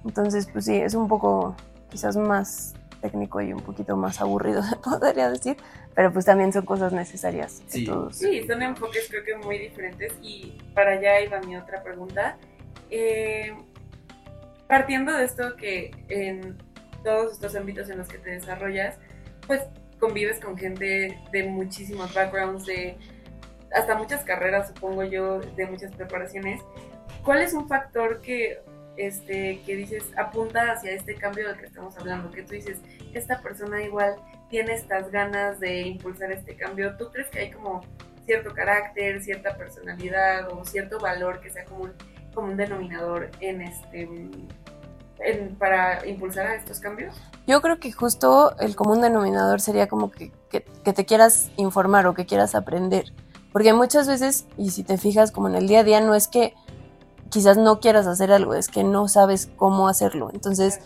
Entonces, 0.04 0.48
pues 0.52 0.64
sí, 0.64 0.76
es 0.76 0.94
un 0.94 1.06
poco 1.08 1.54
quizás 1.90 2.16
más 2.16 2.74
técnico 3.00 3.40
y 3.40 3.52
un 3.52 3.60
poquito 3.60 3.96
más 3.96 4.20
aburrido, 4.20 4.62
se 4.68 4.76
podría 4.76 5.28
decir, 5.30 5.56
pero 5.94 6.12
pues 6.12 6.24
también 6.24 6.52
son 6.52 6.64
cosas 6.64 6.92
necesarias. 6.92 7.62
Sí. 7.66 7.84
todos- 7.84 8.16
Sí, 8.16 8.46
son 8.46 8.62
enfoques 8.62 9.06
creo 9.10 9.24
que 9.24 9.36
muy 9.36 9.58
diferentes 9.58 10.14
y 10.22 10.58
para 10.74 10.92
allá 10.92 11.20
iba 11.20 11.40
mi 11.40 11.56
otra 11.56 11.82
pregunta. 11.82 12.36
Eh, 12.90 13.52
partiendo 14.66 15.12
de 15.12 15.24
esto 15.24 15.56
que 15.56 15.90
en 16.08 16.56
todos 17.04 17.32
estos 17.32 17.54
ámbitos 17.56 17.88
en 17.90 17.98
los 17.98 18.08
que 18.08 18.18
te 18.18 18.30
desarrollas, 18.30 18.96
pues 19.46 19.62
convives 19.98 20.40
con 20.40 20.56
gente 20.56 21.18
de 21.30 21.44
muchísimos 21.44 22.12
backgrounds, 22.12 22.66
de 22.66 22.96
hasta 23.72 23.94
muchas 23.96 24.24
carreras, 24.24 24.68
supongo 24.68 25.04
yo, 25.04 25.40
de 25.40 25.66
muchas 25.66 25.92
preparaciones. 25.92 26.60
¿Cuál 27.24 27.42
es 27.42 27.54
un 27.54 27.68
factor 27.68 28.20
que, 28.20 28.60
este, 28.96 29.60
que 29.64 29.76
dices 29.76 30.04
apunta 30.16 30.72
hacia 30.72 30.92
este 30.92 31.14
cambio 31.14 31.48
del 31.48 31.56
que 31.56 31.66
estamos 31.66 31.96
hablando? 31.96 32.30
Que 32.30 32.42
tú 32.42 32.52
dices, 32.52 32.78
esta 33.14 33.40
persona 33.40 33.82
igual 33.82 34.16
tiene 34.50 34.74
estas 34.74 35.10
ganas 35.10 35.60
de 35.60 35.82
impulsar 35.82 36.32
este 36.32 36.56
cambio. 36.56 36.96
¿Tú 36.96 37.10
crees 37.10 37.28
que 37.28 37.38
hay 37.38 37.50
como 37.50 37.82
cierto 38.26 38.52
carácter, 38.52 39.22
cierta 39.22 39.56
personalidad 39.56 40.52
o 40.52 40.64
cierto 40.64 40.98
valor 40.98 41.40
que 41.40 41.50
sea 41.50 41.64
como 41.64 41.84
un, 41.84 41.92
como 42.34 42.48
un 42.48 42.56
denominador 42.56 43.30
en 43.40 43.62
este 43.62 44.08
para 45.58 46.06
impulsar 46.06 46.46
a 46.46 46.54
estos 46.54 46.80
cambios? 46.80 47.14
Yo 47.46 47.60
creo 47.60 47.78
que 47.78 47.92
justo 47.92 48.56
el 48.58 48.76
común 48.76 49.00
denominador 49.00 49.60
sería 49.60 49.88
como 49.88 50.10
que, 50.10 50.32
que- 50.50 50.60
te 50.92 51.04
quieras 51.04 51.50
informar 51.56 52.06
o 52.06 52.14
que 52.14 52.26
quieras 52.26 52.54
aprender. 52.54 53.12
Porque 53.52 53.72
muchas 53.74 54.06
veces, 54.08 54.46
y 54.56 54.70
si 54.70 54.82
te 54.82 54.96
fijas 54.98 55.30
como 55.32 55.48
en 55.48 55.56
el 55.56 55.68
día 55.68 55.80
a 55.80 55.84
día, 55.84 56.00
no 56.00 56.14
es 56.14 56.26
que 56.28 56.54
quizás 57.30 57.56
no 57.56 57.80
quieras 57.80 58.06
hacer 58.06 58.32
algo, 58.32 58.54
es 58.54 58.68
que 58.68 58.84
no 58.84 59.08
sabes 59.08 59.50
cómo 59.56 59.88
hacerlo. 59.88 60.30
Entonces, 60.32 60.80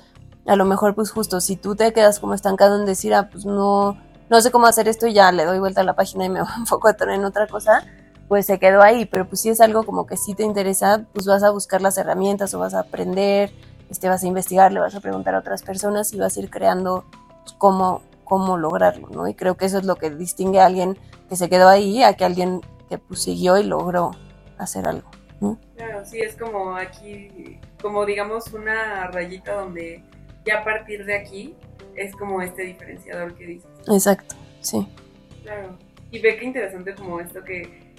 a 0.47 0.57
lo 0.57 0.65
mejor 0.65 0.95
pues 0.95 1.11
justo 1.11 1.41
si 1.41 1.57
tú 1.57 1.75
te 1.77 1.93
quedas 1.93 2.19
como 2.21 2.35
estancado 2.35 2.79
en 2.79 2.87
decir, 2.87 3.15
ah, 3.15 3.29
pues 3.31 3.45
no, 3.45 3.97
no 4.31 4.41
sé 4.41 4.51
cómo 4.51 4.67
hacer 4.67 4.89
esto 4.89 5.07
y 5.07 5.13
ya 5.13 5.31
le 5.33 5.45
doy 5.45 5.59
vuelta 5.59 5.81
a 5.81 5.85
la 5.85 5.95
página 5.95 6.25
y 6.25 6.29
me 6.29 6.41
enfoco 6.59 6.89
en 6.89 7.25
otra 7.25 7.47
cosa, 7.47 7.85
pues 8.29 8.47
se 8.47 8.59
quedó 8.59 8.83
ahí. 8.83 9.07
Pero 9.07 9.29
pues 9.29 9.41
si 9.41 9.51
es 9.51 9.61
algo 9.61 9.85
como 9.85 10.07
que 10.07 10.17
sí 10.17 10.35
te 10.35 10.43
interesa, 10.45 11.05
pues 11.13 11.27
vas 11.27 11.43
a 11.43 11.51
buscar 11.51 11.83
las 11.83 11.99
herramientas 11.99 12.55
o 12.55 12.59
vas 12.59 12.75
a 12.75 12.81
aprender, 12.81 13.53
este, 13.91 14.09
vas 14.09 14.23
a 14.23 14.27
investigar, 14.27 14.73
le 14.73 14.81
vas 14.81 14.95
a 14.95 15.01
preguntar 15.01 15.35
a 15.35 15.39
otras 15.39 15.63
personas 15.63 16.13
y 16.13 16.19
vas 16.19 16.37
a 16.37 16.41
ir 16.41 16.51
creando 16.51 17.05
cómo, 17.59 18.03
cómo 18.25 18.57
lograrlo, 18.57 19.09
¿no? 19.09 19.29
Y 19.29 19.35
creo 19.35 19.57
que 19.57 19.67
eso 19.67 19.79
es 19.79 19.85
lo 19.85 19.97
que 19.97 20.11
distingue 20.11 20.61
a 20.61 20.67
alguien 20.67 20.99
que 21.29 21.37
se 21.37 21.49
quedó 21.49 21.69
ahí 21.69 22.03
a 22.03 22.15
que 22.15 22.25
alguien 22.25 22.61
que 22.89 22.99
pues 22.99 23.23
siguió 23.23 23.59
y 23.59 23.65
logró 23.65 24.13
hacer 24.59 24.87
algo. 24.87 25.11
Claro, 25.77 26.05
sí, 26.07 26.21
es 26.21 26.35
como 26.37 26.77
aquí, 26.77 27.61
como 27.83 28.07
digamos 28.07 28.53
una 28.53 29.09
rayita 29.09 29.53
donde 29.53 30.03
ya 30.45 30.61
a 30.61 30.65
partir 30.65 31.05
de 31.05 31.15
aquí 31.15 31.55
es 31.95 32.15
como 32.17 32.41
este 32.41 32.63
diferenciador 32.63 33.35
que 33.35 33.47
dices. 33.47 33.71
Exacto, 33.89 34.35
sí. 34.61 34.89
Claro. 35.43 35.77
Y 36.11 36.21
ve 36.21 36.37
qué 36.39 36.45
interesante 36.47 36.95
como 36.95 37.21
esto 37.21 37.45
que, 37.45 37.95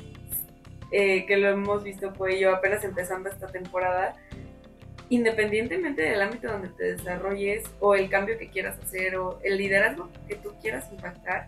eh, 0.92 1.26
que 1.26 1.38
lo 1.38 1.50
hemos 1.50 1.84
visto 1.84 2.12
pues 2.14 2.40
yo 2.40 2.56
apenas 2.56 2.84
empezando 2.84 3.30
esta 3.30 3.48
temporada. 3.48 4.16
Independientemente 5.10 6.02
del 6.02 6.22
ámbito 6.22 6.52
donde 6.52 6.70
te 6.70 6.96
desarrolles 6.96 7.64
o 7.80 7.96
el 7.96 8.10
cambio 8.10 8.38
que 8.38 8.50
quieras 8.50 8.78
hacer 8.80 9.16
o 9.16 9.40
el 9.44 9.58
liderazgo 9.58 10.10
que 10.28 10.36
tú 10.36 10.54
quieras 10.62 10.92
impactar, 10.92 11.48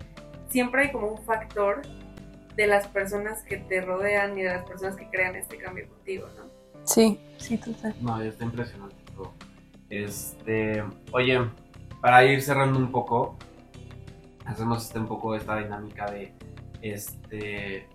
siempre 0.50 0.84
hay 0.84 0.92
como 0.92 1.08
un 1.08 1.24
factor 1.24 1.82
de 2.56 2.68
las 2.68 2.88
personas 2.88 3.44
que 3.44 3.58
te 3.58 3.82
rodean 3.82 4.38
y 4.38 4.44
de 4.44 4.50
las 4.50 4.66
personas 4.66 4.96
que 4.96 5.10
crean 5.10 5.36
este 5.36 5.58
cambio 5.58 5.88
contigo, 5.88 6.28
¿no? 6.38 6.44
Sí, 6.84 7.20
sí, 7.38 7.58
total. 7.58 7.94
No, 8.02 8.22
ya 8.22 8.30
está 8.30 8.44
impresionante 8.44 8.96
todo. 9.16 9.34
Este, 9.90 10.84
oye, 11.12 11.40
para 12.02 12.24
ir 12.26 12.42
cerrando 12.42 12.80
un 12.80 12.92
poco, 12.92 13.38
hacemos 14.46 14.86
este 14.86 15.00
un 15.00 15.08
poco 15.08 15.36
esta 15.36 15.58
dinámica 15.58 16.10
de 16.12 16.34
este, 16.82 17.88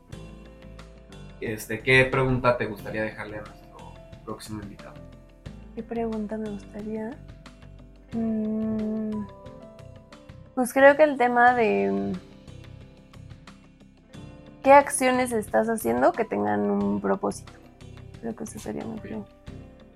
este, 1.41 1.81
¿qué 1.81 2.05
pregunta 2.05 2.57
te 2.57 2.67
gustaría 2.67 3.03
dejarle 3.03 3.39
a 3.39 3.43
nuestro 3.43 3.93
próximo 4.25 4.63
invitado? 4.63 4.95
¿Qué 5.75 5.83
pregunta 5.83 6.37
me 6.37 6.51
gustaría? 6.51 7.11
Mm, 8.13 9.27
pues 10.55 10.73
creo 10.73 10.97
que 10.97 11.03
el 11.03 11.19
tema 11.19 11.53
de 11.55 11.91
mm, 11.91 12.13
qué 14.63 14.73
acciones 14.73 15.33
estás 15.33 15.69
haciendo 15.69 16.13
que 16.13 16.25
tengan 16.25 16.71
un 16.71 17.01
propósito. 17.01 17.53
Creo 18.21 18.37
que 18.37 18.45
eso 18.45 18.59
sería 18.61 18.85
muy 18.85 19.01
bien. 19.01 19.25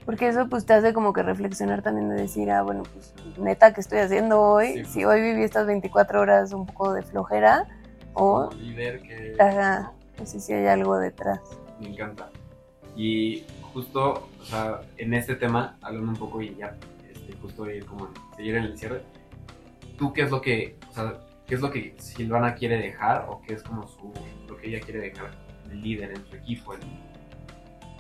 Porque 0.04 0.28
eso 0.28 0.48
pues 0.48 0.66
te 0.66 0.72
hace 0.72 0.92
como 0.92 1.12
que 1.12 1.22
reflexionar 1.22 1.82
también 1.82 2.08
de 2.08 2.16
decir, 2.16 2.50
ah, 2.50 2.62
bueno, 2.62 2.82
pues 2.82 3.14
neta, 3.38 3.72
¿qué 3.72 3.80
estoy 3.80 3.98
haciendo 3.98 4.40
hoy? 4.40 4.78
Sí. 4.78 4.84
Si 4.86 5.04
hoy 5.04 5.20
viví 5.20 5.44
estas 5.44 5.66
24 5.66 6.20
horas 6.20 6.52
un 6.52 6.66
poco 6.66 6.92
de 6.92 7.02
flojera 7.02 7.68
o 8.14 8.48
Como 8.48 8.60
líder 8.60 9.00
que... 9.02 9.36
Ajá. 9.38 9.92
no 10.18 10.26
sé 10.26 10.40
si 10.40 10.54
hay 10.54 10.66
algo 10.66 10.98
detrás. 10.98 11.40
Me 11.78 11.90
encanta. 11.90 12.30
Y 12.96 13.44
justo, 13.78 14.28
o 14.40 14.44
sea, 14.44 14.80
en 14.96 15.14
este 15.14 15.36
tema, 15.36 15.78
hablando 15.82 16.10
un 16.10 16.16
poco 16.16 16.42
y 16.42 16.52
ya, 16.56 16.76
este, 17.08 17.32
justo 17.40 17.70
ir 17.70 17.86
como 17.86 18.08
seguir 18.34 18.56
en 18.56 18.64
el 18.64 18.76
cierre, 18.76 19.02
¿tú 19.96 20.12
qué 20.12 20.22
es 20.22 20.32
lo 20.32 20.40
que, 20.40 20.76
o 20.90 20.92
sea, 20.92 21.20
qué 21.46 21.54
es 21.54 21.60
lo 21.60 21.70
que 21.70 21.94
Silvana 21.98 22.56
quiere 22.56 22.76
dejar 22.76 23.26
o 23.28 23.40
qué 23.40 23.54
es 23.54 23.62
como 23.62 23.86
su, 23.86 24.12
lo 24.48 24.57
que 24.57 24.66
ella 24.66 24.80
quiere 24.80 24.98
dejar 24.98 25.30
el 25.70 25.80
líder, 25.80 26.11
en 26.11 26.26
su 26.26 26.34
equipo, 26.34 26.74
en, 26.74 26.80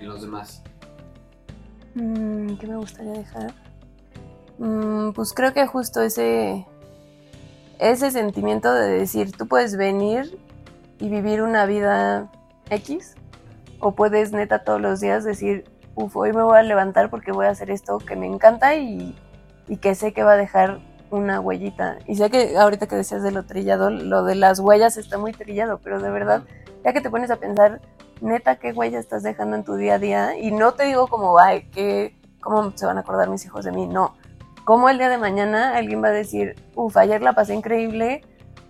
en 0.00 0.08
los 0.08 0.20
demás? 0.20 0.64
Mm, 1.94 2.56
¿Qué 2.56 2.66
me 2.66 2.76
gustaría 2.76 3.12
dejar? 3.12 3.54
Mm, 4.58 5.12
pues 5.12 5.32
creo 5.32 5.52
que 5.54 5.64
justo 5.68 6.02
ese, 6.02 6.66
ese 7.78 8.10
sentimiento 8.10 8.74
de 8.74 8.88
decir, 8.88 9.30
tú 9.30 9.46
puedes 9.46 9.76
venir 9.76 10.40
y 10.98 11.08
vivir 11.08 11.40
una 11.40 11.66
vida 11.66 12.32
X, 12.68 13.14
o 13.80 13.92
puedes 13.92 14.32
neta 14.32 14.64
todos 14.64 14.80
los 14.80 15.00
días 15.00 15.24
decir, 15.24 15.64
uff, 15.94 16.16
hoy 16.16 16.32
me 16.32 16.42
voy 16.42 16.58
a 16.58 16.62
levantar 16.62 17.10
porque 17.10 17.32
voy 17.32 17.46
a 17.46 17.50
hacer 17.50 17.70
esto 17.70 17.98
que 17.98 18.16
me 18.16 18.26
encanta 18.26 18.76
y, 18.76 19.16
y 19.68 19.76
que 19.76 19.94
sé 19.94 20.12
que 20.12 20.22
va 20.22 20.32
a 20.32 20.36
dejar 20.36 20.80
una 21.10 21.40
huellita. 21.40 21.98
Y 22.06 22.16
sé 22.16 22.30
que 22.30 22.56
ahorita 22.56 22.86
que 22.86 22.96
decías 22.96 23.22
de 23.22 23.30
lo 23.30 23.44
trillado, 23.44 23.90
lo 23.90 24.24
de 24.24 24.34
las 24.34 24.60
huellas 24.60 24.96
está 24.96 25.18
muy 25.18 25.32
trillado, 25.32 25.80
pero 25.82 26.00
de 26.00 26.10
verdad, 26.10 26.42
ya 26.84 26.92
que 26.92 27.00
te 27.00 27.10
pones 27.10 27.30
a 27.30 27.36
pensar, 27.36 27.80
neta, 28.20 28.56
qué 28.56 28.72
huella 28.72 28.98
estás 28.98 29.22
dejando 29.22 29.56
en 29.56 29.64
tu 29.64 29.74
día 29.74 29.94
a 29.94 29.98
día. 29.98 30.38
Y 30.38 30.50
no 30.50 30.72
te 30.72 30.84
digo 30.84 31.06
como, 31.06 31.38
ay, 31.38 31.68
que, 31.70 32.16
¿cómo 32.40 32.72
se 32.74 32.86
van 32.86 32.98
a 32.98 33.00
acordar 33.00 33.30
mis 33.30 33.44
hijos 33.44 33.64
de 33.64 33.72
mí? 33.72 33.86
No. 33.86 34.14
Como 34.64 34.88
el 34.88 34.98
día 34.98 35.08
de 35.08 35.18
mañana 35.18 35.76
alguien 35.76 36.02
va 36.02 36.08
a 36.08 36.12
decir, 36.12 36.56
uff, 36.74 36.96
ayer 36.96 37.22
la 37.22 37.32
pasé 37.32 37.54
increíble 37.54 38.22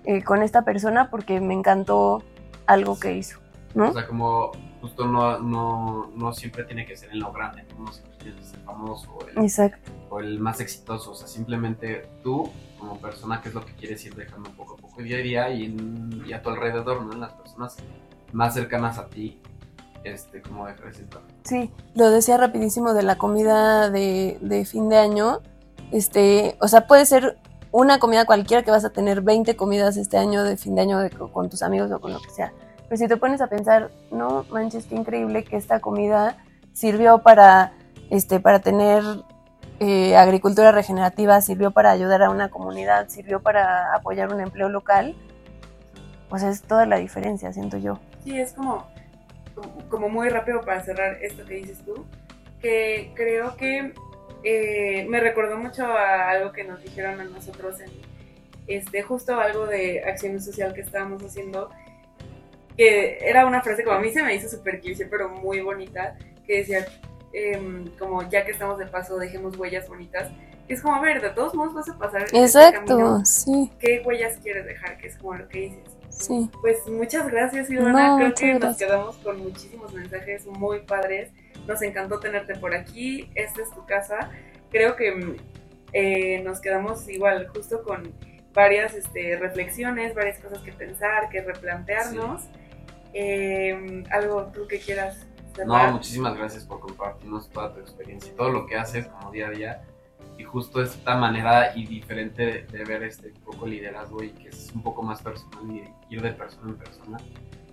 eh, 0.04 0.22
con 0.22 0.42
esta 0.42 0.62
persona 0.62 1.10
porque 1.10 1.40
me 1.40 1.54
encantó 1.54 2.22
algo 2.66 2.98
que 3.00 3.14
hizo. 3.14 3.40
¿no? 3.74 3.90
O 3.90 3.92
sea, 3.92 4.06
como 4.06 4.52
justo 4.88 5.06
no, 5.06 5.38
no, 5.38 6.10
no 6.14 6.32
siempre 6.32 6.64
tiene 6.64 6.86
que 6.86 6.96
ser 6.96 7.10
en 7.10 7.20
lo 7.20 7.32
grande, 7.32 7.64
¿no? 7.78 7.92
siempre 7.92 8.16
tiene 8.18 8.38
que 8.38 8.44
ser 8.44 8.58
famoso 8.60 9.10
o 9.12 9.28
el, 9.28 9.38
Exacto. 9.44 9.90
o 10.10 10.20
el 10.20 10.40
más 10.40 10.60
exitoso. 10.60 11.12
O 11.12 11.14
sea, 11.14 11.26
simplemente 11.28 12.08
tú, 12.22 12.50
como 12.78 12.98
persona, 12.98 13.40
qué 13.42 13.50
es 13.50 13.54
lo 13.54 13.64
que 13.64 13.72
quieres 13.74 14.04
ir 14.04 14.14
dejando 14.14 14.50
poco 14.52 14.74
a 14.74 14.76
poco 14.76 15.02
día 15.02 15.18
a 15.18 15.20
día 15.20 15.50
y, 15.50 16.32
a 16.32 16.42
tu 16.42 16.50
alrededor, 16.50 17.02
¿no? 17.02 17.12
En 17.12 17.20
las 17.20 17.32
personas 17.32 17.76
más 18.32 18.54
cercanas 18.54 18.98
a 18.98 19.06
ti, 19.06 19.40
este, 20.04 20.40
como 20.42 20.66
dejar 20.66 20.88
ese. 20.88 21.04
Sí, 21.44 21.70
lo 21.94 22.10
decía 22.10 22.36
rapidísimo 22.36 22.94
de 22.94 23.02
la 23.02 23.18
comida 23.18 23.90
de, 23.90 24.38
de 24.40 24.64
fin 24.64 24.88
de 24.88 24.96
año. 24.98 25.40
Este, 25.92 26.56
o 26.60 26.68
sea, 26.68 26.86
puede 26.86 27.04
ser 27.06 27.38
una 27.72 27.98
comida 27.98 28.24
cualquiera 28.24 28.62
que 28.62 28.70
vas 28.70 28.84
a 28.84 28.90
tener 28.90 29.20
20 29.20 29.54
comidas 29.56 29.96
este 29.96 30.16
año 30.16 30.42
de 30.44 30.56
fin 30.56 30.74
de 30.74 30.80
año 30.82 30.98
de- 30.98 31.10
con 31.10 31.50
tus 31.50 31.62
amigos 31.62 31.90
o 31.92 32.00
con 32.00 32.12
lo 32.12 32.20
que 32.20 32.30
sea. 32.30 32.52
Pero 32.88 32.96
si 32.98 33.06
te 33.08 33.16
pones 33.16 33.40
a 33.40 33.48
pensar, 33.48 33.90
no 34.10 34.44
manches, 34.50 34.86
qué 34.86 34.94
increíble 34.94 35.44
que 35.44 35.56
esta 35.56 35.80
comida 35.80 36.36
sirvió 36.72 37.18
para, 37.18 37.72
este, 38.10 38.40
para 38.40 38.60
tener 38.60 39.02
eh, 39.80 40.16
agricultura 40.16 40.72
regenerativa, 40.72 41.40
sirvió 41.40 41.70
para 41.70 41.90
ayudar 41.90 42.22
a 42.22 42.30
una 42.30 42.48
comunidad, 42.48 43.08
sirvió 43.08 43.40
para 43.40 43.94
apoyar 43.94 44.32
un 44.32 44.40
empleo 44.40 44.68
local. 44.68 45.14
Pues 46.28 46.42
es 46.42 46.62
toda 46.62 46.86
la 46.86 46.96
diferencia, 46.96 47.52
siento 47.52 47.76
yo. 47.78 47.98
Sí, 48.24 48.38
es 48.38 48.52
como, 48.52 48.86
como- 49.54 49.88
como 49.88 50.08
muy 50.08 50.28
rápido 50.30 50.60
para 50.62 50.80
cerrar 50.82 51.14
esto 51.22 51.44
que 51.46 51.54
dices 51.54 51.78
tú, 51.84 52.06
que 52.60 53.12
creo 53.14 53.56
que 53.56 53.92
eh, 54.44 55.06
me 55.08 55.20
recordó 55.20 55.58
mucho 55.58 55.84
a 55.86 56.30
algo 56.30 56.52
que 56.52 56.64
nos 56.64 56.82
dijeron 56.82 57.20
a 57.20 57.24
nosotros 57.24 57.80
en 57.80 57.90
este 58.66 59.02
justo 59.02 59.38
algo 59.40 59.66
de 59.66 60.04
acción 60.04 60.40
social 60.40 60.74
que 60.74 60.82
estábamos 60.82 61.22
haciendo, 61.24 61.70
que 62.78 63.18
era 63.20 63.44
una 63.44 63.60
frase 63.60 63.82
como 63.82 63.96
a 63.96 64.00
mí 64.00 64.10
se 64.10 64.22
me 64.22 64.36
hizo 64.36 64.48
súper 64.48 64.80
cliché, 64.80 65.04
pero 65.06 65.28
muy 65.28 65.60
bonita, 65.60 66.16
que 66.46 66.58
decía 66.58 66.86
em, 67.32 67.88
como 67.98 68.22
ya 68.30 68.44
que 68.44 68.52
estamos 68.52 68.78
de 68.78 68.86
paso 68.86 69.18
dejemos 69.18 69.58
huellas 69.58 69.88
bonitas, 69.88 70.30
que 70.68 70.74
es 70.74 70.80
como, 70.80 70.94
a 70.94 71.00
ver, 71.00 71.20
de 71.20 71.30
todos 71.30 71.54
modos 71.54 71.74
vas 71.74 71.88
a 71.88 71.98
pasar 71.98 72.22
este 72.22 72.40
Exacto, 72.40 72.96
camino, 72.96 73.24
sí, 73.24 73.72
¿qué 73.80 74.00
huellas 74.06 74.38
quieres 74.42 74.64
dejar? 74.64 74.96
Que 74.98 75.08
es 75.08 75.16
como 75.16 75.34
lo 75.34 75.48
que 75.48 75.58
dices. 75.58 75.80
sí. 76.08 76.48
Pues 76.60 76.86
muchas 76.86 77.28
gracias, 77.28 77.68
Ivana. 77.68 78.10
No, 78.10 78.16
Creo 78.16 78.34
que 78.34 78.54
nos 78.54 78.76
quedamos 78.76 79.16
con 79.16 79.42
muchísimos 79.42 79.92
mensajes 79.92 80.46
muy 80.46 80.80
padres. 80.80 81.30
Nos 81.66 81.82
encantó 81.82 82.20
tenerte 82.20 82.54
por 82.54 82.74
aquí. 82.74 83.28
Esta 83.34 83.60
es 83.62 83.70
tu 83.72 83.84
casa. 83.86 84.30
Creo 84.70 84.94
que 84.94 85.12
mm, 85.12 85.36
eh, 85.94 86.42
nos 86.44 86.60
quedamos 86.60 87.08
igual, 87.08 87.48
justo 87.48 87.82
con 87.82 88.12
varias 88.54 88.94
este, 88.94 89.36
reflexiones, 89.36 90.14
varias 90.14 90.38
cosas 90.38 90.60
que 90.60 90.72
pensar, 90.72 91.28
que 91.28 91.40
replantearnos. 91.40 92.48
Eh, 93.12 94.04
algo 94.10 94.46
tú 94.52 94.66
que 94.66 94.78
quieras 94.78 95.26
No, 95.64 95.74
cerrar. 95.74 95.92
muchísimas 95.92 96.36
gracias 96.36 96.64
por 96.64 96.80
compartirnos 96.80 97.48
toda 97.50 97.72
tu 97.74 97.80
experiencia 97.80 98.32
y 98.32 98.36
todo 98.36 98.50
lo 98.50 98.66
que 98.66 98.76
haces 98.76 99.06
como 99.06 99.30
día 99.30 99.48
a 99.48 99.50
día. 99.50 99.82
Y 100.36 100.44
justo 100.44 100.80
esta 100.82 101.16
manera 101.16 101.76
y 101.76 101.84
diferente 101.86 102.64
de, 102.70 102.84
ver 102.84 103.02
este 103.02 103.28
un 103.28 103.40
poco 103.40 103.66
liderazgo 103.66 104.22
y 104.22 104.30
que 104.30 104.48
es 104.50 104.70
un 104.72 104.82
poco 104.82 105.02
más 105.02 105.20
personal 105.20 105.64
y 105.70 106.14
ir 106.14 106.22
de 106.22 106.32
persona 106.32 106.70
en 106.70 106.76
persona. 106.78 107.18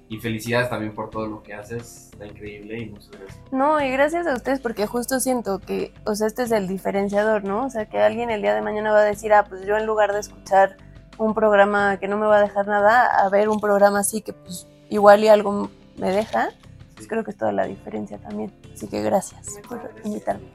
Y 0.07 0.17
felicidades 0.19 0.69
también 0.69 0.93
por 0.93 1.09
todo 1.09 1.25
lo 1.27 1.41
que 1.43 1.53
haces, 1.53 2.09
está 2.11 2.25
increíble 2.27 2.79
y 2.79 2.89
muchas 2.89 3.09
gracias. 3.11 3.39
No, 3.51 3.81
y 3.81 3.89
gracias 3.91 4.25
a 4.27 4.33
ustedes 4.35 4.59
porque 4.59 4.85
justo 4.87 5.19
siento 5.19 5.59
que, 5.59 5.93
o 6.05 6.13
sea, 6.15 6.27
este 6.27 6.43
es 6.43 6.51
el 6.51 6.67
diferenciador, 6.67 7.43
¿no? 7.43 7.65
O 7.65 7.69
sea, 7.71 7.87
que 7.87 7.99
alguien 7.99 8.29
el 8.29 8.41
día 8.41 8.53
de 8.53 8.61
mañana 8.61 8.91
va 8.91 8.99
a 8.99 9.03
decir, 9.03 9.33
ah, 9.33 9.45
pues 9.49 9.65
yo 9.65 9.77
en 9.77 9.85
lugar 9.87 10.13
de 10.13 10.19
escuchar 10.19 10.77
un 11.17 11.33
programa 11.33 11.97
que 11.97 12.07
no 12.07 12.17
me 12.17 12.25
va 12.27 12.37
a 12.37 12.41
dejar 12.41 12.67
nada, 12.67 13.05
a 13.05 13.29
ver 13.29 13.49
un 13.49 13.59
programa 13.59 13.99
así 13.99 14.21
que 14.21 14.33
pues 14.33 14.67
igual 14.89 15.23
y 15.23 15.27
algo 15.27 15.69
me 15.97 16.11
deja, 16.11 16.49
pues 16.95 17.07
creo 17.07 17.23
que 17.23 17.31
es 17.31 17.37
toda 17.37 17.51
la 17.51 17.65
diferencia 17.65 18.17
también. 18.17 18.53
Así 18.73 18.87
que 18.87 19.01
gracias 19.01 19.47
Muchas 19.47 19.67
por 19.67 19.81
gracias. 19.83 20.05
invitarme. 20.05 20.47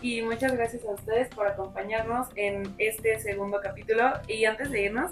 Y 0.00 0.22
muchas 0.22 0.52
gracias 0.52 0.84
a 0.84 0.92
ustedes 0.92 1.28
por 1.34 1.46
acompañarnos 1.46 2.28
en 2.36 2.74
este 2.78 3.18
segundo 3.20 3.58
capítulo. 3.62 4.12
Y 4.28 4.44
antes 4.46 4.70
de 4.70 4.84
irnos, 4.84 5.10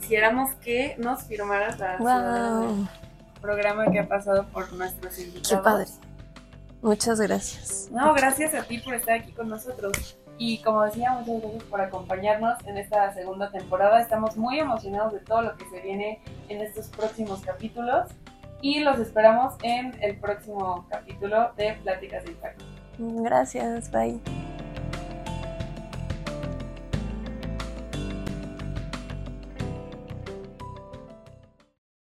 quisiéramos 0.00 0.50
que 0.56 0.94
nos 0.98 1.24
firmaras 1.24 1.78
la 1.78 1.96
Wow, 1.98 2.88
programa 3.40 3.90
que 3.90 3.98
ha 3.98 4.08
pasado 4.08 4.46
por 4.48 4.72
nuestros 4.72 5.18
invitados. 5.18 5.48
qué 5.48 5.56
padre. 5.56 5.86
Muchas 6.82 7.20
gracias. 7.20 7.88
No, 7.90 8.12
gracias 8.14 8.54
a 8.54 8.62
ti 8.62 8.78
por 8.78 8.94
estar 8.94 9.14
aquí 9.18 9.32
con 9.32 9.48
nosotros. 9.48 10.16
Y 10.38 10.58
como 10.58 10.82
decía, 10.82 11.12
muchas 11.12 11.40
gracias 11.40 11.64
por 11.64 11.80
acompañarnos 11.80 12.54
en 12.66 12.76
esta 12.76 13.12
segunda 13.14 13.50
temporada. 13.50 14.00
Estamos 14.00 14.36
muy 14.36 14.58
emocionados 14.58 15.12
de 15.12 15.20
todo 15.20 15.42
lo 15.42 15.56
que 15.56 15.64
se 15.70 15.80
viene 15.80 16.20
en 16.48 16.60
estos 16.60 16.88
próximos 16.88 17.40
capítulos. 17.40 18.10
Y 18.60 18.80
los 18.80 18.98
esperamos 18.98 19.54
en 19.62 19.94
el 20.00 20.16
próximo 20.18 20.86
capítulo 20.88 21.52
de 21.56 21.74
Pláticas 21.82 22.24
de 22.24 22.30
Impacto. 22.32 22.64
Gracias, 22.98 23.90
bye. 23.90 24.20